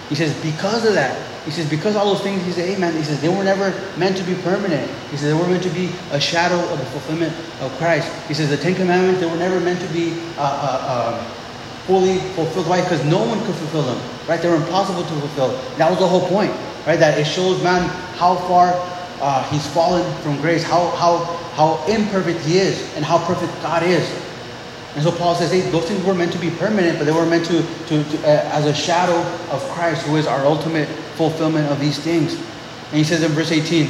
He 0.09 0.15
says, 0.15 0.33
because 0.41 0.85
of 0.85 0.93
that, 0.93 1.15
he 1.45 1.51
says, 1.51 1.69
because 1.69 1.95
all 1.95 2.13
those 2.13 2.21
things, 2.21 2.43
he 2.43 2.51
said, 2.51 2.67
hey 2.67 2.77
man, 2.79 2.93
he 2.95 3.03
says, 3.03 3.21
they 3.21 3.29
were 3.29 3.43
never 3.43 3.71
meant 3.97 4.17
to 4.17 4.23
be 4.23 4.35
permanent. 4.41 4.89
He 5.11 5.17
says, 5.17 5.33
they 5.33 5.39
were 5.39 5.47
meant 5.47 5.63
to 5.63 5.69
be 5.69 5.91
a 6.11 6.19
shadow 6.19 6.59
of 6.73 6.79
the 6.79 6.85
fulfillment 6.85 7.33
of 7.61 7.71
Christ. 7.77 8.11
He 8.27 8.33
says, 8.33 8.49
the 8.49 8.57
Ten 8.57 8.75
Commandments, 8.75 9.21
they 9.21 9.29
were 9.29 9.37
never 9.37 9.59
meant 9.59 9.79
to 9.81 9.87
be 9.93 10.19
uh, 10.37 10.41
uh, 10.41 11.21
uh, 11.21 11.23
fully 11.85 12.19
fulfilled. 12.33 12.67
Why? 12.67 12.81
Because 12.81 13.03
no 13.05 13.23
one 13.25 13.39
could 13.45 13.55
fulfill 13.55 13.83
them, 13.83 14.01
right? 14.27 14.41
They 14.41 14.49
were 14.49 14.57
impossible 14.57 15.03
to 15.03 15.13
fulfill. 15.21 15.49
That 15.77 15.89
was 15.89 15.99
the 15.99 16.07
whole 16.07 16.27
point, 16.27 16.51
right? 16.85 16.99
That 16.99 17.17
it 17.17 17.25
shows 17.25 17.63
man 17.63 17.87
how 18.17 18.35
far 18.35 18.73
uh, 19.21 19.43
he's 19.49 19.65
fallen 19.67 20.03
from 20.21 20.37
grace, 20.41 20.63
how, 20.63 20.89
how, 20.91 21.25
how 21.53 21.85
imperfect 21.87 22.41
he 22.41 22.57
is, 22.57 22.95
and 22.95 23.05
how 23.05 23.23
perfect 23.25 23.53
God 23.61 23.83
is. 23.83 24.07
And 24.95 25.03
so 25.03 25.11
Paul 25.11 25.35
says, 25.35 25.51
hey, 25.51 25.61
those 25.69 25.85
things 25.85 26.03
were 26.03 26.15
meant 26.15 26.33
to 26.33 26.39
be 26.39 26.49
permanent, 26.49 26.97
but 26.97 27.05
they 27.05 27.11
were 27.11 27.25
meant 27.25 27.45
to, 27.45 27.61
to, 27.87 28.03
to 28.03 28.17
uh, 28.23 28.49
as 28.53 28.65
a 28.65 28.73
shadow 28.73 29.17
of 29.53 29.61
Christ, 29.69 30.05
who 30.05 30.15
is 30.15 30.25
our 30.25 30.45
ultimate 30.45 30.87
fulfillment 31.15 31.71
of 31.71 31.79
these 31.79 31.99
things. 31.99 32.33
And 32.35 32.97
he 32.97 33.03
says 33.03 33.21
in 33.21 33.31
verse 33.31 33.51
18, 33.51 33.87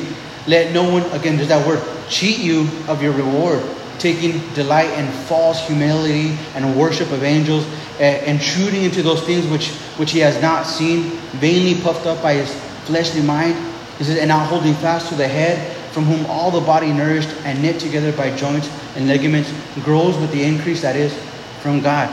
let 0.47 0.73
no 0.73 0.89
one, 0.89 1.03
again, 1.11 1.37
there's 1.37 1.47
that 1.49 1.65
word, 1.65 1.81
cheat 2.09 2.39
you 2.39 2.67
of 2.87 3.01
your 3.01 3.13
reward, 3.13 3.63
taking 3.97 4.41
delight 4.53 4.89
in 4.97 5.07
false 5.25 5.65
humility 5.67 6.37
and 6.55 6.77
worship 6.77 7.11
of 7.11 7.23
angels, 7.23 7.65
uh, 7.99 8.03
intruding 8.25 8.83
into 8.83 9.01
those 9.01 9.21
things 9.23 9.45
which, 9.47 9.69
which 9.97 10.11
he 10.11 10.19
has 10.19 10.41
not 10.41 10.65
seen, 10.65 11.11
vainly 11.39 11.81
puffed 11.81 12.07
up 12.07 12.21
by 12.21 12.33
his 12.33 12.53
fleshly 12.85 13.21
mind. 13.21 13.55
He 13.97 14.03
says, 14.03 14.17
and 14.17 14.29
not 14.29 14.47
holding 14.47 14.73
fast 14.75 15.09
to 15.09 15.15
the 15.15 15.27
head, 15.27 15.77
from 15.99 16.07
whom 16.07 16.25
all 16.27 16.49
the 16.49 16.61
body 16.61 16.93
nourished 16.93 17.27
and 17.43 17.61
knit 17.61 17.77
together 17.77 18.13
by 18.13 18.33
joints 18.37 18.69
and 18.95 19.05
ligaments 19.09 19.51
grows 19.83 20.17
with 20.17 20.31
the 20.31 20.41
increase 20.41 20.81
that 20.81 20.95
is 20.95 21.13
from 21.59 21.81
God. 21.81 22.07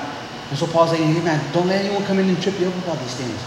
And 0.50 0.58
so 0.58 0.66
Paul's 0.66 0.90
saying, 0.90 1.14
hey 1.14 1.22
man, 1.22 1.38
don't 1.52 1.68
let 1.68 1.84
anyone 1.84 2.04
come 2.04 2.18
in 2.18 2.28
and 2.28 2.42
trip 2.42 2.58
you 2.58 2.66
up 2.66 2.74
about 2.82 2.98
these 2.98 3.14
things. 3.14 3.38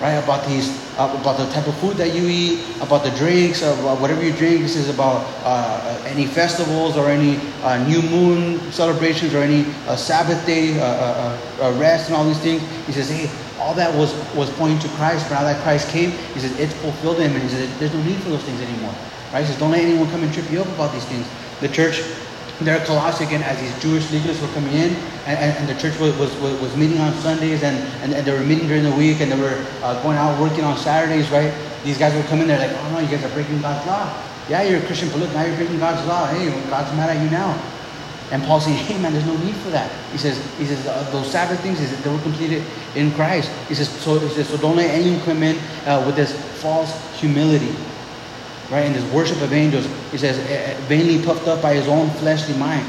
Right? 0.00 0.12
About 0.14 0.48
these, 0.48 0.70
uh, 0.98 1.14
about 1.20 1.36
the 1.36 1.44
type 1.52 1.68
of 1.68 1.76
food 1.76 1.98
that 1.98 2.14
you 2.14 2.26
eat, 2.26 2.64
about 2.80 3.04
the 3.04 3.10
drinks, 3.10 3.60
about 3.60 4.00
whatever 4.00 4.24
you 4.24 4.32
drink. 4.32 4.62
This 4.62 4.76
is 4.76 4.88
about 4.88 5.26
uh, 5.44 6.02
any 6.06 6.24
festivals 6.24 6.96
or 6.96 7.10
any 7.10 7.36
uh, 7.62 7.86
new 7.86 8.00
moon 8.00 8.58
celebrations 8.72 9.34
or 9.34 9.42
any 9.42 9.66
uh, 9.86 9.94
Sabbath 9.94 10.44
day 10.46 10.80
uh, 10.80 11.36
uh, 11.60 11.76
rest 11.78 12.08
and 12.08 12.16
all 12.16 12.24
these 12.24 12.40
things. 12.40 12.62
He 12.86 12.92
says, 12.92 13.10
hey, 13.10 13.30
all 13.60 13.74
that 13.74 13.94
was, 13.94 14.14
was 14.34 14.48
pointing 14.54 14.78
to 14.78 14.88
Christ, 14.96 15.28
but 15.28 15.34
now 15.34 15.44
that 15.44 15.62
Christ 15.62 15.90
came, 15.90 16.12
he 16.32 16.40
says, 16.40 16.58
it's 16.58 16.72
fulfilled 16.80 17.18
him. 17.18 17.32
And 17.32 17.42
he 17.42 17.48
says, 17.50 17.78
there's 17.78 17.92
no 17.92 18.02
need 18.02 18.16
for 18.22 18.30
those 18.30 18.42
things 18.42 18.60
anymore. 18.62 18.94
Right? 19.32 19.40
He 19.40 19.46
says, 19.46 19.58
don't 19.58 19.70
let 19.70 19.80
anyone 19.80 20.10
come 20.10 20.22
and 20.22 20.32
trip 20.32 20.50
you 20.50 20.60
up 20.60 20.68
about 20.68 20.92
these 20.92 21.04
things. 21.06 21.26
The 21.60 21.68
church 21.68 22.02
there 22.64 22.78
at 22.78 23.20
again, 23.20 23.42
as 23.42 23.60
these 23.60 23.82
Jewish 23.82 24.04
legalists 24.06 24.40
were 24.40 24.52
coming 24.54 24.72
in, 24.74 24.94
and, 25.26 25.38
and, 25.38 25.58
and 25.58 25.68
the 25.68 25.74
church 25.80 25.98
was, 25.98 26.16
was, 26.18 26.32
was, 26.40 26.76
meeting 26.76 26.98
on 26.98 27.12
Sundays, 27.14 27.62
and, 27.62 27.76
and, 28.02 28.12
and, 28.12 28.26
they 28.26 28.32
were 28.32 28.44
meeting 28.44 28.68
during 28.68 28.84
the 28.84 28.92
week, 28.92 29.20
and 29.20 29.32
they 29.32 29.40
were 29.40 29.64
uh, 29.82 30.00
going 30.02 30.16
out 30.16 30.38
working 30.40 30.64
on 30.64 30.76
Saturdays, 30.76 31.30
right? 31.30 31.52
These 31.84 31.98
guys 31.98 32.14
would 32.14 32.26
come 32.26 32.40
in, 32.40 32.48
they're 32.48 32.58
like, 32.58 32.76
oh 32.76 32.92
no, 32.92 32.98
you 33.00 33.08
guys 33.08 33.24
are 33.24 33.34
breaking 33.34 33.60
God's 33.60 33.86
law. 33.86 34.06
Yeah, 34.48 34.62
you're 34.62 34.78
a 34.78 34.86
Christian, 34.86 35.08
but 35.10 35.18
look, 35.18 35.32
now 35.32 35.44
you're 35.44 35.56
breaking 35.56 35.78
God's 35.78 36.06
law. 36.06 36.26
Hey, 36.26 36.50
God's 36.68 36.94
mad 36.96 37.16
at 37.16 37.22
you 37.22 37.30
now. 37.30 37.60
And 38.30 38.42
Paul's 38.44 38.64
saying, 38.64 38.76
hey 38.76 39.00
man, 39.00 39.12
there's 39.12 39.26
no 39.26 39.36
need 39.38 39.54
for 39.56 39.70
that. 39.70 39.90
He 40.10 40.18
says, 40.18 40.38
he 40.56 40.64
says 40.64 40.86
uh, 40.86 41.08
those 41.10 41.30
Sabbath 41.30 41.60
things, 41.60 41.78
he 41.78 41.86
says, 41.86 42.02
they 42.02 42.10
were 42.10 42.22
completed 42.22 42.64
in 42.94 43.12
Christ. 43.12 43.50
He 43.68 43.74
says, 43.74 43.88
so, 43.88 44.18
he 44.18 44.28
says, 44.28 44.48
so 44.48 44.56
don't 44.56 44.76
let 44.76 44.90
anyone 44.90 45.20
come 45.22 45.42
in 45.42 45.58
uh, 45.84 46.02
with 46.06 46.16
this 46.16 46.32
false 46.62 46.92
humility 47.20 47.74
right? 48.72 48.86
In 48.86 48.94
this 48.94 49.04
worship 49.12 49.40
of 49.42 49.52
angels, 49.52 49.86
he 50.10 50.18
says, 50.18 50.38
eh, 50.38 50.72
eh, 50.72 50.80
vainly 50.88 51.22
puffed 51.22 51.46
up 51.46 51.60
by 51.60 51.74
his 51.74 51.86
own 51.86 52.08
fleshly 52.10 52.56
mind. 52.56 52.88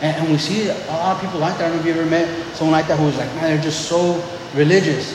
And, 0.00 0.16
and, 0.16 0.30
we 0.30 0.38
see 0.38 0.68
a 0.68 0.74
lot 0.86 1.16
of 1.16 1.20
people 1.20 1.40
like 1.40 1.58
that. 1.58 1.64
I 1.64 1.68
don't 1.68 1.76
know 1.76 1.80
if 1.80 1.86
you 1.86 2.00
ever 2.00 2.08
met 2.08 2.28
someone 2.54 2.72
like 2.72 2.86
that 2.86 2.98
who 3.00 3.06
was 3.06 3.16
like, 3.18 3.28
man, 3.34 3.44
they're 3.44 3.62
just 3.62 3.88
so 3.88 4.24
religious. 4.54 5.12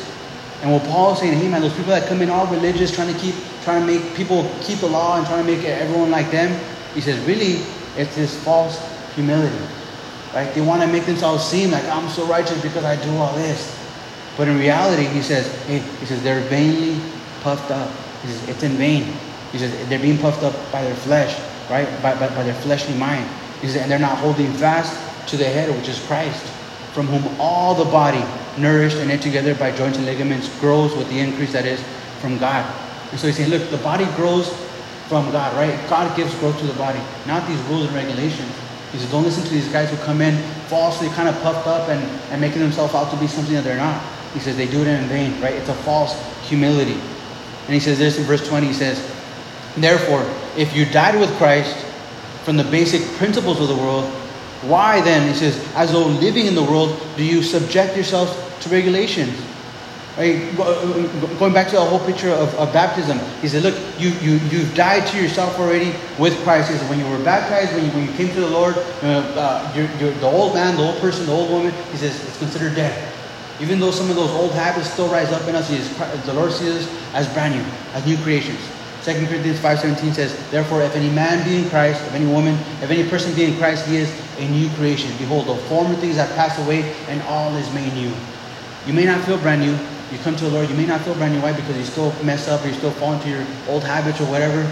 And 0.62 0.72
what 0.74 0.84
Paul 0.84 1.14
is 1.14 1.20
saying, 1.20 1.40
hey 1.40 1.48
man, 1.48 1.62
those 1.62 1.74
people 1.74 1.92
that 1.92 2.08
come 2.10 2.22
in 2.22 2.30
all 2.30 2.46
religious, 2.48 2.94
trying 2.94 3.14
to 3.14 3.20
keep, 3.20 3.34
trying 3.64 3.80
to 3.80 3.88
make 3.88 4.14
people 4.14 4.50
keep 4.62 4.80
the 4.80 4.88
law 4.88 5.18
and 5.18 5.26
trying 5.26 5.46
to 5.46 5.50
make 5.50 5.64
everyone 5.64 6.12
like 6.12 6.32
them, 6.32 6.60
he 6.94 7.02
says, 7.02 7.18
really, 7.26 7.64
it's 7.96 8.14
this 8.16 8.44
false 8.44 8.78
humility. 9.16 9.56
Right? 10.34 10.54
They 10.54 10.62
want 10.62 10.82
to 10.82 10.88
make 10.88 11.06
themselves 11.06 11.46
seem 11.46 11.72
like 11.72 11.86
I'm 11.86 12.10
so 12.10 12.26
righteous 12.26 12.62
because 12.62 12.84
I 12.84 13.02
do 13.02 13.16
all 13.18 13.34
this. 13.36 13.80
But 14.36 14.48
in 14.48 14.58
reality, 14.58 15.06
he 15.06 15.22
says, 15.22 15.48
hey, 15.66 15.80
he 15.80 16.06
says, 16.06 16.24
they're 16.24 16.42
vainly 16.50 17.00
puffed 17.42 17.72
up. 17.72 17.92
He 18.24 18.30
says, 18.30 18.50
it's 18.50 18.64
in 18.64 18.72
vain. 18.74 19.14
He 19.54 19.60
says 19.60 19.72
they're 19.88 20.00
being 20.00 20.18
puffed 20.18 20.44
up 20.44 20.54
by 20.72 20.84
their 20.84 20.96
flesh, 20.96 21.40
right? 21.70 21.88
By, 22.02 22.16
by, 22.16 22.28
by 22.28 22.44
their 22.44 22.56
fleshly 22.56 22.96
mind. 22.96 23.30
He 23.62 23.68
says, 23.68 23.78
and 23.78 23.90
they're 23.90 24.00
not 24.00 24.18
holding 24.18 24.52
fast 24.54 24.92
to 25.30 25.38
the 25.38 25.46
head, 25.46 25.74
which 25.78 25.88
is 25.88 26.04
Christ, 26.06 26.44
from 26.92 27.08
whom 27.08 27.40
all 27.40 27.76
the 27.76 27.86
body, 27.86 28.24
nourished 28.58 28.98
and 28.98 29.08
knit 29.08 29.22
together 29.22 29.56
by 29.56 29.72
joints 29.72 29.98
and 29.98 30.06
ligaments, 30.06 30.50
grows 30.60 30.94
with 30.98 31.08
the 31.10 31.20
increase 31.20 31.54
that 31.54 31.66
is 31.66 31.82
from 32.20 32.38
God. 32.40 32.66
And 33.12 33.20
so 33.20 33.28
he's 33.28 33.38
saying, 33.38 33.52
look, 33.52 33.70
the 33.70 33.78
body 33.78 34.06
grows 34.16 34.50
from 35.08 35.32
God, 35.32 35.56
right? 35.56 35.80
God 35.88 36.18
gives 36.18 36.34
growth 36.40 36.58
to 36.60 36.66
the 36.66 36.74
body, 36.74 37.00
not 37.28 37.48
these 37.48 37.60
rules 37.70 37.86
and 37.86 37.96
regulations. 37.96 38.52
He 38.92 38.98
says, 38.98 39.10
don't 39.12 39.24
listen 39.24 39.44
to 39.44 39.50
these 39.50 39.68
guys 39.70 39.90
who 39.90 39.98
come 39.98 40.22
in 40.22 40.36
falsely 40.68 41.10
kind 41.10 41.30
of 41.30 41.40
puffed 41.42 41.68
up 41.68 41.90
and, 41.90 42.02
and 42.32 42.42
making 42.42 42.60
themselves 42.60 42.96
out 42.96 43.12
to 43.12 43.18
be 43.18 43.28
something 43.28 43.54
that 43.54 43.64
they're 43.64 43.78
not. 43.78 44.02
He 44.34 44.40
says 44.40 44.58
they 44.58 44.68
do 44.68 44.82
it 44.82 44.88
in 44.88 45.04
vain, 45.06 45.40
right? 45.42 45.54
It's 45.54 45.70
a 45.70 45.76
false 45.76 46.20
humility. 46.48 47.00
And 47.66 47.74
he 47.74 47.80
says 47.80 48.00
this 48.00 48.18
in 48.18 48.24
verse 48.24 48.48
20, 48.48 48.68
he 48.68 48.74
says, 48.74 49.13
Therefore, 49.76 50.24
if 50.56 50.76
you 50.76 50.86
died 50.86 51.20
with 51.20 51.32
Christ 51.38 51.76
from 52.44 52.58
the 52.58 52.64
basic 52.64 53.02
principles 53.18 53.60
of 53.60 53.68
the 53.68 53.76
world, 53.76 54.06
why 54.64 55.02
then, 55.02 55.28
he 55.28 55.34
says, 55.34 55.58
as 55.76 55.92
though 55.92 56.06
living 56.06 56.46
in 56.46 56.56
the 56.56 56.64
world, 56.64 57.02
do 57.18 57.24
you 57.24 57.44
subject 57.44 57.96
yourselves 57.96 58.32
to 58.62 58.70
regulations? 58.70 59.38
Right? 60.16 60.56
Going 61.40 61.54
back 61.54 61.68
to 61.70 61.76
the 61.76 61.84
whole 61.84 62.00
picture 62.06 62.30
of, 62.30 62.54
of 62.56 62.72
baptism, 62.72 63.20
he 63.42 63.48
said, 63.48 63.64
look, 63.64 63.76
you, 63.98 64.10
you, 64.22 64.34
you've 64.50 64.76
died 64.76 65.08
to 65.08 65.22
yourself 65.22 65.58
already 65.58 65.92
with 66.20 66.38
Christ. 66.44 66.70
He 66.70 66.78
said, 66.78 66.88
when 66.88 67.00
you 67.00 67.10
were 67.10 67.22
baptized, 67.24 67.74
when 67.74 67.84
you, 67.86 67.92
when 67.92 68.08
you 68.08 68.14
came 68.14 68.30
to 68.36 68.42
the 68.42 68.50
Lord, 68.50 68.78
uh, 68.78 69.26
uh, 69.36 69.74
you're, 69.76 69.90
you're 69.98 70.14
the 70.20 70.28
old 70.28 70.54
man, 70.54 70.78
the 70.78 70.84
old 70.84 71.00
person, 71.02 71.26
the 71.26 71.32
old 71.32 71.50
woman, 71.50 71.74
he 71.92 71.98
says, 71.98 72.24
it's 72.24 72.38
considered 72.38 72.76
dead. 72.76 73.12
Even 73.60 73.80
though 73.80 73.92
some 73.92 74.10
of 74.10 74.16
those 74.16 74.30
old 74.32 74.52
habits 74.52 74.90
still 74.92 75.10
rise 75.10 75.32
up 75.32 75.48
in 75.48 75.56
us, 75.56 75.68
he 75.68 75.78
says, 75.78 76.26
the 76.26 76.34
Lord 76.34 76.52
sees 76.52 76.70
us 76.70 77.14
as 77.16 77.28
brand 77.34 77.56
new, 77.56 77.66
as 77.94 78.06
new 78.06 78.18
creations. 78.18 78.60
2 79.04 79.28
Corinthians 79.28 79.60
5.17 79.60 80.14
says, 80.14 80.50
Therefore, 80.50 80.82
if 80.82 80.96
any 80.96 81.10
man 81.10 81.44
be 81.44 81.58
in 81.58 81.70
Christ, 81.70 82.02
if 82.08 82.14
any 82.14 82.26
woman, 82.26 82.56
if 82.82 82.90
any 82.90 83.08
person 83.10 83.36
be 83.36 83.44
in 83.44 83.58
Christ, 83.58 83.86
he 83.86 83.98
is 83.98 84.10
a 84.40 84.48
new 84.48 84.70
creation. 84.76 85.12
Behold, 85.18 85.48
the 85.48 85.58
former 85.68 85.94
things 85.96 86.16
have 86.16 86.34
passed 86.36 86.58
away, 86.66 86.96
and 87.10 87.22
all 87.24 87.54
is 87.58 87.72
made 87.74 87.94
new. 87.96 88.14
You 88.88 88.94
may 88.94 89.04
not 89.04 89.22
feel 89.26 89.38
brand 89.38 89.62
new. 89.62 89.78
You 90.10 90.20
come 90.20 90.38
to 90.38 90.46
the 90.46 90.52
Lord, 90.52 90.70
you 90.70 90.76
may 90.78 90.86
not 90.86 91.02
feel 91.02 91.16
brand 91.16 91.34
new. 91.34 91.42
Why? 91.42 91.52
Because 91.52 91.76
you 91.76 91.84
still 91.84 92.14
mess 92.24 92.48
up, 92.48 92.64
or 92.64 92.70
you 92.70 92.74
still 92.76 92.92
fall 92.92 93.12
into 93.12 93.28
your 93.30 93.46
old 93.68 93.84
habits 93.84 94.22
or 94.22 94.26
whatever. 94.26 94.64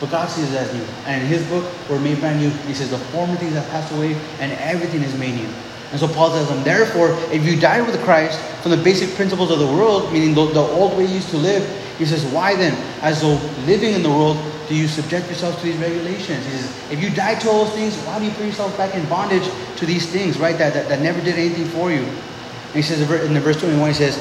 But 0.00 0.10
God 0.10 0.28
sees 0.28 0.50
it 0.52 0.56
as 0.56 0.74
new. 0.74 0.84
And 1.06 1.22
in 1.22 1.28
His 1.28 1.46
book, 1.46 1.64
we're 1.88 2.00
made 2.00 2.18
brand 2.18 2.40
new. 2.40 2.50
He 2.66 2.74
says, 2.74 2.90
The 2.90 2.98
former 2.98 3.36
things 3.36 3.54
have 3.54 3.68
passed 3.68 3.92
away, 3.94 4.16
and 4.40 4.50
everything 4.52 5.02
is 5.02 5.16
made 5.16 5.36
new. 5.36 5.48
And 5.92 6.00
so 6.00 6.08
Paul 6.08 6.30
tells 6.30 6.48
them, 6.48 6.64
Therefore, 6.64 7.12
if 7.30 7.44
you 7.44 7.60
died 7.60 7.86
with 7.86 8.00
Christ 8.02 8.40
from 8.62 8.72
the 8.72 8.78
basic 8.78 9.14
principles 9.14 9.52
of 9.52 9.60
the 9.60 9.66
world, 9.66 10.12
meaning 10.12 10.34
the, 10.34 10.46
the 10.46 10.60
old 10.60 10.96
way 10.98 11.04
you 11.04 11.14
used 11.14 11.30
to 11.30 11.36
live, 11.36 11.62
he 12.00 12.06
says, 12.06 12.24
Why 12.32 12.56
then, 12.56 12.72
as 13.02 13.20
though 13.20 13.38
living 13.66 13.92
in 13.92 14.02
the 14.02 14.08
world, 14.08 14.38
do 14.68 14.74
you 14.74 14.88
subject 14.88 15.28
yourself 15.28 15.58
to 15.58 15.64
these 15.66 15.76
regulations? 15.76 16.46
He 16.46 16.52
says, 16.52 16.90
If 16.90 17.02
you 17.02 17.10
died 17.10 17.42
to 17.42 17.50
all 17.50 17.66
those 17.66 17.74
things, 17.74 17.94
why 18.06 18.18
do 18.18 18.24
you 18.24 18.30
put 18.30 18.46
yourself 18.46 18.74
back 18.78 18.94
in 18.94 19.06
bondage 19.06 19.46
to 19.76 19.84
these 19.84 20.10
things, 20.10 20.38
right? 20.38 20.56
That, 20.56 20.72
that, 20.72 20.88
that 20.88 21.02
never 21.02 21.20
did 21.20 21.34
anything 21.34 21.66
for 21.66 21.90
you. 21.90 21.98
And 22.00 22.74
he 22.74 22.80
says 22.80 23.02
in 23.02 23.34
the 23.34 23.40
verse 23.40 23.60
21, 23.60 23.88
he 23.88 23.94
says, 23.94 24.16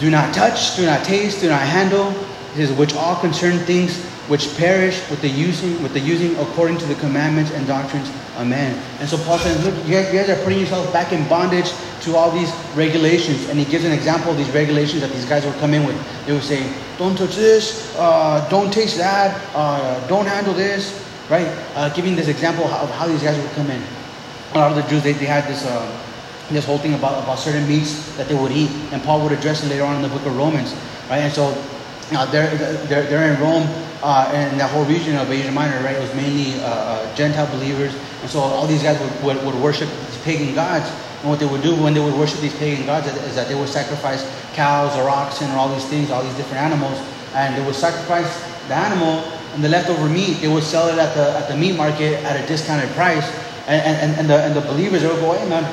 Do 0.00 0.10
not 0.10 0.32
touch, 0.32 0.74
do 0.76 0.86
not 0.86 1.04
taste, 1.04 1.42
do 1.42 1.50
not 1.50 1.60
handle. 1.60 2.12
He 2.54 2.64
says, 2.64 2.72
which 2.72 2.94
all 2.94 3.20
concern 3.20 3.58
things 3.66 4.02
which 4.30 4.56
perish 4.56 5.02
with 5.10 5.20
the 5.22 5.28
using 5.28 5.82
with 5.82 5.92
the 5.92 6.00
using 6.00 6.36
according 6.38 6.78
to 6.78 6.86
the 6.86 6.94
commandments 6.94 7.50
and 7.50 7.66
doctrines 7.66 8.08
of 8.38 8.46
men. 8.46 8.80
And 9.00 9.08
so 9.08 9.18
Paul 9.18 9.38
says, 9.38 9.62
look, 9.64 9.74
you 9.84 9.92
guys 9.92 10.30
are 10.30 10.42
putting 10.44 10.60
yourself 10.60 10.90
back 10.92 11.12
in 11.12 11.28
bondage 11.28 11.72
to 12.02 12.16
all 12.16 12.30
these 12.30 12.52
regulations. 12.74 13.48
And 13.48 13.58
he 13.58 13.64
gives 13.64 13.84
an 13.84 13.92
example 13.92 14.32
of 14.32 14.38
these 14.38 14.50
regulations 14.50 15.02
that 15.02 15.10
these 15.12 15.24
guys 15.24 15.44
would 15.44 15.56
come 15.56 15.74
in 15.74 15.86
with. 15.86 15.96
They 16.26 16.32
would 16.32 16.42
say, 16.42 16.72
don't 16.98 17.16
touch 17.16 17.36
this, 17.36 17.94
uh, 17.96 18.46
don't 18.48 18.72
taste 18.72 18.98
that, 18.98 19.40
uh, 19.54 20.06
don't 20.08 20.26
handle 20.26 20.54
this, 20.54 21.04
right? 21.28 21.46
Uh, 21.74 21.88
giving 21.94 22.16
this 22.16 22.28
example 22.28 22.64
of 22.64 22.90
how 22.90 23.06
these 23.06 23.22
guys 23.22 23.40
would 23.40 23.52
come 23.52 23.70
in. 23.70 23.82
A 24.54 24.58
lot 24.58 24.70
of 24.70 24.76
the 24.76 24.88
Jews, 24.90 25.02
they, 25.02 25.12
they 25.12 25.26
had 25.26 25.44
this, 25.48 25.64
uh, 25.64 25.86
this 26.50 26.66
whole 26.66 26.78
thing 26.78 26.94
about, 26.94 27.22
about 27.22 27.38
certain 27.38 27.66
meats 27.68 28.16
that 28.16 28.28
they 28.28 28.34
would 28.34 28.52
eat. 28.52 28.70
And 28.92 29.02
Paul 29.02 29.22
would 29.22 29.32
address 29.32 29.62
it 29.62 29.68
later 29.68 29.84
on 29.84 29.96
in 29.96 30.02
the 30.02 30.08
book 30.08 30.26
of 30.26 30.36
Romans, 30.36 30.74
right? 31.08 31.20
And 31.20 31.32
so 31.32 31.54
uh, 32.12 32.26
they're, 32.30 32.54
they're, 32.86 33.04
they're 33.04 33.32
in 33.34 33.40
Rome, 33.40 33.68
uh, 34.02 34.30
and 34.34 34.58
that 34.58 34.70
whole 34.70 34.84
region 34.84 35.16
of 35.16 35.30
Asia 35.30 35.52
Minor, 35.52 35.78
right? 35.84 35.94
It 35.94 36.00
was 36.00 36.14
mainly 36.14 36.60
uh, 36.60 36.66
uh, 36.66 37.14
Gentile 37.14 37.46
believers. 37.54 37.94
And 38.22 38.30
so 38.30 38.40
all 38.40 38.66
these 38.66 38.82
guys 38.82 38.98
would, 38.98 39.22
would, 39.22 39.46
would 39.46 39.62
worship 39.62 39.88
these 39.88 40.18
pagan 40.22 40.54
gods. 40.54 40.90
And 41.20 41.30
what 41.30 41.38
they 41.38 41.46
would 41.46 41.62
do 41.62 41.74
when 41.76 41.94
they 41.94 42.00
would 42.00 42.14
worship 42.14 42.40
these 42.40 42.56
pagan 42.56 42.86
gods 42.86 43.06
is 43.06 43.34
that 43.34 43.48
they 43.48 43.54
would 43.54 43.68
sacrifice 43.68 44.24
cows 44.54 44.96
or 44.96 45.08
oxen 45.08 45.50
or 45.50 45.56
all 45.56 45.72
these 45.72 45.84
things, 45.86 46.10
all 46.10 46.22
these 46.22 46.34
different 46.34 46.62
animals. 46.62 46.98
And 47.34 47.56
they 47.56 47.64
would 47.64 47.74
sacrifice 47.74 48.42
the 48.68 48.74
animal 48.74 49.24
and 49.54 49.64
the 49.64 49.68
leftover 49.68 50.08
meat, 50.08 50.40
they 50.40 50.48
would 50.48 50.62
sell 50.62 50.88
it 50.88 50.98
at 50.98 51.14
the, 51.14 51.36
at 51.36 51.48
the 51.48 51.56
meat 51.56 51.76
market 51.76 52.22
at 52.24 52.42
a 52.42 52.46
discounted 52.46 52.88
price. 52.90 53.28
And, 53.66 53.82
and, 53.82 54.20
and, 54.20 54.30
the, 54.30 54.40
and 54.42 54.54
the 54.54 54.60
believers, 54.62 55.02
they 55.02 55.08
would 55.08 55.20
go, 55.20 55.32
hey 55.32 55.48
man, 55.48 55.64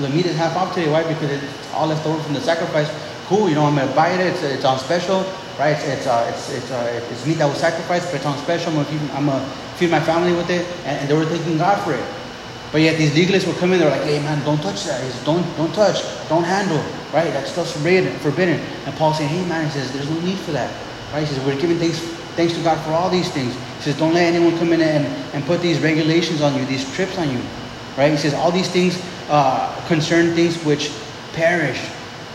the 0.00 0.08
meat 0.08 0.26
is 0.26 0.36
half 0.36 0.56
off 0.56 0.74
today. 0.74 0.90
Why? 0.90 1.02
Because 1.02 1.30
it's 1.30 1.72
all 1.72 1.86
left 1.86 2.06
over 2.06 2.22
from 2.22 2.34
the 2.34 2.40
sacrifice 2.40 2.88
cool. 3.32 3.48
You 3.48 3.54
know, 3.54 3.64
I'm 3.64 3.74
gonna 3.74 3.94
buy 3.94 4.10
it. 4.10 4.20
It's, 4.20 4.42
it's 4.42 4.64
on 4.64 4.78
special, 4.78 5.24
right? 5.58 5.72
It's 5.72 5.84
it's 5.84 6.06
uh, 6.06 6.28
it's 6.28 6.52
it's, 6.52 6.70
uh, 6.70 7.00
it's 7.10 7.26
meat 7.26 7.38
that 7.38 7.46
was 7.46 7.58
sacrificed, 7.58 8.06
but 8.06 8.16
it's 8.16 8.26
on 8.26 8.36
special. 8.38 8.68
I'm 8.72 8.84
gonna 8.84 8.88
feed, 8.88 9.10
I'm 9.12 9.26
gonna 9.26 9.44
feed 9.76 9.90
my 9.90 10.00
family 10.00 10.32
with 10.34 10.50
it, 10.50 10.66
and, 10.84 11.00
and 11.00 11.08
they 11.08 11.14
were 11.14 11.24
thanking 11.24 11.56
God 11.56 11.82
for 11.82 11.94
it. 11.94 12.04
But 12.72 12.80
yet 12.80 12.96
these 12.96 13.12
legalists 13.12 13.46
would 13.46 13.56
come 13.56 13.74
in. 13.74 13.80
They're 13.80 13.90
like, 13.90 14.02
"Hey 14.02 14.18
man, 14.20 14.42
don't 14.44 14.60
touch 14.60 14.84
that. 14.84 15.04
It's 15.04 15.22
don't 15.24 15.44
don't 15.58 15.72
touch. 15.74 16.02
Don't 16.30 16.42
handle. 16.42 16.82
Right? 17.12 17.30
That 17.30 17.46
stuff's 17.46 17.72
forbidden. 17.72 18.18
Forbidden." 18.20 18.58
And 18.86 18.96
Paul 18.96 19.12
saying, 19.12 19.28
"Hey 19.28 19.44
man," 19.44 19.66
he 19.66 19.70
says, 19.70 19.92
"There's 19.92 20.08
no 20.08 20.18
need 20.20 20.38
for 20.38 20.52
that." 20.52 20.72
Right? 21.12 21.20
He 21.20 21.26
says, 21.26 21.44
"We're 21.44 21.60
giving 21.60 21.78
thanks 21.78 22.00
thanks 22.34 22.54
to 22.54 22.60
God 22.62 22.82
for 22.82 22.92
all 22.92 23.10
these 23.10 23.28
things." 23.28 23.54
He 23.54 23.82
says, 23.82 23.98
"Don't 23.98 24.14
let 24.14 24.24
anyone 24.34 24.56
come 24.58 24.72
in 24.72 24.80
and, 24.80 25.06
and 25.34 25.44
put 25.44 25.60
these 25.60 25.80
regulations 25.80 26.40
on 26.40 26.56
you, 26.56 26.64
these 26.64 26.90
trips 26.94 27.18
on 27.18 27.30
you." 27.30 27.40
Right? 27.98 28.10
He 28.10 28.16
says, 28.16 28.32
"All 28.32 28.50
these 28.50 28.68
things 28.68 28.98
uh, 29.28 29.68
concern 29.86 30.34
things 30.34 30.56
which 30.64 30.90
perish 31.34 31.80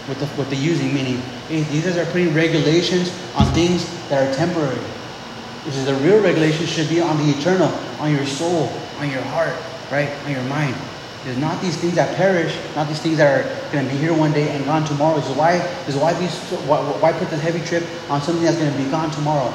with 0.07 0.19
the 0.19 0.27
with 0.37 0.51
the 0.51 0.55
using, 0.55 0.93
meaning 0.93 1.19
hey, 1.49 1.63
these 1.63 1.83
guys 1.83 1.97
are 1.97 2.05
putting 2.11 2.31
regulations 2.35 3.11
on 3.35 3.51
things 3.53 3.89
that 4.09 4.21
are 4.21 4.31
temporary." 4.35 4.77
He 5.65 5.71
says, 5.71 5.85
"The 5.85 5.95
real 5.95 6.21
regulations 6.21 6.69
should 6.69 6.89
be 6.89 7.01
on 7.01 7.17
the 7.17 7.35
eternal, 7.35 7.73
on 7.99 8.13
your 8.13 8.27
soul, 8.27 8.71
on 8.99 9.09
your 9.09 9.23
heart." 9.33 9.55
Right, 9.91 10.09
on 10.25 10.31
your 10.31 10.43
mind. 10.43 10.75
There's 11.27 11.37
not 11.39 11.61
these 11.61 11.75
things 11.75 11.95
that 11.95 12.15
perish, 12.15 12.55
not 12.73 12.87
these 12.87 13.01
things 13.01 13.17
that 13.17 13.27
are 13.27 13.71
going 13.73 13.85
to 13.85 13.91
be 13.91 13.97
here 13.97 14.13
one 14.13 14.31
day 14.31 14.49
and 14.55 14.63
gone 14.63 14.85
tomorrow. 14.85 15.17
Is 15.17 15.27
why, 15.35 15.55
is 15.87 15.97
why, 15.97 16.13
these, 16.13 16.33
why, 16.63 16.79
why 16.79 17.11
put 17.11 17.29
this 17.29 17.41
heavy 17.41 17.59
trip 17.59 17.83
on 18.09 18.21
something 18.21 18.45
that's 18.45 18.57
going 18.57 18.71
to 18.71 18.77
be 18.77 18.89
gone 18.89 19.11
tomorrow? 19.11 19.51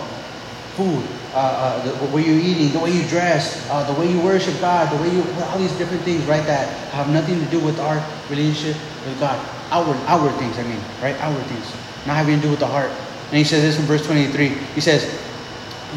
Food, 0.77 1.03
uh, 1.33 1.81
uh, 1.81 2.07
the, 2.07 2.15
way 2.15 2.27
you're 2.27 2.39
eating, 2.39 2.73
the 2.73 2.79
way 2.79 2.91
you 2.91 3.09
dress, 3.09 3.67
uh, 3.71 3.91
the 3.91 3.99
way 3.99 4.11
you 4.11 4.21
worship 4.21 4.53
God, 4.61 4.93
the 4.93 5.03
way 5.03 5.15
you, 5.15 5.25
all 5.45 5.59
these 5.59 5.73
different 5.79 6.03
things, 6.03 6.23
right, 6.25 6.45
that 6.45 6.69
have 6.93 7.09
nothing 7.09 7.41
to 7.41 7.47
do 7.47 7.59
with 7.61 7.81
our 7.81 8.05
relationship 8.29 8.77
with 9.07 9.19
God. 9.19 9.41
Outward, 9.71 9.97
outward 10.09 10.35
things, 10.37 10.59
I 10.59 10.65
mean, 10.65 10.81
right? 11.01 11.17
Outward 11.21 11.45
things, 11.47 11.65
not 12.07 12.17
having 12.17 12.37
to 12.37 12.43
do 12.43 12.51
with 12.51 12.61
the 12.61 12.67
heart. 12.67 12.91
And 13.29 13.39
he 13.39 13.45
says 13.45 13.63
this 13.63 13.79
in 13.79 13.87
verse 13.87 14.05
23. 14.05 14.49
He 14.75 14.81
says, 14.83 15.09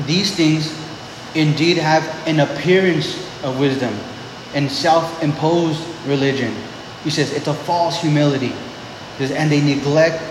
These 0.06 0.34
things 0.36 0.74
indeed 1.36 1.76
have 1.76 2.04
an 2.26 2.40
appearance 2.40 3.20
of 3.44 3.60
wisdom 3.60 3.94
and 4.56 4.72
self-imposed 4.72 5.86
religion. 6.08 6.56
He 7.04 7.12
says 7.12 7.32
it's 7.32 7.48
a 7.48 7.54
false 7.54 8.02
humility. 8.02 8.54
Says, 9.20 9.32
And 9.32 9.52
they 9.52 9.62
neglect, 9.62 10.24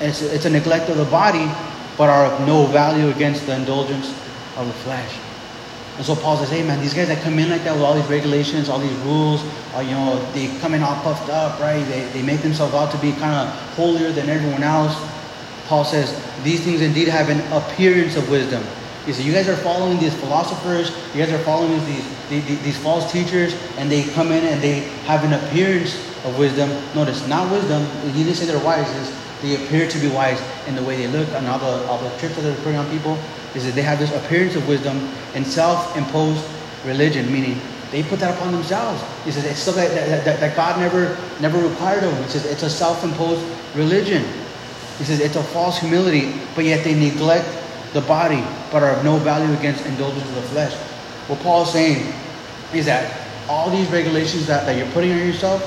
it's, 0.00 0.22
it's 0.22 0.44
a 0.44 0.50
neglect 0.50 0.90
of 0.90 0.96
the 0.96 1.04
body, 1.04 1.48
but 1.96 2.10
are 2.10 2.26
of 2.26 2.46
no 2.46 2.66
value 2.66 3.08
against 3.10 3.46
the 3.46 3.54
indulgence 3.54 4.10
of 4.56 4.66
the 4.66 4.72
flesh. 4.72 5.18
And 5.96 6.04
so 6.04 6.14
Paul 6.14 6.36
says, 6.36 6.50
hey 6.50 6.62
man, 6.62 6.78
these 6.80 6.92
guys 6.92 7.08
that 7.08 7.22
come 7.22 7.38
in 7.38 7.48
like 7.48 7.64
that 7.64 7.72
with 7.72 7.82
all 7.82 7.94
these 7.94 8.08
regulations, 8.10 8.68
all 8.68 8.78
these 8.78 8.96
rules, 8.98 9.42
uh, 9.74 9.80
you 9.80 9.92
know, 9.92 10.20
they 10.32 10.48
come 10.58 10.74
in 10.74 10.82
all 10.82 11.00
puffed 11.02 11.30
up, 11.30 11.58
right? 11.58 11.82
They, 11.84 12.04
they 12.12 12.22
make 12.22 12.42
themselves 12.42 12.74
out 12.74 12.92
to 12.92 12.98
be 12.98 13.12
kind 13.12 13.48
of 13.48 13.54
holier 13.76 14.12
than 14.12 14.28
everyone 14.28 14.62
else. 14.62 14.94
Paul 15.68 15.84
says, 15.84 16.12
these 16.44 16.62
things 16.62 16.82
indeed 16.82 17.08
have 17.08 17.30
an 17.30 17.40
appearance 17.50 18.16
of 18.16 18.28
wisdom. 18.28 18.62
He 19.06 19.12
said, 19.12 19.24
you 19.24 19.32
guys 19.32 19.48
are 19.48 19.56
following 19.56 19.98
these 19.98 20.14
philosophers, 20.14 20.90
you 21.14 21.24
guys 21.24 21.32
are 21.32 21.42
following 21.44 21.78
these 21.86 22.04
these, 22.28 22.44
these 22.62 22.78
false 22.78 23.10
teachers, 23.12 23.54
and 23.78 23.90
they 23.90 24.02
come 24.02 24.32
in 24.32 24.44
and 24.44 24.60
they 24.60 24.80
have 25.06 25.24
an 25.24 25.32
appearance 25.32 25.94
of 26.24 26.36
wisdom. 26.38 26.68
Notice, 26.94 27.26
not 27.28 27.50
wisdom. 27.50 27.86
He 28.12 28.24
didn't 28.24 28.36
say 28.36 28.46
they're 28.46 28.62
wise. 28.64 28.90
They 29.42 29.54
appear 29.54 29.86
to 29.88 29.98
be 29.98 30.08
wise 30.08 30.42
in 30.66 30.74
the 30.74 30.82
way 30.82 30.96
they 30.96 31.06
look 31.06 31.28
and 31.28 31.46
all 31.46 31.58
the, 31.58 31.86
all 31.86 31.98
the 31.98 32.10
tricks 32.18 32.34
that 32.36 32.42
they're 32.42 32.56
putting 32.56 32.78
on 32.78 32.90
people. 32.90 33.18
Is 33.54 33.64
that 33.64 33.74
they 33.74 33.82
have 33.82 33.98
this 33.98 34.12
appearance 34.12 34.56
of 34.56 34.66
wisdom 34.68 34.98
and 35.34 35.46
self-imposed 35.46 36.44
religion, 36.84 37.32
meaning 37.32 37.60
they 37.90 38.02
put 38.02 38.18
that 38.20 38.36
upon 38.36 38.52
themselves. 38.52 39.02
He 39.24 39.30
says 39.30 39.44
it's 39.44 39.64
that, 39.64 39.94
that, 39.94 40.24
that, 40.24 40.40
that 40.40 40.56
God 40.56 40.80
never 40.80 41.16
never 41.40 41.58
required 41.66 42.04
of 42.04 42.12
them. 42.12 42.22
He 42.24 42.30
says 42.30 42.44
it's 42.44 42.64
a 42.64 42.70
self-imposed 42.70 43.42
religion. 43.76 44.24
He 44.98 45.04
says 45.04 45.20
it's 45.20 45.36
a 45.36 45.42
false 45.42 45.78
humility, 45.78 46.34
but 46.54 46.64
yet 46.64 46.82
they 46.82 46.94
neglect 46.94 47.46
the 47.96 48.02
body, 48.02 48.44
but 48.70 48.82
are 48.82 48.90
of 48.90 49.04
no 49.04 49.16
value 49.16 49.52
against 49.56 49.84
indulgence 49.86 50.28
of 50.28 50.34
the 50.34 50.42
flesh. 50.42 50.74
What 51.28 51.40
Paul's 51.40 51.72
saying 51.72 52.12
is 52.74 52.84
that 52.84 53.26
all 53.48 53.70
these 53.70 53.88
regulations 53.88 54.46
that, 54.46 54.66
that 54.66 54.76
you're 54.76 54.90
putting 54.92 55.12
on 55.12 55.18
yourself, 55.18 55.64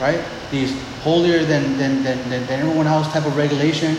right? 0.00 0.24
These 0.52 0.80
holier 1.02 1.44
than, 1.44 1.76
than, 1.76 2.04
than, 2.04 2.30
than, 2.30 2.48
everyone 2.48 2.86
else 2.86 3.12
type 3.12 3.26
of 3.26 3.36
regulations, 3.36 3.98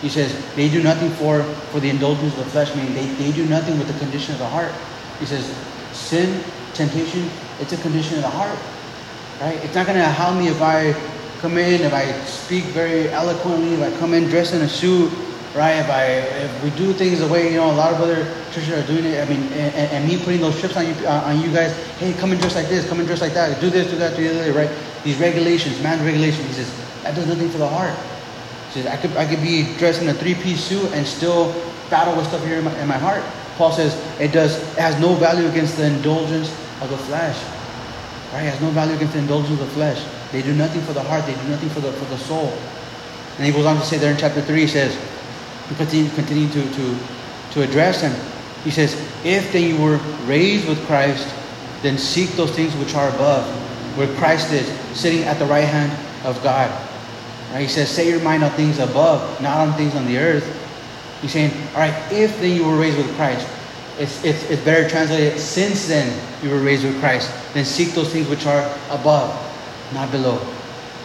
he 0.00 0.08
says 0.08 0.34
they 0.56 0.70
do 0.70 0.82
nothing 0.82 1.10
for, 1.10 1.42
for 1.70 1.78
the 1.78 1.90
indulgence 1.90 2.32
of 2.38 2.44
the 2.44 2.50
flesh, 2.50 2.74
meaning 2.74 2.94
they, 2.94 3.06
they 3.22 3.32
do 3.32 3.44
nothing 3.44 3.78
with 3.78 3.86
the 3.86 3.98
condition 3.98 4.32
of 4.32 4.38
the 4.38 4.48
heart. 4.48 4.72
He 5.18 5.26
says 5.26 5.44
sin, 5.92 6.42
temptation, 6.72 7.28
it's 7.60 7.74
a 7.74 7.76
condition 7.76 8.16
of 8.16 8.22
the 8.22 8.30
heart. 8.30 8.58
Right? 9.42 9.62
It's 9.62 9.74
not 9.74 9.86
gonna 9.86 10.08
help 10.08 10.38
me 10.38 10.48
if 10.48 10.62
I 10.62 10.94
come 11.40 11.58
in, 11.58 11.82
if 11.82 11.92
I 11.92 12.10
speak 12.24 12.64
very 12.72 13.10
eloquently, 13.10 13.74
if 13.74 13.82
I 13.82 13.98
come 13.98 14.14
in 14.14 14.28
dressed 14.28 14.54
in 14.54 14.62
a 14.62 14.68
suit, 14.68 15.12
right? 15.54 15.74
If 15.74 15.90
I 15.90 16.04
if 16.44 16.64
we 16.64 16.70
do 16.70 16.92
things 16.92 17.20
the 17.20 17.28
way 17.28 17.50
you 17.50 17.56
know 17.56 17.70
a 17.70 17.72
lot 17.72 17.92
of 17.92 18.00
other 18.00 18.24
churches 18.52 18.70
are 18.70 18.86
doing 18.86 19.04
it, 19.04 19.20
I 19.20 19.28
mean, 19.28 19.42
and, 19.52 19.74
and 19.92 20.08
me 20.08 20.18
putting 20.22 20.40
those 20.40 20.58
trips 20.60 20.76
on 20.76 20.86
you 20.86 20.94
uh, 21.06 21.22
on 21.26 21.40
you 21.40 21.52
guys, 21.52 21.74
hey, 21.98 22.12
come 22.14 22.32
and 22.32 22.40
dress 22.40 22.54
like 22.54 22.68
this, 22.68 22.88
come 22.88 22.98
and 22.98 23.06
dress 23.06 23.20
like 23.20 23.34
that, 23.34 23.60
do 23.60 23.70
this, 23.70 23.90
do 23.90 23.96
that, 23.98 24.16
do 24.16 24.22
the 24.22 24.40
other, 24.40 24.52
right? 24.52 24.70
These 25.04 25.18
regulations, 25.18 25.80
man's 25.82 26.02
regulations. 26.02 26.46
He 26.46 26.52
says 26.52 27.02
that 27.02 27.14
does 27.14 27.26
nothing 27.26 27.50
for 27.50 27.58
the 27.58 27.68
heart. 27.68 27.94
He 28.68 28.80
says 28.80 28.86
I 28.86 28.96
could 28.96 29.16
I 29.16 29.26
could 29.26 29.42
be 29.42 29.74
dressed 29.76 30.02
in 30.02 30.08
a 30.08 30.14
three 30.14 30.34
piece 30.34 30.62
suit 30.62 30.92
and 30.92 31.06
still 31.06 31.52
battle 31.90 32.14
with 32.16 32.26
stuff 32.26 32.44
here 32.44 32.58
in 32.58 32.64
my, 32.64 32.78
in 32.78 32.88
my 32.88 32.98
heart. 32.98 33.22
Paul 33.56 33.72
says 33.72 33.94
it 34.20 34.32
does 34.32 34.56
it 34.74 34.78
has 34.78 34.98
no 35.00 35.14
value 35.14 35.48
against 35.48 35.76
the 35.76 35.86
indulgence 35.86 36.50
of 36.80 36.90
the 36.90 36.98
flesh. 36.98 37.36
Right? 38.32 38.44
It 38.44 38.50
has 38.50 38.60
no 38.60 38.70
value 38.70 38.94
against 38.94 39.14
the 39.14 39.18
indulgence 39.18 39.60
of 39.60 39.66
the 39.66 39.74
flesh. 39.74 40.04
They 40.30 40.42
do 40.42 40.54
nothing 40.54 40.82
for 40.82 40.92
the 40.92 41.02
heart. 41.02 41.26
They 41.26 41.34
do 41.34 41.48
nothing 41.48 41.68
for 41.70 41.80
the 41.80 41.92
for 41.92 42.04
the 42.06 42.18
soul. 42.18 42.56
And 43.36 43.46
he 43.46 43.52
goes 43.52 43.64
on 43.64 43.76
to 43.76 43.82
say 43.86 43.96
there 43.96 44.12
in 44.12 44.18
chapter 44.18 44.42
three, 44.42 44.60
he 44.60 44.66
says, 44.66 44.94
continue, 45.74 46.10
continue 46.10 46.48
to, 46.48 46.62
to, 46.74 46.98
to 47.52 47.62
address 47.62 48.02
them. 48.02 48.14
He 48.64 48.70
says, 48.70 48.94
If 49.24 49.52
then 49.52 49.68
you 49.68 49.82
were 49.82 49.96
raised 50.26 50.68
with 50.68 50.84
Christ, 50.86 51.28
then 51.82 51.98
seek 51.98 52.30
those 52.30 52.50
things 52.50 52.74
which 52.76 52.94
are 52.94 53.08
above, 53.08 53.46
where 53.96 54.08
Christ 54.16 54.52
is, 54.52 54.66
sitting 54.98 55.22
at 55.24 55.38
the 55.38 55.46
right 55.46 55.64
hand 55.64 55.92
of 56.26 56.42
God. 56.42 56.70
Right? 57.52 57.62
He 57.62 57.68
says, 57.68 57.88
Set 57.88 58.06
your 58.06 58.20
mind 58.20 58.44
on 58.44 58.50
things 58.52 58.78
above, 58.78 59.40
not 59.40 59.68
on 59.68 59.74
things 59.74 59.94
on 59.94 60.06
the 60.06 60.18
earth. 60.18 60.44
He's 61.22 61.32
saying, 61.32 61.52
All 61.74 61.80
right, 61.80 62.12
if 62.12 62.40
then 62.40 62.56
you 62.56 62.64
were 62.66 62.76
raised 62.76 62.98
with 62.98 63.14
Christ, 63.16 63.46
it's, 63.98 64.24
it's, 64.24 64.48
it's 64.50 64.64
better 64.64 64.88
translated, 64.88 65.38
since 65.38 65.86
then 65.86 66.08
you 66.42 66.50
were 66.50 66.60
raised 66.60 66.84
with 66.84 66.98
Christ, 67.00 67.30
then 67.52 67.64
seek 67.64 67.90
those 67.92 68.10
things 68.10 68.28
which 68.28 68.46
are 68.46 68.62
above, 68.90 69.30
not 69.92 70.10
below. 70.10 70.40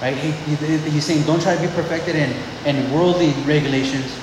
Right? 0.01 0.15
He, 0.15 0.31
he, 0.31 0.77
he's 0.89 1.05
saying, 1.05 1.23
don't 1.23 1.41
try 1.41 1.55
to 1.55 1.61
be 1.61 1.67
perfected 1.73 2.15
in, 2.15 2.31
in 2.65 2.91
worldly 2.93 3.31
regulations, 3.43 4.17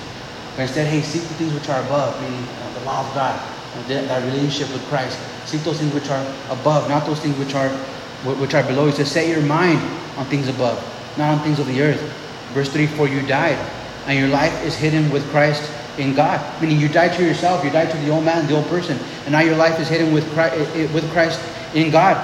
but 0.57 0.63
instead, 0.63 0.87
hey, 0.87 1.01
seek 1.01 1.23
the 1.23 1.35
things 1.35 1.55
which 1.55 1.69
are 1.69 1.83
above, 1.85 2.21
meaning 2.21 2.45
the 2.75 2.85
law 2.85 3.07
of 3.07 3.15
God, 3.15 3.41
uh, 3.41 3.89
that 3.89 4.23
relationship 4.25 4.73
with 4.73 4.85
Christ. 4.89 5.19
Seek 5.47 5.63
those 5.63 5.79
things 5.79 5.95
which 5.95 6.09
are 6.11 6.23
above, 6.51 6.89
not 6.89 7.07
those 7.07 7.21
things 7.21 7.37
which 7.39 7.55
are 7.55 7.69
which 8.39 8.55
are 8.55 8.63
below. 8.63 8.87
He 8.87 8.93
says, 8.93 9.11
set 9.11 9.27
your 9.27 9.43
mind 9.43 9.81
on 10.17 10.27
things 10.27 10.47
above, 10.47 10.79
not 11.19 11.39
on 11.39 11.41
things 11.41 11.59
of 11.59 11.67
the 11.67 11.83
earth. 11.83 12.01
Verse 12.55 12.69
3, 12.69 12.87
for 12.87 13.09
you 13.09 13.21
died, 13.27 13.59
and 14.07 14.19
your 14.19 14.29
life 14.29 14.53
is 14.65 14.77
hidden 14.77 15.11
with 15.11 15.29
Christ 15.31 15.69
in 15.99 16.15
God. 16.15 16.41
Meaning 16.61 16.79
you 16.79 16.89
died 16.89 17.17
to 17.17 17.25
yourself, 17.25 17.65
you 17.65 17.71
died 17.71 17.91
to 17.91 17.97
the 17.99 18.11
old 18.11 18.25
man, 18.25 18.47
the 18.47 18.55
old 18.55 18.67
person, 18.67 18.99
and 19.25 19.33
now 19.33 19.41
your 19.41 19.57
life 19.57 19.81
is 19.81 19.89
hidden 19.89 20.13
with 20.13 20.31
Christ, 20.35 20.57
with 20.93 21.11
Christ 21.13 21.41
in 21.75 21.91
God. 21.91 22.17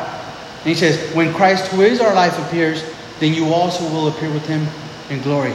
And 0.58 0.66
he 0.66 0.74
says, 0.74 1.14
when 1.14 1.32
Christ, 1.34 1.66
who 1.68 1.80
is 1.80 2.00
our 2.00 2.14
life, 2.14 2.38
appears, 2.46 2.84
then 3.20 3.34
you 3.34 3.52
also 3.52 3.84
will 3.84 4.08
appear 4.08 4.30
with 4.30 4.46
him 4.46 4.66
in 5.10 5.22
glory. 5.22 5.54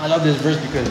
I 0.00 0.06
love 0.06 0.22
this 0.22 0.36
verse 0.36 0.56
because 0.64 0.88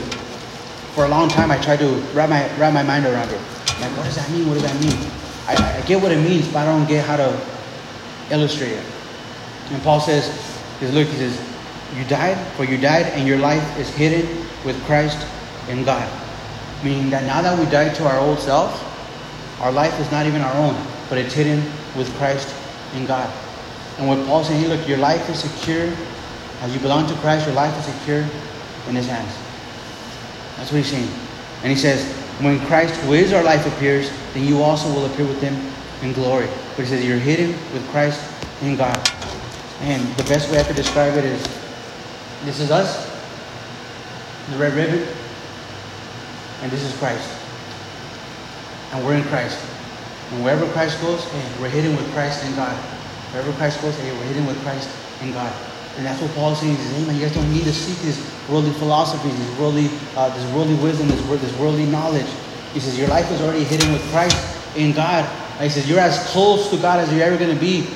for 0.93 1.05
a 1.05 1.07
long 1.07 1.29
time 1.29 1.49
I 1.49 1.57
tried 1.59 1.79
to 1.79 1.87
wrap 2.13 2.29
my 2.29 2.43
wrap 2.57 2.73
my 2.73 2.83
mind 2.83 3.05
around 3.05 3.29
it. 3.29 3.39
Like, 3.79 3.95
what 3.95 4.03
does 4.03 4.17
that 4.17 4.29
mean? 4.31 4.45
What 4.49 4.55
does 4.55 4.63
that 4.63 4.75
mean? 4.81 5.11
I, 5.47 5.79
I 5.79 5.81
get 5.87 6.01
what 6.01 6.11
it 6.11 6.19
means, 6.19 6.45
but 6.49 6.57
I 6.57 6.65
don't 6.65 6.85
get 6.89 7.05
how 7.05 7.15
to 7.15 7.39
illustrate 8.31 8.71
it. 8.71 8.83
And 9.71 9.81
Paul 9.81 10.01
says, 10.01 10.27
"Is 10.81 10.93
look, 10.93 11.07
he 11.07 11.15
says, 11.15 11.39
you 11.95 12.03
died, 12.03 12.35
for 12.57 12.65
you 12.65 12.77
died, 12.77 13.05
and 13.15 13.25
your 13.25 13.37
life 13.37 13.63
is 13.79 13.87
hidden 13.95 14.45
with 14.65 14.75
Christ 14.83 15.25
in 15.69 15.85
God." 15.85 16.03
Meaning 16.83 17.09
that 17.11 17.23
now 17.23 17.41
that 17.41 17.57
we 17.57 17.63
died 17.71 17.95
to 17.95 18.05
our 18.05 18.19
old 18.19 18.39
self, 18.39 18.75
our 19.61 19.71
life 19.71 19.97
is 20.01 20.11
not 20.11 20.25
even 20.25 20.41
our 20.41 20.55
own, 20.55 20.75
but 21.07 21.17
it's 21.17 21.33
hidden 21.33 21.63
with 21.95 22.13
Christ 22.17 22.53
in 22.93 23.05
God. 23.05 23.31
And 23.99 24.07
what 24.09 24.19
Paul's 24.27 24.47
saying, 24.47 24.59
he 24.59 24.67
look, 24.67 24.85
your 24.85 24.97
life 24.97 25.29
is 25.29 25.39
secure. 25.39 25.93
As 26.59 26.73
you 26.73 26.79
belong 26.81 27.07
to 27.07 27.13
Christ, 27.21 27.45
your 27.45 27.55
life 27.55 27.73
is 27.79 27.85
secure 27.95 28.25
in 28.89 28.95
his 28.95 29.07
hands. 29.07 29.33
That's 30.57 30.71
what 30.71 30.77
he's 30.77 30.89
saying. 30.91 31.09
And 31.63 31.71
he 31.71 31.77
says, 31.77 32.05
when 32.41 32.59
Christ, 32.67 32.95
who 33.01 33.13
is 33.13 33.33
our 33.33 33.43
life, 33.43 33.65
appears, 33.65 34.11
then 34.33 34.45
you 34.45 34.61
also 34.61 34.87
will 34.93 35.05
appear 35.05 35.25
with 35.25 35.41
him 35.41 35.55
in 36.01 36.13
glory. 36.13 36.47
But 36.75 36.83
he 36.83 36.85
says, 36.85 37.05
you're 37.05 37.17
hidden 37.17 37.51
with 37.73 37.87
Christ 37.89 38.21
in 38.61 38.75
God. 38.75 38.97
And 39.81 40.03
the 40.17 40.23
best 40.23 40.51
way 40.51 40.59
I 40.59 40.63
could 40.63 40.75
describe 40.75 41.17
it 41.17 41.25
is 41.25 41.41
this 42.45 42.59
is 42.59 42.71
us, 42.71 43.05
the 44.51 44.57
red 44.57 44.73
ribbon, 44.73 45.07
and 46.61 46.71
this 46.71 46.83
is 46.83 46.95
Christ. 46.97 47.29
And 48.93 49.05
we're 49.05 49.15
in 49.15 49.23
Christ. 49.23 49.59
And 50.31 50.43
wherever 50.43 50.65
Christ 50.71 51.01
goes, 51.01 51.23
hey, 51.23 51.61
we're 51.61 51.69
hidden 51.69 51.95
with 51.95 52.11
Christ 52.13 52.45
in 52.45 52.55
God. 52.55 52.75
Wherever 53.33 53.51
Christ 53.53 53.81
goes, 53.81 53.97
hey, 53.99 54.11
we're 54.11 54.25
hidden 54.25 54.45
with 54.45 54.61
Christ 54.61 54.89
in 55.21 55.31
God. 55.33 55.53
And 55.97 56.05
that's 56.05 56.21
what 56.21 56.31
Paul 56.35 56.53
is 56.53 56.59
saying. 56.59 56.75
He 56.75 56.81
says, 56.81 56.97
hey 56.97 57.05
man, 57.05 57.15
you 57.15 57.21
guys 57.21 57.33
don't 57.33 57.51
need 57.51 57.63
to 57.63 57.73
seek 57.73 57.97
these 57.99 58.36
worldly 58.49 58.71
philosophies, 58.73 59.35
these 59.37 59.57
worldly, 59.59 59.89
uh, 60.15 60.29
this 60.35 60.53
worldly 60.53 60.75
wisdom, 60.75 61.07
this, 61.07 61.21
this 61.41 61.57
worldly 61.57 61.85
knowledge. 61.85 62.27
He 62.73 62.79
says, 62.79 62.97
your 62.97 63.07
life 63.07 63.29
is 63.31 63.41
already 63.41 63.63
hidden 63.63 63.91
with 63.91 64.01
Christ 64.11 64.37
in 64.75 64.93
God. 64.93 65.25
He 65.61 65.69
says, 65.69 65.89
you're 65.89 65.99
as 65.99 66.19
close 66.31 66.69
to 66.69 66.77
God 66.77 66.99
as 66.99 67.11
you're 67.11 67.23
ever 67.23 67.37
going 67.37 67.53
to 67.53 67.59
be 67.59 67.87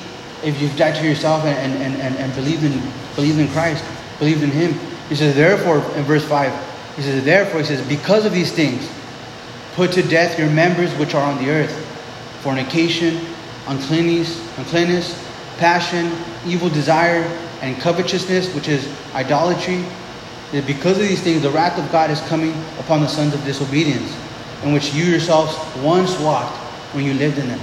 if 0.42 0.60
you've 0.60 0.76
died 0.76 0.96
to 0.96 1.06
yourself 1.06 1.44
and, 1.44 1.72
and, 1.74 2.00
and, 2.00 2.16
and 2.16 2.34
believed, 2.34 2.64
in, 2.64 2.82
believed 3.14 3.38
in 3.38 3.48
Christ, 3.48 3.84
believed 4.18 4.42
in 4.42 4.50
Him. 4.50 4.74
He 5.08 5.14
says, 5.14 5.34
therefore, 5.34 5.78
in 5.96 6.04
verse 6.04 6.24
5, 6.24 6.96
he 6.96 7.02
says, 7.02 7.24
therefore, 7.24 7.60
he 7.60 7.66
says, 7.66 7.86
because 7.88 8.26
of 8.26 8.32
these 8.32 8.52
things, 8.52 8.90
put 9.74 9.92
to 9.92 10.02
death 10.02 10.38
your 10.38 10.50
members 10.50 10.92
which 10.94 11.14
are 11.14 11.24
on 11.24 11.42
the 11.42 11.50
earth 11.50 11.88
fornication, 12.42 13.24
uncleanness, 13.68 14.36
uncleanness, 14.58 15.16
passion, 15.58 16.10
evil 16.44 16.68
desire, 16.68 17.22
and 17.62 17.80
covetousness, 17.80 18.52
which 18.54 18.66
is 18.66 18.92
idolatry. 19.14 19.84
Because 20.52 20.98
of 20.98 21.08
these 21.08 21.22
things, 21.22 21.40
the 21.42 21.50
wrath 21.50 21.78
of 21.78 21.90
God 21.90 22.10
is 22.10 22.20
coming 22.28 22.52
upon 22.78 23.00
the 23.00 23.08
sons 23.08 23.32
of 23.32 23.42
disobedience, 23.44 24.14
in 24.62 24.72
which 24.72 24.92
you 24.92 25.04
yourselves 25.04 25.56
once 25.82 26.18
walked 26.20 26.54
when 26.94 27.04
you 27.04 27.14
lived 27.14 27.38
in 27.38 27.48
them. 27.48 27.60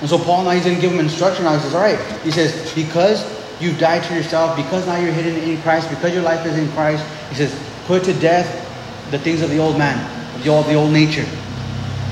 And 0.00 0.08
so 0.08 0.18
Paul 0.18 0.44
now 0.44 0.50
he's 0.50 0.64
going 0.64 0.76
to 0.76 0.80
give 0.80 0.90
them 0.90 1.00
instruction. 1.00 1.44
Now 1.44 1.54
he 1.54 1.60
says, 1.60 1.74
all 1.74 1.80
right. 1.80 1.98
He 2.22 2.30
says, 2.30 2.74
because 2.74 3.24
you've 3.60 3.78
died 3.78 4.02
to 4.04 4.14
yourself, 4.14 4.56
because 4.56 4.86
now 4.86 4.96
you're 4.96 5.12
hidden 5.12 5.36
in 5.42 5.60
Christ, 5.62 5.88
because 5.88 6.12
your 6.12 6.22
life 6.22 6.44
is 6.46 6.56
in 6.58 6.70
Christ, 6.72 7.04
he 7.30 7.34
says, 7.36 7.58
put 7.86 8.04
to 8.04 8.12
death 8.14 8.48
the 9.10 9.18
things 9.18 9.40
of 9.42 9.50
the 9.50 9.58
old 9.58 9.78
man, 9.78 9.98
of 10.36 10.44
the 10.44 10.50
old, 10.50 10.66
the 10.66 10.74
old 10.74 10.92
nature. 10.92 11.26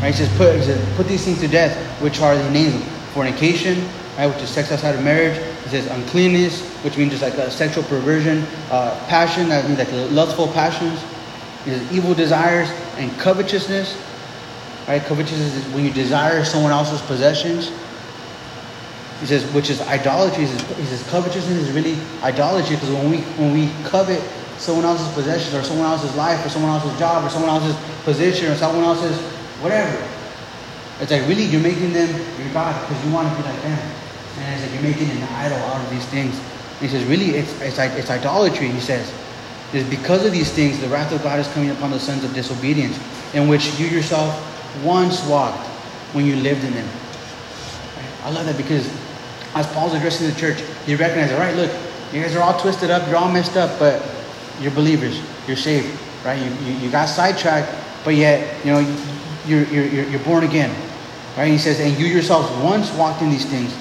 Right? 0.00 0.14
He 0.14 0.24
says, 0.24 0.36
put, 0.36 0.56
he 0.56 0.62
says, 0.62 0.96
put 0.96 1.06
these 1.06 1.24
things 1.24 1.40
to 1.40 1.48
death, 1.48 1.76
which 2.00 2.20
are 2.20 2.36
the 2.36 2.50
names 2.50 2.74
of 2.74 2.82
fornication, 3.12 3.88
right, 4.18 4.34
which 4.34 4.42
is 4.42 4.50
sex 4.50 4.72
outside 4.72 4.96
of 4.96 5.02
marriage. 5.02 5.36
He 5.64 5.70
says 5.70 5.86
uncleanness, 5.86 6.60
which 6.82 6.96
means 6.98 7.12
just 7.12 7.22
like 7.22 7.34
a 7.34 7.50
sexual 7.50 7.84
perversion, 7.84 8.44
uh, 8.70 8.98
passion, 9.08 9.48
that 9.48 9.64
means 9.66 9.78
like 9.78 9.92
lustful 10.10 10.48
passions. 10.48 11.00
He 11.64 11.70
says 11.70 11.92
evil 11.92 12.14
desires 12.14 12.68
and 12.96 13.16
covetousness. 13.18 13.96
Right? 14.88 15.02
Covetousness 15.02 15.54
is 15.54 15.74
when 15.74 15.84
you 15.84 15.92
desire 15.92 16.44
someone 16.44 16.72
else's 16.72 17.00
possessions. 17.02 17.70
He 19.20 19.26
says, 19.26 19.44
which 19.52 19.68
is 19.68 19.80
idolatry. 19.82 20.46
He 20.46 20.50
says, 20.50 20.78
he 20.78 20.84
says 20.84 21.08
covetousness 21.10 21.68
is 21.68 21.72
really 21.72 21.96
idolatry 22.22 22.76
because 22.76 22.90
when 22.90 23.10
we 23.10 23.18
when 23.36 23.52
we 23.52 23.70
covet 23.84 24.22
someone 24.58 24.84
else's 24.84 25.12
possessions 25.14 25.54
or 25.54 25.62
someone 25.62 25.86
else's 25.86 26.14
life 26.16 26.44
or 26.44 26.48
someone 26.48 26.70
else's 26.70 26.96
job 26.98 27.24
or 27.24 27.28
someone 27.28 27.50
else's 27.50 27.76
position 28.04 28.50
or 28.50 28.54
someone 28.54 28.84
else's 28.84 29.16
whatever, 29.60 29.92
it's 31.00 31.10
like 31.10 31.26
really 31.28 31.44
you're 31.44 31.60
making 31.60 31.92
them 31.92 32.08
your 32.38 32.52
God 32.52 32.80
because 32.88 33.04
you 33.04 33.12
want 33.12 33.28
to 33.28 33.36
be 33.36 33.48
like 33.48 33.62
them. 33.62 33.97
And 34.38 34.54
it's 34.54 34.62
like 34.62 34.72
you're 34.74 34.90
making 34.90 35.10
an 35.10 35.22
idol 35.34 35.58
out 35.58 35.84
of 35.84 35.90
these 35.90 36.04
things. 36.06 36.38
And 36.38 36.80
he 36.80 36.88
says, 36.88 37.04
really, 37.04 37.30
it's, 37.30 37.60
it's, 37.60 37.78
it's 37.78 38.10
idolatry, 38.10 38.68
he 38.68 38.80
says. 38.80 39.12
It's 39.72 39.88
because 39.88 40.24
of 40.24 40.32
these 40.32 40.50
things, 40.50 40.80
the 40.80 40.88
wrath 40.88 41.12
of 41.12 41.22
God 41.22 41.38
is 41.40 41.48
coming 41.48 41.70
upon 41.70 41.90
the 41.90 42.00
sons 42.00 42.24
of 42.24 42.32
disobedience, 42.34 42.98
in 43.34 43.48
which 43.48 43.78
you 43.78 43.86
yourself 43.86 44.32
once 44.82 45.24
walked 45.26 45.66
when 46.14 46.24
you 46.24 46.36
lived 46.36 46.64
in 46.64 46.72
them. 46.72 46.88
I 48.24 48.30
love 48.30 48.46
that 48.46 48.56
because 48.56 48.88
as 49.54 49.66
Paul's 49.68 49.94
addressing 49.94 50.28
the 50.28 50.34
church, 50.34 50.60
he 50.86 50.94
recognizes, 50.94 51.34
all 51.34 51.40
right, 51.40 51.54
look, 51.54 51.70
you 52.12 52.22
guys 52.22 52.34
are 52.34 52.42
all 52.42 52.58
twisted 52.58 52.90
up, 52.90 53.06
you're 53.08 53.16
all 53.16 53.30
messed 53.30 53.56
up, 53.56 53.78
but 53.78 54.02
you're 54.60 54.72
believers, 54.72 55.20
you're 55.46 55.56
saved, 55.56 55.98
right? 56.24 56.40
You, 56.40 56.50
you, 56.66 56.78
you 56.78 56.90
got 56.90 57.06
sidetracked, 57.06 57.74
but 58.04 58.14
yet, 58.14 58.64
you 58.64 58.72
know, 58.72 58.80
you're, 59.46 59.64
you're, 59.64 60.04
you're 60.08 60.24
born 60.24 60.44
again. 60.44 60.74
Right? 61.36 61.50
He 61.52 61.58
says, 61.58 61.78
and 61.78 61.96
you 61.98 62.06
yourselves 62.06 62.50
once 62.64 62.92
walked 62.94 63.22
in 63.22 63.30
these 63.30 63.44
things, 63.44 63.72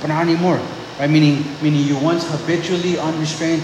but 0.00 0.08
not 0.08 0.22
anymore. 0.22 0.60
Right? 0.98 1.10
Meaning, 1.10 1.44
meaning 1.62 1.82
you 1.82 1.98
once 1.98 2.28
habitually, 2.30 2.98
unrestrained, 2.98 3.62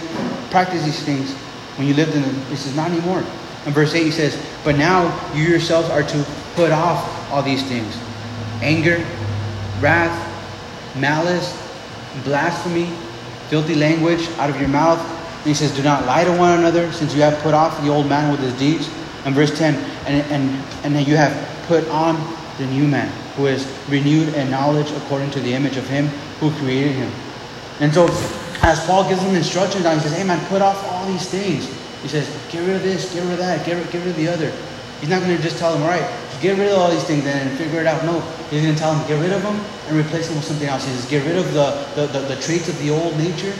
practice 0.51 0.85
these 0.85 1.03
things 1.03 1.35
when 1.77 1.87
you 1.87 1.95
lived 1.95 2.15
in 2.15 2.23
them. 2.23 2.35
This 2.51 2.67
is 2.67 2.75
not 2.75 2.91
anymore. 2.91 3.23
And 3.65 3.75
verse 3.75 3.95
8 3.95 4.05
he 4.05 4.11
says, 4.11 4.41
But 4.65 4.77
now 4.77 5.13
you 5.35 5.45
yourselves 5.45 5.91
are 5.91 6.03
to 6.03 6.27
put 6.55 6.73
off 6.73 7.31
all 7.31 7.43
these 7.43 7.63
things. 7.69 7.97
Anger, 8.63 9.05
wrath, 9.81 10.17
malice, 10.97 11.53
blasphemy, 12.25 12.87
filthy 13.49 13.75
language 13.75 14.29
out 14.39 14.51
of 14.51 14.59
your 14.61 14.69
mouth. 14.69 14.99
And 15.39 15.47
he 15.47 15.55
says, 15.55 15.75
Do 15.75 15.83
not 15.83 16.07
lie 16.07 16.25
to 16.25 16.37
one 16.37 16.59
another, 16.59 16.91
since 16.93 17.15
you 17.15 17.23
have 17.23 17.39
put 17.43 17.55
off 17.55 17.81
the 17.83 17.89
old 17.89 18.09
man 18.09 18.31
with 18.31 18.41
his 18.41 18.57
deeds. 18.59 18.89
And 19.25 19.35
verse 19.35 19.57
10, 19.57 19.75
and, 20.07 20.33
and, 20.33 20.97
and 20.97 21.07
you 21.07 21.17
have 21.17 21.33
put 21.67 21.87
on 21.89 22.17
the 22.59 22.67
new 22.67 22.89
man, 22.89 23.13
who 23.39 23.47
is 23.47 23.63
renewed 23.89 24.35
in 24.35 24.51
knowledge 24.51 24.91
according 24.91 25.31
to 25.31 25.39
the 25.41 25.55
image 25.55 25.77
of 25.77 25.87
him 25.87 26.09
who 26.43 26.51
created 26.59 26.93
him. 26.93 27.11
And 27.79 27.95
so, 27.95 28.11
as 28.67 28.85
Paul 28.85 29.09
gives 29.09 29.23
them 29.23 29.37
instructions, 29.37 29.87
he 29.87 30.01
says, 30.01 30.19
Hey 30.19 30.25
man, 30.25 30.45
put 30.49 30.61
off 30.61 30.83
all 30.91 31.07
these 31.07 31.31
things. 31.31 31.71
He 32.03 32.09
says, 32.09 32.27
Get 32.51 32.67
rid 32.67 32.75
of 32.75 32.83
this, 32.83 33.15
get 33.15 33.23
rid 33.23 33.33
of 33.33 33.39
that, 33.39 33.65
get 33.65 33.79
rid, 33.79 33.91
get 33.93 34.01
rid 34.01 34.11
of 34.11 34.17
the 34.17 34.27
other. 34.27 34.51
He's 34.99 35.09
not 35.09 35.23
going 35.23 35.37
to 35.37 35.43
just 35.43 35.57
tell 35.59 35.73
them, 35.73 35.83
All 35.83 35.89
right, 35.89 36.03
get 36.43 36.59
rid 36.59 36.73
of 36.73 36.79
all 36.79 36.91
these 36.91 37.05
things 37.05 37.25
and 37.25 37.57
figure 37.57 37.79
it 37.79 37.87
out. 37.87 38.05
No, 38.05 38.21
he's 38.51 38.63
going 38.63 38.75
to 38.75 38.81
tell 38.81 38.93
them, 38.93 39.07
Get 39.07 39.23
rid 39.23 39.33
of 39.33 39.43
them 39.43 39.55
and 39.87 39.97
replace 39.97 40.27
them 40.27 40.37
with 40.37 40.45
something 40.45 40.67
else. 40.67 40.85
He 40.85 40.91
says, 40.91 41.09
Get 41.09 41.25
rid 41.25 41.39
of 41.39 41.55
the, 41.55 41.87
the, 41.95 42.07
the, 42.11 42.35
the 42.35 42.43
traits 42.43 42.69
of 42.69 42.77
the 42.81 42.91
old 42.91 43.17
nature 43.17 43.55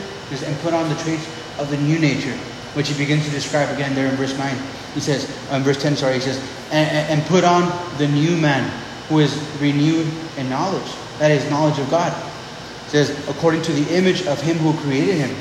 and 0.45 0.59
put 0.59 0.73
on 0.73 0.89
the 0.89 0.95
traits 1.01 1.25
of 1.57 1.71
the 1.71 1.77
new 1.77 1.97
nature, 1.97 2.35
which 2.75 2.89
he 2.89 2.97
begins 2.97 3.23
to 3.25 3.31
describe 3.31 3.73
again 3.73 3.95
there 3.95 4.07
in 4.07 4.15
verse 4.15 4.37
9. 4.37 4.55
He 4.93 4.99
says, 4.99 5.25
in 5.51 5.63
verse 5.63 5.81
10, 5.81 5.95
sorry, 5.95 6.15
he 6.15 6.19
says, 6.19 6.37
and, 6.71 6.89
and 7.09 7.27
put 7.27 7.43
on 7.43 7.65
the 7.97 8.07
new 8.07 8.37
man 8.37 8.69
who 9.09 9.19
is 9.19 9.35
renewed 9.59 10.07
in 10.37 10.49
knowledge. 10.49 10.89
That 11.17 11.31
is 11.31 11.49
knowledge 11.49 11.77
of 11.79 11.89
God. 11.89 12.13
It 12.13 12.89
says, 12.89 13.27
according 13.27 13.63
to 13.63 13.73
the 13.73 13.93
image 13.93 14.25
of 14.25 14.41
him 14.41 14.57
who 14.57 14.73
created 14.81 15.15
him, 15.15 15.35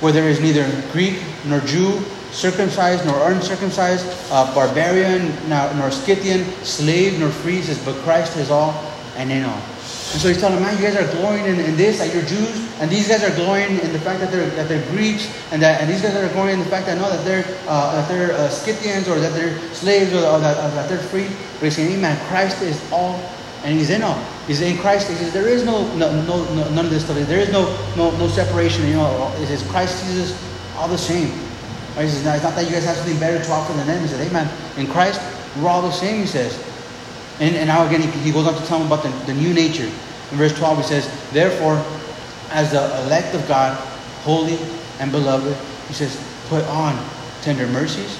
where 0.00 0.12
there 0.12 0.28
is 0.28 0.40
neither 0.40 0.64
Greek 0.92 1.20
nor 1.44 1.60
Jew, 1.60 2.00
circumcised 2.30 3.04
nor 3.04 3.30
uncircumcised, 3.30 4.06
uh, 4.30 4.54
barbarian 4.54 5.34
nor, 5.48 5.90
Scythian, 5.90 6.44
slave 6.64 7.18
nor 7.18 7.28
free, 7.28 7.60
says, 7.60 7.84
but 7.84 7.96
Christ 7.96 8.36
is 8.36 8.50
all 8.50 8.72
and 9.16 9.30
in 9.30 9.44
all. 9.44 9.60
And 10.12 10.20
so 10.20 10.26
he's 10.26 10.40
telling 10.40 10.56
them, 10.56 10.64
man, 10.64 10.76
you 10.76 10.82
guys 10.82 10.96
are 10.96 11.06
glorying 11.18 11.46
in, 11.46 11.60
in 11.60 11.76
this, 11.76 11.98
that 11.98 12.12
you're 12.12 12.24
Jews, 12.24 12.50
and 12.80 12.90
these 12.90 13.06
guys 13.06 13.22
are 13.22 13.34
glorying 13.36 13.78
in 13.78 13.92
the 13.92 13.98
fact 14.00 14.18
that 14.18 14.32
they're 14.32 14.50
that 14.58 14.66
they're 14.68 14.84
Greeks, 14.90 15.30
and 15.52 15.62
that 15.62 15.80
and 15.80 15.88
these 15.88 16.02
guys 16.02 16.16
are 16.16 16.28
glorying 16.34 16.58
in 16.58 16.64
the 16.64 16.70
fact 16.70 16.86
that 16.86 16.98
no, 16.98 17.08
that 17.08 17.24
they're 17.24 17.44
uh, 17.68 17.94
that 17.94 18.08
they're 18.08 18.32
uh, 18.32 18.48
Scythians 18.48 19.06
or 19.06 19.20
that 19.20 19.32
they're 19.34 19.56
slaves 19.72 20.12
or, 20.12 20.26
or 20.26 20.40
that, 20.40 20.56
uh, 20.58 20.68
that 20.74 20.88
they're 20.88 20.98
free. 20.98 21.28
But 21.60 21.70
he's 21.70 21.76
saying, 21.76 22.00
man, 22.00 22.18
Christ 22.26 22.60
is 22.60 22.74
all, 22.90 23.22
and 23.62 23.78
he's 23.78 23.90
in 23.90 24.02
all. 24.02 24.18
He's 24.48 24.62
in 24.62 24.78
Christ. 24.78 25.08
He 25.08 25.14
says 25.14 25.32
there 25.32 25.46
is 25.46 25.64
no 25.64 25.86
no, 25.94 26.10
no, 26.26 26.42
no 26.54 26.68
none 26.74 26.86
of 26.86 26.90
this 26.90 27.04
stuff. 27.04 27.16
There 27.28 27.38
is 27.38 27.52
no 27.52 27.70
no 27.96 28.10
no 28.18 28.26
separation. 28.26 28.88
You 28.88 28.94
know, 28.94 29.30
he 29.38 29.46
says 29.46 29.62
Christ 29.70 30.02
Jesus 30.04 30.34
all 30.74 30.88
the 30.88 30.98
same. 30.98 31.30
Right? 31.94 32.06
He 32.06 32.10
says, 32.10 32.24
now 32.24 32.34
it's 32.34 32.42
not 32.42 32.56
that 32.56 32.66
you 32.66 32.72
guys 32.72 32.84
have 32.84 32.96
something 32.96 33.18
better 33.20 33.38
to 33.44 33.50
offer 33.52 33.72
than 33.74 33.86
them. 33.86 34.02
He 34.02 34.08
says, 34.08 34.26
hey 34.26 34.32
man, 34.32 34.50
in 34.76 34.88
Christ 34.88 35.20
we're 35.62 35.68
all 35.68 35.82
the 35.82 35.92
same. 35.92 36.22
He 36.22 36.26
says. 36.26 36.66
And, 37.40 37.56
and 37.56 37.68
now 37.68 37.86
again, 37.86 38.02
he, 38.02 38.30
goes 38.30 38.46
on 38.46 38.54
to 38.54 38.66
tell 38.66 38.78
them 38.78 38.86
about 38.86 39.02
the, 39.02 39.32
the 39.32 39.34
new 39.34 39.54
nature. 39.54 39.90
In 40.30 40.36
verse 40.36 40.56
12, 40.56 40.78
he 40.78 40.84
says, 40.84 41.30
Therefore, 41.32 41.82
as 42.50 42.70
the 42.72 42.84
elect 43.06 43.34
of 43.34 43.46
God, 43.48 43.76
holy 44.22 44.58
and 44.98 45.10
beloved, 45.10 45.56
he 45.88 45.94
says, 45.94 46.22
put 46.48 46.62
on 46.64 47.02
tender 47.40 47.66
mercies, 47.68 48.18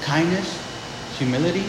kindness, 0.00 0.58
humility, 1.18 1.64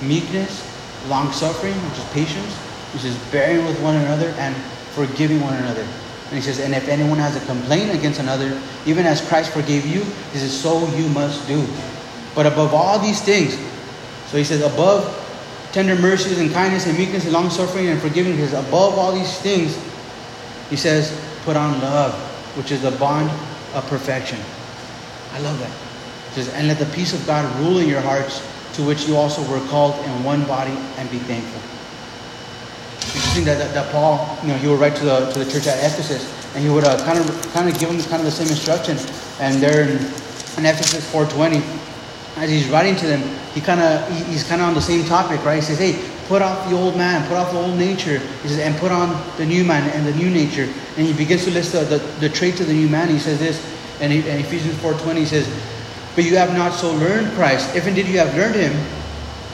meekness, 0.00 0.66
long 1.08 1.30
suffering, 1.32 1.74
which 1.74 1.98
is 1.98 2.04
patience, 2.12 2.54
which 2.94 3.04
is 3.04 3.16
bearing 3.30 3.66
with 3.66 3.80
one 3.82 3.96
another 3.96 4.28
and 4.38 4.56
forgiving 4.94 5.40
one 5.42 5.54
another. 5.54 5.82
And 5.82 6.38
he 6.38 6.40
says, 6.40 6.58
And 6.58 6.74
if 6.74 6.88
anyone 6.88 7.18
has 7.18 7.36
a 7.36 7.44
complaint 7.46 7.94
against 7.94 8.18
another, 8.18 8.60
even 8.86 9.04
as 9.04 9.20
Christ 9.20 9.52
forgave 9.52 9.84
you, 9.84 10.04
he 10.32 10.38
says, 10.38 10.58
So 10.58 10.86
you 10.94 11.08
must 11.10 11.46
do. 11.46 11.66
But 12.34 12.46
above 12.46 12.72
all 12.72 12.98
these 12.98 13.20
things, 13.20 13.58
so 14.30 14.38
he 14.38 14.44
says, 14.44 14.62
above 14.62 15.19
tender 15.72 15.96
mercies 15.96 16.38
and 16.38 16.52
kindness 16.52 16.86
and 16.86 16.98
meekness 16.98 17.24
and 17.24 17.32
long 17.32 17.50
suffering 17.50 17.88
and 17.88 18.00
forgiving. 18.00 18.36
Because 18.36 18.52
above 18.52 18.98
all 18.98 19.12
these 19.12 19.38
things, 19.40 19.78
he 20.68 20.76
says, 20.76 21.18
put 21.44 21.56
on 21.56 21.80
love, 21.80 22.14
which 22.56 22.70
is 22.72 22.82
the 22.82 22.92
bond 22.92 23.30
of 23.74 23.86
perfection. 23.86 24.38
I 25.32 25.40
love 25.40 25.58
that. 25.60 25.70
He 26.30 26.42
says, 26.42 26.54
and 26.54 26.68
let 26.68 26.78
the 26.78 26.86
peace 26.86 27.12
of 27.12 27.24
God 27.26 27.44
rule 27.60 27.78
in 27.78 27.88
your 27.88 28.00
hearts, 28.00 28.42
to 28.74 28.82
which 28.82 29.06
you 29.06 29.16
also 29.16 29.42
were 29.50 29.64
called 29.68 29.98
in 30.04 30.24
one 30.24 30.44
body, 30.46 30.76
and 30.98 31.10
be 31.10 31.18
thankful. 31.18 31.60
Interesting 33.14 33.44
that, 33.44 33.58
that, 33.58 33.74
that 33.74 33.90
Paul, 33.90 34.38
you 34.42 34.48
know, 34.48 34.56
he 34.56 34.68
would 34.68 34.78
write 34.78 34.94
to 34.96 35.04
the 35.04 35.30
to 35.32 35.38
the 35.42 35.50
church 35.50 35.66
at 35.66 35.78
Ephesus, 35.78 36.22
and 36.54 36.62
he 36.62 36.70
would 36.70 36.84
uh, 36.84 37.02
kind 37.04 37.18
of 37.18 37.52
kind 37.52 37.68
of 37.68 37.76
give 37.78 37.88
them 37.88 37.98
kind 38.02 38.20
of 38.20 38.24
the 38.24 38.30
same 38.30 38.46
instruction. 38.46 38.96
And 39.40 39.60
there 39.60 39.82
in, 39.82 39.98
in 40.58 40.66
Ephesus 40.66 41.10
4:20, 41.12 41.58
as 42.40 42.48
he's 42.48 42.68
writing 42.68 42.96
to 42.96 43.06
them, 43.06 43.20
he 43.52 43.60
kind 43.60 43.80
of 43.80 44.08
he, 44.10 44.24
he's 44.32 44.44
kind 44.44 44.60
of 44.60 44.68
on 44.68 44.74
the 44.74 44.80
same 44.80 45.04
topic, 45.04 45.44
right? 45.44 45.56
He 45.56 45.62
says, 45.62 45.78
"Hey, 45.78 46.02
put 46.26 46.42
off 46.42 46.68
the 46.68 46.76
old 46.76 46.96
man, 46.96 47.26
put 47.28 47.36
off 47.36 47.52
the 47.52 47.58
old 47.58 47.76
nature, 47.76 48.18
he 48.42 48.48
says, 48.48 48.58
and 48.58 48.74
put 48.76 48.90
on 48.90 49.08
the 49.36 49.44
new 49.44 49.64
man 49.64 49.88
and 49.90 50.06
the 50.06 50.14
new 50.14 50.30
nature." 50.30 50.68
And 50.96 51.06
he 51.06 51.12
begins 51.12 51.44
to 51.44 51.50
list 51.50 51.72
the, 51.72 51.84
the, 51.84 51.98
the 52.20 52.28
traits 52.28 52.60
of 52.60 52.66
the 52.66 52.72
new 52.72 52.88
man. 52.88 53.08
He 53.08 53.18
says 53.18 53.38
this, 53.38 53.60
and 54.00 54.12
in 54.12 54.24
Ephesians 54.40 54.74
4:20, 54.76 55.16
he 55.16 55.26
says, 55.26 55.48
"But 56.14 56.24
you 56.24 56.36
have 56.36 56.54
not 56.56 56.72
so 56.72 56.92
learned 56.94 57.30
Christ, 57.32 57.76
if 57.76 57.86
indeed 57.86 58.06
you 58.06 58.18
have 58.18 58.34
learned 58.34 58.54
him, 58.54 58.72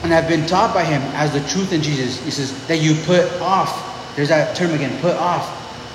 and 0.03 0.11
have 0.11 0.27
been 0.27 0.45
taught 0.47 0.73
by 0.73 0.83
him 0.83 1.01
as 1.13 1.33
the 1.33 1.41
truth 1.51 1.73
in 1.73 1.81
Jesus." 1.81 2.23
He 2.23 2.31
says 2.31 2.51
that 2.67 2.79
you 2.79 2.95
put 3.03 3.25
off. 3.41 4.15
There's 4.15 4.29
that 4.29 4.55
term 4.55 4.71
again, 4.71 4.97
put 5.01 5.15
off, 5.15 5.45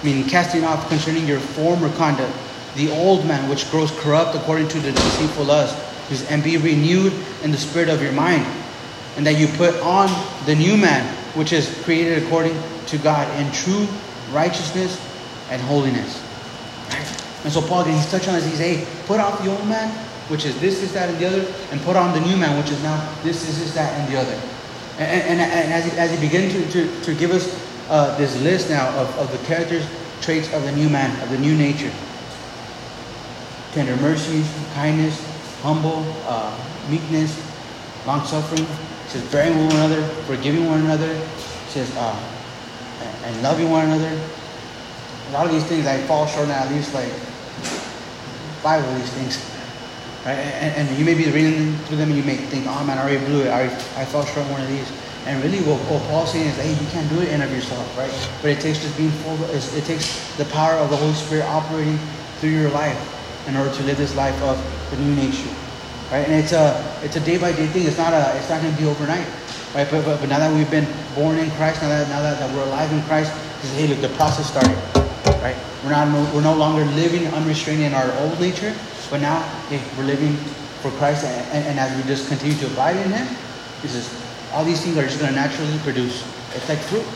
meaning 0.04 0.28
casting 0.28 0.62
off 0.62 0.88
concerning 0.88 1.26
your 1.26 1.40
former 1.40 1.90
conduct 1.96 2.32
the 2.76 2.90
old 2.90 3.26
man 3.26 3.48
which 3.48 3.70
grows 3.70 3.90
corrupt 4.00 4.34
according 4.34 4.68
to 4.68 4.80
the 4.80 4.92
deceitful 4.92 5.44
lust, 5.44 5.76
and 6.30 6.44
be 6.44 6.56
renewed 6.58 7.12
in 7.42 7.50
the 7.50 7.56
spirit 7.56 7.88
of 7.88 8.02
your 8.02 8.12
mind, 8.12 8.44
and 9.16 9.26
that 9.26 9.38
you 9.38 9.46
put 9.56 9.74
on 9.80 10.08
the 10.44 10.54
new 10.54 10.76
man 10.76 11.02
which 11.34 11.52
is 11.52 11.72
created 11.84 12.22
according 12.22 12.54
to 12.86 12.98
God 12.98 13.24
in 13.40 13.50
true 13.52 13.86
righteousness 14.32 15.00
and 15.50 15.60
holiness. 15.62 16.22
And 17.44 17.52
so 17.52 17.62
Paul, 17.62 17.84
he's 17.84 18.10
touching 18.10 18.30
on 18.30 18.36
this. 18.36 18.46
He's, 18.50 18.58
hey, 18.58 18.86
put 19.06 19.18
off 19.18 19.42
the 19.42 19.50
old 19.50 19.66
man, 19.66 19.88
which 20.28 20.44
is 20.44 20.58
this, 20.60 20.80
this, 20.80 20.92
that, 20.92 21.08
and 21.08 21.18
the 21.18 21.26
other, 21.26 21.54
and 21.70 21.80
put 21.80 21.96
on 21.96 22.12
the 22.12 22.20
new 22.20 22.36
man, 22.36 22.56
which 22.62 22.70
is 22.70 22.82
now 22.82 22.98
this, 23.22 23.44
this, 23.46 23.58
this, 23.58 23.74
that, 23.74 23.98
and 23.98 24.12
the 24.12 24.20
other. 24.20 24.40
And, 24.98 25.40
and, 25.40 25.40
and 25.40 25.72
as, 25.72 25.84
he, 25.84 25.98
as 25.98 26.10
he 26.12 26.20
begins 26.20 26.52
to, 26.52 26.86
to, 26.86 27.04
to 27.04 27.14
give 27.14 27.30
us 27.30 27.48
uh, 27.88 28.16
this 28.18 28.40
list 28.42 28.68
now 28.68 28.88
of, 29.00 29.08
of 29.18 29.32
the 29.32 29.38
characters, 29.46 29.84
traits 30.20 30.52
of 30.52 30.62
the 30.62 30.72
new 30.72 30.88
man, 30.88 31.20
of 31.22 31.30
the 31.30 31.38
new 31.38 31.56
nature 31.56 31.90
tender 33.72 33.96
mercies, 33.96 34.46
kindness, 34.74 35.31
humble, 35.62 36.04
uh, 36.26 36.50
meekness, 36.90 37.38
long 38.06 38.26
suffering. 38.26 38.66
Says, 39.06 39.22
bearing 39.30 39.56
one 39.58 39.70
another, 39.76 40.02
forgiving 40.26 40.66
one 40.66 40.80
another. 40.80 41.12
He 41.14 41.70
says, 41.70 41.90
uh, 41.96 42.16
and, 43.00 43.24
and 43.26 43.42
loving 43.42 43.70
one 43.70 43.86
another. 43.86 44.10
A 45.28 45.32
lot 45.32 45.46
of 45.46 45.52
these 45.52 45.64
things 45.64 45.86
I 45.86 45.98
fall 46.06 46.26
short 46.26 46.48
on 46.48 46.50
at 46.50 46.70
least 46.72 46.94
like 46.94 47.10
five 48.62 48.84
of 48.84 48.94
these 48.96 49.10
things. 49.12 49.38
Right? 50.24 50.38
And, 50.38 50.88
and 50.88 50.98
you 50.98 51.04
may 51.04 51.14
be 51.14 51.30
reading 51.30 51.76
through 51.84 51.98
them 51.98 52.08
and 52.08 52.18
you 52.18 52.24
may 52.24 52.36
think, 52.36 52.66
oh 52.66 52.84
man, 52.84 52.98
I 52.98 53.02
already 53.02 53.24
blew 53.26 53.42
it. 53.42 53.48
I, 53.48 53.64
I 54.00 54.04
fell 54.04 54.24
short 54.24 54.46
on 54.46 54.52
one 54.52 54.62
of 54.62 54.68
these. 54.68 54.90
And 55.26 55.42
really 55.44 55.60
what, 55.60 55.78
what 55.90 56.02
Paul's 56.08 56.32
saying 56.32 56.48
is, 56.48 56.56
hey, 56.56 56.72
you 56.72 56.90
can't 56.90 57.08
do 57.08 57.20
it 57.20 57.28
in 57.28 57.42
of 57.42 57.52
yourself, 57.52 57.86
right? 57.96 58.10
But 58.40 58.50
it 58.50 58.60
takes 58.60 58.82
just 58.82 58.96
being 58.96 59.10
full, 59.22 59.38
it 59.54 59.84
takes 59.84 60.36
the 60.36 60.44
power 60.46 60.74
of 60.74 60.90
the 60.90 60.96
Holy 60.96 61.14
Spirit 61.14 61.44
operating 61.44 61.98
through 62.40 62.50
your 62.50 62.70
life 62.70 63.11
in 63.46 63.56
order 63.56 63.72
to 63.74 63.82
live 63.82 63.96
this 63.96 64.14
life 64.16 64.40
of 64.42 64.56
the 64.90 64.96
new 64.96 65.14
nature. 65.14 65.50
Right? 66.10 66.28
And 66.28 66.34
it's 66.34 66.52
a 66.52 66.76
it's 67.02 67.16
a 67.16 67.20
day 67.20 67.38
by 67.38 67.52
day 67.52 67.66
thing. 67.66 67.86
It's 67.86 67.96
not 67.96 68.12
a 68.12 68.36
it's 68.36 68.50
not 68.50 68.60
gonna 68.62 68.76
be 68.76 68.84
overnight. 68.84 69.26
Right? 69.74 69.88
But, 69.90 70.04
but, 70.04 70.20
but 70.20 70.28
now 70.28 70.38
that 70.38 70.52
we've 70.52 70.70
been 70.70 70.86
born 71.14 71.38
in 71.38 71.50
Christ, 71.52 71.80
now 71.80 71.88
that 71.88 72.08
now 72.08 72.20
that, 72.20 72.38
that 72.38 72.54
we're 72.54 72.64
alive 72.64 72.92
in 72.92 73.02
Christ, 73.04 73.32
is 73.64 73.72
hey 73.72 73.86
look 73.88 74.00
the 74.00 74.14
process 74.16 74.50
started. 74.50 74.76
Right? 75.40 75.56
We're 75.82 75.90
not 75.90 76.12
we're 76.34 76.42
no 76.42 76.54
longer 76.54 76.84
living 76.92 77.26
unrestrained 77.28 77.82
in 77.82 77.94
our 77.94 78.12
old 78.20 78.38
nature, 78.38 78.74
but 79.10 79.20
now 79.20 79.40
hey, 79.68 79.80
we're 79.96 80.04
living 80.04 80.36
for 80.84 80.90
Christ 80.92 81.24
and, 81.24 81.46
and, 81.52 81.64
and, 81.68 81.78
as 81.78 81.96
we 81.96 82.02
just 82.08 82.28
continue 82.28 82.58
to 82.58 82.66
abide 82.66 82.96
in 82.96 83.12
him, 83.12 83.36
this 83.82 83.94
is 83.94 84.10
all 84.52 84.64
these 84.64 84.82
things 84.82 84.98
are 84.98 85.06
just 85.06 85.20
gonna 85.20 85.32
naturally 85.32 85.78
produce. 85.78 86.26
It's 86.54 86.68
like 86.68 86.78
fruit. 86.78 87.06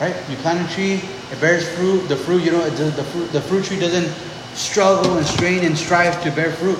Right? 0.00 0.16
You 0.30 0.36
plant 0.36 0.60
a 0.60 0.74
tree, 0.74 1.00
it 1.32 1.40
bears 1.40 1.68
fruit. 1.76 2.08
The 2.08 2.16
fruit, 2.16 2.42
you 2.42 2.52
know, 2.52 2.68
the, 2.70 2.84
the 2.84 3.04
fruit 3.04 3.32
the 3.32 3.40
fruit 3.40 3.64
tree 3.64 3.78
doesn't 3.78 4.08
struggle 4.56 5.18
and 5.18 5.26
strain 5.26 5.64
and 5.64 5.76
strive 5.76 6.22
to 6.24 6.30
bear 6.32 6.50
fruit. 6.50 6.78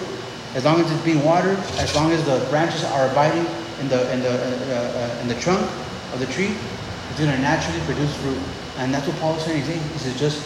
As 0.55 0.65
long 0.65 0.81
as 0.81 0.91
it's 0.91 1.05
being 1.05 1.23
watered, 1.23 1.59
as 1.77 1.95
long 1.95 2.11
as 2.11 2.25
the 2.25 2.45
branches 2.49 2.83
are 2.85 3.09
abiding 3.11 3.47
in 3.81 3.89
the 3.89 4.11
in 4.13 4.23
the 4.23 4.33
uh, 4.33 5.13
uh, 5.13 5.21
in 5.21 5.29
the 5.29 5.35
trunk 5.37 5.61
of 6.13 6.19
the 6.19 6.27
tree, 6.27 6.57
it's 7.11 7.21
going 7.21 7.31
to 7.31 7.39
naturally 7.39 7.81
produce 7.85 8.15
fruit. 8.17 8.39
And 8.79 8.93
that's 8.93 9.07
what 9.07 9.17
Paul 9.19 9.37
is 9.37 9.45
saying. 9.45 9.63
He 9.65 9.99
says, 9.99 10.19
just 10.19 10.43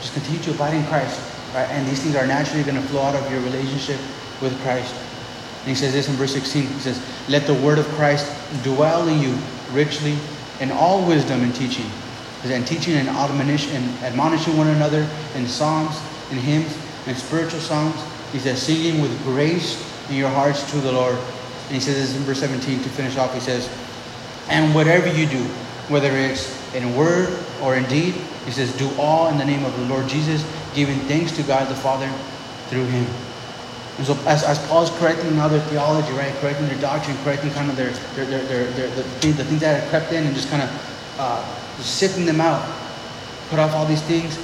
just 0.00 0.12
continue 0.12 0.40
to 0.42 0.50
abide 0.50 0.74
in 0.74 0.84
Christ, 0.86 1.18
right? 1.54 1.68
And 1.70 1.88
these 1.88 2.02
things 2.02 2.16
are 2.16 2.26
naturally 2.26 2.62
going 2.62 2.76
to 2.76 2.86
flow 2.88 3.02
out 3.02 3.14
of 3.14 3.30
your 3.32 3.40
relationship 3.40 3.98
with 4.42 4.58
Christ. 4.60 4.94
And 5.60 5.68
he 5.68 5.74
says 5.74 5.92
this 5.92 6.08
in 6.08 6.14
verse 6.14 6.32
16. 6.32 6.66
He 6.66 6.80
says, 6.80 7.00
"Let 7.28 7.46
the 7.46 7.54
word 7.54 7.78
of 7.78 7.86
Christ 7.96 8.28
dwell 8.62 9.08
in 9.08 9.20
you 9.20 9.36
richly 9.72 10.16
in 10.60 10.70
all 10.70 11.06
wisdom 11.06 11.42
and 11.42 11.54
teaching." 11.54 11.88
And 12.44 12.66
teaching 12.66 12.94
and 12.94 13.08
and 13.08 14.02
admonishing 14.02 14.56
one 14.56 14.68
another 14.68 15.06
in 15.34 15.46
psalms 15.46 16.00
and 16.30 16.40
hymns 16.40 16.76
and 17.06 17.16
spiritual 17.16 17.60
songs. 17.60 17.96
He 18.32 18.38
says, 18.38 18.62
singing 18.62 19.00
with 19.00 19.16
grace 19.22 19.82
in 20.08 20.16
your 20.16 20.30
hearts 20.30 20.68
to 20.70 20.78
the 20.78 20.92
Lord. 20.92 21.16
And 21.16 21.74
he 21.74 21.80
says 21.80 21.96
this 21.96 22.16
in 22.16 22.22
verse 22.22 22.40
17 22.40 22.82
to 22.82 22.88
finish 22.88 23.16
off. 23.16 23.32
He 23.34 23.40
says, 23.40 23.68
and 24.48 24.74
whatever 24.74 25.06
you 25.12 25.26
do, 25.26 25.42
whether 25.88 26.10
it's 26.16 26.56
in 26.74 26.94
word 26.96 27.36
or 27.62 27.76
in 27.76 27.84
deed, 27.84 28.14
he 28.44 28.50
says, 28.50 28.76
do 28.76 28.90
all 28.98 29.28
in 29.28 29.38
the 29.38 29.44
name 29.44 29.64
of 29.64 29.76
the 29.78 29.86
Lord 29.86 30.08
Jesus, 30.08 30.44
giving 30.74 30.98
thanks 31.00 31.32
to 31.36 31.42
God 31.42 31.68
the 31.68 31.74
Father 31.74 32.10
through 32.68 32.86
him. 32.86 33.06
And 33.98 34.06
so 34.06 34.14
as, 34.26 34.44
as 34.44 34.58
Paul's 34.66 34.90
correcting 34.98 35.36
now 35.36 35.48
their 35.48 35.60
theology, 35.68 36.12
right, 36.12 36.32
correcting 36.36 36.66
their 36.66 36.80
doctrine, 36.80 37.16
correcting 37.22 37.50
kind 37.50 37.68
of 37.68 37.76
their, 37.76 37.90
their, 38.14 38.24
their, 38.24 38.44
their, 38.44 38.70
their 38.70 38.90
the, 38.96 39.02
things, 39.20 39.36
the 39.36 39.44
things 39.44 39.60
that 39.60 39.82
had 39.82 39.90
crept 39.90 40.12
in 40.12 40.24
and 40.24 40.34
just 40.34 40.48
kind 40.48 40.62
of 40.62 41.16
uh, 41.18 41.44
sifting 41.80 42.24
them 42.24 42.40
out, 42.40 42.64
put 43.50 43.58
off 43.58 43.74
all 43.74 43.84
these 43.84 44.02
things, 44.02 44.38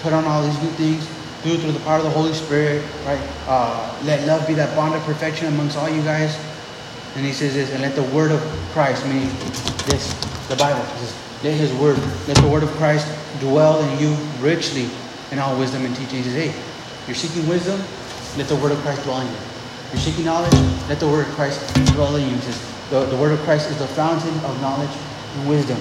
put 0.00 0.12
on 0.12 0.24
all 0.24 0.42
these 0.42 0.62
new 0.62 0.70
things, 0.70 1.08
do 1.42 1.58
through 1.58 1.72
the 1.72 1.80
power 1.80 1.98
of 1.98 2.04
the 2.04 2.10
Holy 2.10 2.32
Spirit, 2.32 2.84
right? 3.04 3.20
Uh, 3.46 3.94
let 4.04 4.26
love 4.26 4.46
be 4.46 4.54
that 4.54 4.74
bond 4.76 4.94
of 4.94 5.02
perfection 5.02 5.48
amongst 5.48 5.76
all 5.76 5.88
you 5.88 6.02
guys. 6.02 6.38
And 7.16 7.26
he 7.26 7.32
says 7.32 7.54
this, 7.54 7.70
and 7.72 7.82
let 7.82 7.94
the 7.94 8.04
word 8.14 8.30
of 8.30 8.40
Christ, 8.72 9.04
meaning 9.06 9.28
this, 9.84 10.14
the 10.48 10.56
Bible, 10.56 10.82
says, 10.96 11.14
let 11.42 11.54
his 11.54 11.72
word, 11.74 11.98
let 12.28 12.36
the 12.36 12.48
word 12.48 12.62
of 12.62 12.70
Christ 12.70 13.06
dwell 13.40 13.82
in 13.82 13.98
you 13.98 14.14
richly 14.40 14.88
in 15.30 15.38
all 15.38 15.58
wisdom 15.58 15.84
and 15.84 15.94
teaching. 15.96 16.18
He 16.18 16.22
says, 16.22 16.34
hey, 16.34 16.62
you're 17.06 17.16
seeking 17.16 17.48
wisdom, 17.48 17.80
let 18.38 18.48
the 18.48 18.56
word 18.56 18.72
of 18.72 18.78
Christ 18.78 19.02
dwell 19.02 19.20
in 19.20 19.26
you. 19.26 19.38
You're 19.92 20.00
seeking 20.00 20.24
knowledge, 20.24 20.54
let 20.88 21.00
the 21.00 21.08
word 21.08 21.26
of 21.26 21.34
Christ 21.34 21.60
dwell 21.92 22.16
in 22.16 22.28
you. 22.28 22.34
He 22.34 22.40
says, 22.40 22.60
the, 22.90 23.04
the 23.06 23.16
word 23.16 23.32
of 23.32 23.40
Christ 23.40 23.70
is 23.70 23.78
the 23.78 23.88
fountain 23.88 24.34
of 24.44 24.60
knowledge 24.60 24.96
and 25.36 25.48
wisdom. 25.48 25.80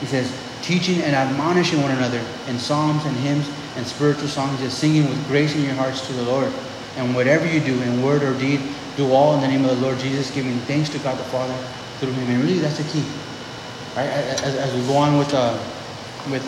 He 0.00 0.06
says, 0.06 0.32
teaching 0.62 1.02
and 1.02 1.14
admonishing 1.14 1.82
one 1.82 1.90
another 1.90 2.24
in 2.48 2.58
psalms 2.58 3.04
and 3.04 3.16
hymns 3.18 3.48
and 3.76 3.86
spiritual 3.86 4.28
songs, 4.28 4.58
just 4.60 4.78
singing 4.78 5.08
with 5.08 5.26
grace 5.28 5.54
in 5.54 5.62
your 5.62 5.74
hearts 5.74 6.06
to 6.06 6.12
the 6.12 6.22
Lord. 6.22 6.52
And 6.96 7.14
whatever 7.14 7.46
you 7.46 7.60
do 7.60 7.80
in 7.82 8.02
word 8.02 8.22
or 8.22 8.36
deed, 8.38 8.60
do 8.96 9.10
all 9.12 9.34
in 9.34 9.40
the 9.40 9.48
name 9.48 9.64
of 9.64 9.76
the 9.76 9.82
Lord 9.82 9.98
Jesus, 9.98 10.30
giving 10.30 10.58
thanks 10.60 10.90
to 10.90 10.98
God 10.98 11.18
the 11.18 11.24
Father 11.24 11.56
through 11.98 12.12
Him. 12.12 12.28
And 12.30 12.44
really, 12.44 12.58
that's 12.58 12.76
the 12.78 12.84
key, 12.84 13.04
right? 13.96 14.08
As, 14.08 14.56
as 14.56 14.74
we 14.74 14.86
go 14.86 14.96
on 14.96 15.16
with 15.18 15.32
uh, 15.32 15.56
with 16.30 16.44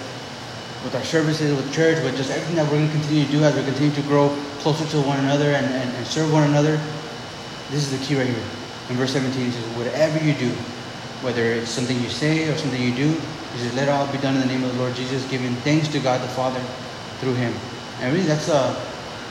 with 0.85 0.95
our 0.95 1.05
services, 1.05 1.57
with 1.57 1.73
church, 1.73 2.03
with 2.05 2.15
just 2.15 2.31
everything 2.31 2.57
that 2.57 2.65
we're 2.71 2.77
going 2.77 2.87
to 2.87 2.93
continue 2.93 3.25
to 3.25 3.33
do 3.33 3.43
as 3.43 3.57
we 3.57 3.65
continue 3.65 3.95
to 3.95 4.03
grow 4.03 4.29
closer 4.61 4.85
to 4.85 5.01
one 5.01 5.19
another 5.21 5.53
and, 5.53 5.65
and, 5.65 5.97
and 5.97 6.07
serve 6.07 6.31
one 6.31 6.43
another. 6.43 6.79
This 7.71 7.91
is 7.91 7.99
the 7.99 8.05
key 8.05 8.17
right 8.17 8.27
here. 8.27 8.45
In 8.91 8.97
verse 8.97 9.15
17, 9.15 9.49
it 9.49 9.53
says, 9.53 9.65
"Whatever 9.79 10.23
you 10.23 10.35
do, 10.35 10.51
whether 11.25 11.43
it's 11.55 11.71
something 11.71 11.99
you 12.03 12.11
say 12.11 12.47
or 12.51 12.59
something 12.59 12.83
you 12.83 12.95
do, 12.95 13.09
he 13.55 13.61
says, 13.61 13.75
let 13.75 13.89
it 13.89 13.91
all 13.91 14.07
be 14.13 14.19
done 14.19 14.35
in 14.35 14.41
the 14.41 14.47
name 14.47 14.65
of 14.65 14.73
the 14.73 14.79
Lord 14.79 14.95
Jesus, 14.95 15.25
giving 15.31 15.55
thanks 15.63 15.89
to 15.89 16.01
God 16.01 16.21
the 16.21 16.29
Father 16.29 16.61
through 17.25 17.41
him. 17.41 17.57
And 18.05 18.13
really, 18.13 18.29
that's 18.29 18.53
a 18.53 18.77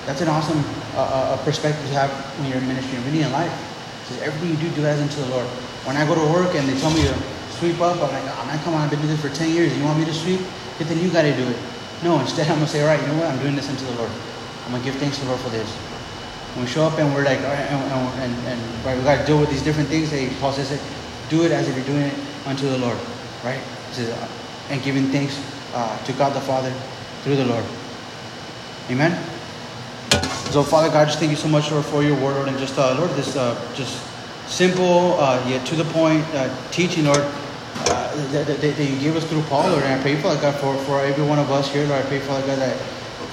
that's 0.10 0.20
an 0.20 0.28
awesome 0.28 0.60
uh, 0.98 1.38
perspective 1.46 1.86
to 1.88 1.94
have 1.94 2.10
when 2.42 2.50
you're 2.50 2.58
in 2.58 2.68
ministry 2.68 2.98
and 2.98 3.06
really 3.06 3.22
in 3.22 3.32
life. 3.32 3.54
Because 4.02 4.26
everything 4.26 4.50
you 4.52 4.60
do, 4.60 4.68
do 4.76 4.84
as 4.84 5.00
unto 5.00 5.22
the 5.22 5.30
Lord. 5.30 5.46
When 5.86 5.96
I 5.96 6.04
go 6.04 6.18
to 6.18 6.28
work 6.34 6.58
and 6.58 6.68
they 6.68 6.76
tell 6.82 6.92
me 6.92 7.06
to 7.06 7.16
sweep 7.56 7.80
up, 7.80 8.02
I'm 8.02 8.12
like, 8.12 8.26
oh 8.26 8.44
man, 8.50 8.60
come 8.66 8.74
on, 8.74 8.82
I've 8.82 8.90
been 8.90 9.00
doing 9.00 9.14
this 9.14 9.22
for 9.22 9.32
10 9.32 9.54
years. 9.54 9.72
You 9.78 9.84
want 9.86 10.00
me 10.00 10.06
to 10.06 10.14
sweep? 10.14 10.42
But 10.78 10.90
then 10.90 11.00
you 11.00 11.08
got 11.14 11.22
to 11.24 11.32
do 11.32 11.46
it. 11.48 11.56
No, 12.04 12.20
instead 12.20 12.48
I'm 12.52 12.58
going 12.58 12.68
to 12.68 12.72
say, 12.74 12.82
all 12.82 12.90
right, 12.90 13.00
you 13.00 13.08
know 13.08 13.22
what? 13.22 13.30
I'm 13.30 13.40
doing 13.40 13.56
this 13.56 13.70
unto 13.70 13.86
the 13.86 13.96
Lord. 13.96 14.12
I'm 14.66 14.72
going 14.72 14.84
to 14.84 14.92
give 14.92 15.00
thanks 15.00 15.22
to 15.22 15.24
the 15.24 15.30
Lord 15.30 15.40
for 15.40 15.54
this. 15.54 15.70
When 16.58 16.66
we 16.66 16.70
show 16.70 16.84
up 16.84 17.00
and 17.00 17.08
we're 17.14 17.24
like, 17.24 17.40
all 17.40 17.56
right, 17.56 17.68
and, 17.72 17.82
and, 18.28 18.34
and 18.48 18.60
right, 18.84 18.98
we 18.98 19.04
got 19.04 19.22
to 19.22 19.26
deal 19.26 19.40
with 19.40 19.50
these 19.50 19.64
different 19.64 19.88
things. 19.88 20.10
Hey, 20.12 20.34
Paul 20.42 20.52
says, 20.52 20.72
it, 20.72 20.82
do 21.30 21.46
it 21.46 21.52
as 21.52 21.70
if 21.70 21.76
you're 21.76 21.86
doing 21.86 22.12
it 22.12 22.16
unto 22.46 22.68
the 22.68 22.78
Lord, 22.78 22.98
right? 23.44 23.62
Says, 23.92 24.10
uh, 24.10 24.28
and 24.70 24.82
giving 24.84 25.08
thanks 25.08 25.40
uh, 25.74 25.96
to 26.04 26.12
God 26.14 26.34
the 26.34 26.42
Father 26.42 26.72
through 27.24 27.38
the 27.38 27.46
Lord. 27.46 27.64
Amen. 28.90 29.16
So, 30.52 30.62
Father 30.62 30.90
God, 30.90 31.06
just 31.06 31.20
thank 31.20 31.32
you 31.32 31.38
so 31.38 31.48
much, 31.48 31.72
Lord, 31.72 31.86
for 31.86 32.04
your 32.04 32.16
word, 32.16 32.36
Lord, 32.36 32.48
and 32.50 32.58
just, 32.58 32.78
uh, 32.78 32.96
Lord, 33.00 33.10
this 33.12 33.36
uh, 33.36 33.56
just 33.76 34.04
simple 34.48 35.18
uh, 35.20 35.44
yet 35.48 35.66
to 35.68 35.76
the 35.76 35.86
point 35.86 36.24
uh, 36.36 36.54
teaching, 36.70 37.06
Lord, 37.06 37.18
uh, 37.18 38.32
that, 38.32 38.46
that, 38.46 38.60
that, 38.62 38.78
you 38.78 39.00
gave 39.00 39.16
us 39.16 39.24
through 39.24 39.42
Paul, 39.44 39.70
Lord. 39.70 39.84
And 39.84 39.94
I 39.94 40.02
pray, 40.02 40.16
Father 40.22 40.40
God, 40.42 40.56
for, 40.60 40.76
for 40.84 41.00
every 41.00 41.26
one 41.26 41.40
of 41.40 41.50
us 41.50 41.72
here, 41.72 41.88
Lord. 41.88 42.04
I 42.04 42.08
pray, 42.08 42.20
Father 42.20 42.46
God, 42.46 42.60
that, 42.60 42.78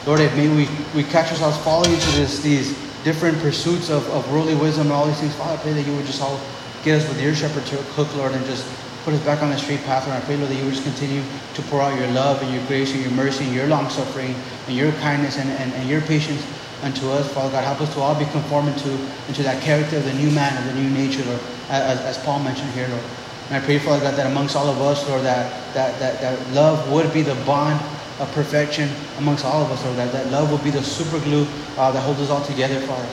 Lord, 0.07 0.21
if 0.21 0.35
maybe 0.37 0.55
we, 0.55 0.69
we 0.95 1.03
catch 1.03 1.31
ourselves 1.33 1.59
falling 1.59 1.93
into 1.93 2.11
this, 2.13 2.41
these 2.41 2.73
different 3.03 3.37
pursuits 3.39 3.91
of, 3.91 4.09
of 4.11 4.31
worldly 4.33 4.55
wisdom 4.55 4.87
and 4.87 4.93
all 4.93 5.07
these 5.07 5.19
things, 5.19 5.35
Father, 5.35 5.55
I 5.55 5.63
pray 5.63 5.73
that 5.73 5.87
you 5.87 5.95
would 5.97 6.07
just 6.07 6.23
all 6.23 6.41
get 6.85 7.03
us 7.03 7.09
with 7.09 7.21
your 7.21 7.35
shepherd 7.35 7.67
to 7.67 7.77
cook, 7.95 8.15
Lord, 8.15 8.33
and 8.33 8.47
just 8.47 8.65
put 9.05 9.15
us 9.15 9.25
back 9.25 9.43
on 9.43 9.51
the 9.51 9.57
straight 9.57 9.83
path. 9.85 10.05
And 10.05 10.13
I 10.13 10.21
pray, 10.21 10.37
Lord, 10.37 10.51
that 10.51 10.57
you 10.57 10.65
would 10.65 10.75
just 10.75 10.85
continue 10.85 11.23
to 11.55 11.63
pour 11.63 11.81
out 11.81 11.99
your 11.99 12.09
love 12.13 12.43
and 12.43 12.53
your 12.53 12.65
grace 12.67 12.93
and 12.93 13.03
your 13.03 13.13
mercy 13.13 13.45
and 13.45 13.55
your 13.55 13.67
long 13.67 13.89
suffering 13.89 14.35
and 14.67 14.77
your 14.77 14.93
kindness 15.01 15.39
and, 15.39 15.51
and, 15.51 15.73
and 15.73 15.89
your 15.89 16.01
patience 16.03 16.45
unto 16.83 17.09
us. 17.11 17.33
Father 17.33 17.51
God, 17.51 17.65
help 17.65 17.81
us 17.81 17.93
to 17.95 18.01
all 18.01 18.19
be 18.19 18.27
conformed 18.27 18.77
to 18.79 18.91
into 19.29 19.43
that 19.43 19.63
character 19.63 19.97
of 19.97 20.05
the 20.05 20.15
new 20.15 20.31
man, 20.31 20.57
of 20.59 20.75
the 20.75 20.81
new 20.81 20.91
nature, 20.91 21.25
Lord, 21.25 21.41
as, 21.69 22.01
as 22.01 22.19
Paul 22.25 22.41
mentioned 22.41 22.71
here, 22.73 22.89
Lord. 22.89 23.03
And 23.49 23.63
I 23.63 23.65
pray, 23.65 23.79
Father 23.79 24.03
God, 24.03 24.15
that 24.15 24.27
amongst 24.27 24.55
all 24.55 24.69
of 24.69 24.81
us, 24.81 25.09
Lord, 25.09 25.25
that, 25.25 25.75
that, 25.75 25.99
that, 25.99 26.21
that 26.21 26.55
love 26.55 26.91
would 26.93 27.13
be 27.13 27.23
the 27.23 27.35
bond 27.47 27.81
of 28.21 28.31
perfection 28.33 28.89
amongst 29.19 29.45
all 29.45 29.63
of 29.65 29.71
us, 29.73 29.85
Lord, 29.85 29.97
that, 29.97 30.13
that 30.13 30.31
love 30.31 30.53
would 30.53 30.63
be 30.63 30.71
the 30.71 30.83
super 30.83 31.19
glue 31.25 31.47
uh, 31.77 31.91
that 31.91 32.01
holds 32.01 32.21
us 32.21 32.31
all 32.31 32.45
together, 32.45 32.79
Father, 32.87 33.09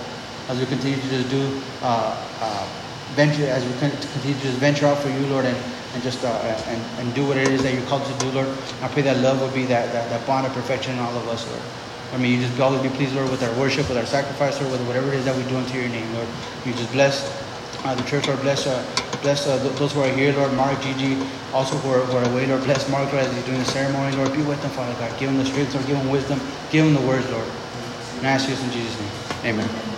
as 0.49 0.59
we 0.59 0.65
continue 0.65 0.99
to 0.99 1.09
just 1.09 1.29
do, 1.29 1.61
uh, 1.81 2.15
uh, 2.41 2.67
venture, 3.15 3.47
as 3.47 3.65
we 3.65 3.71
continue 3.79 4.35
to 4.35 4.43
just 4.43 4.57
venture 4.57 4.85
out 4.85 4.97
for 4.99 5.09
you, 5.09 5.25
Lord, 5.27 5.45
and, 5.45 5.57
and 5.97 6.03
just 6.03 6.23
uh, 6.23 6.29
and, 6.69 6.81
and 7.01 7.15
do 7.15 7.25
what 7.25 7.37
it 7.37 7.47
is 7.47 7.63
that 7.63 7.73
you're 7.73 7.85
called 7.89 8.05
to 8.05 8.13
do, 8.21 8.29
Lord. 8.29 8.47
I 8.83 8.87
pray 8.87 9.01
that 9.01 9.17
love 9.17 9.41
would 9.41 9.53
be 9.53 9.65
that, 9.65 9.91
that, 9.93 10.07
that 10.11 10.21
bond 10.27 10.45
of 10.45 10.53
perfection 10.53 10.93
in 10.93 10.99
all 10.99 11.17
of 11.17 11.27
us, 11.27 11.41
Lord. 11.49 11.61
I 12.13 12.17
mean, 12.21 12.39
you 12.39 12.45
just 12.45 12.59
always 12.59 12.83
be 12.83 12.89
pleased, 12.89 13.15
Lord, 13.15 13.31
with 13.31 13.41
our 13.41 13.49
worship, 13.57 13.89
with 13.89 13.97
our 13.97 14.05
sacrifice, 14.05 14.61
Lord, 14.61 14.73
with 14.73 14.85
whatever 14.85 15.07
it 15.09 15.15
is 15.15 15.25
that 15.25 15.35
we 15.35 15.41
do 15.49 15.57
unto 15.57 15.73
your 15.73 15.89
name, 15.89 16.05
Lord. 16.13 16.27
You 16.65 16.73
just 16.73 16.91
bless 16.91 17.25
uh, 17.83 17.95
the 17.95 18.03
church, 18.03 18.27
Lord. 18.27 18.41
Bless, 18.41 18.67
uh, 18.67 18.77
bless 19.23 19.47
uh, 19.47 19.57
those 19.81 19.91
who 19.93 20.01
are 20.01 20.13
here, 20.13 20.33
Lord. 20.33 20.53
Mark, 20.53 20.79
Gigi, 20.81 21.17
also 21.51 21.75
who 21.77 21.89
are, 21.89 22.05
who 22.05 22.17
are 22.17 22.29
away, 22.29 22.45
Lord. 22.45 22.63
Bless 22.63 22.87
Mark, 22.91 23.11
Lord, 23.11 23.25
as 23.25 23.33
he's 23.33 23.45
doing 23.45 23.57
the 23.57 23.65
ceremony, 23.65 24.15
Lord. 24.15 24.31
Be 24.33 24.43
with 24.43 24.61
them, 24.61 24.69
Father 24.77 24.93
God. 25.01 25.09
Give 25.19 25.31
him 25.31 25.37
the 25.37 25.45
strength, 25.45 25.73
Lord. 25.73 25.87
Give 25.87 25.97
him 25.97 26.09
wisdom. 26.11 26.39
Give 26.69 26.85
him 26.85 26.93
the 26.93 27.01
words, 27.01 27.27
Lord. 27.31 27.49
And 28.21 28.27
I 28.27 28.37
ask 28.37 28.47
you 28.47 28.53
this 28.53 28.63
in 28.63 28.71
Jesus' 28.71 29.01
name. 29.01 29.57
Amen. 29.57 29.96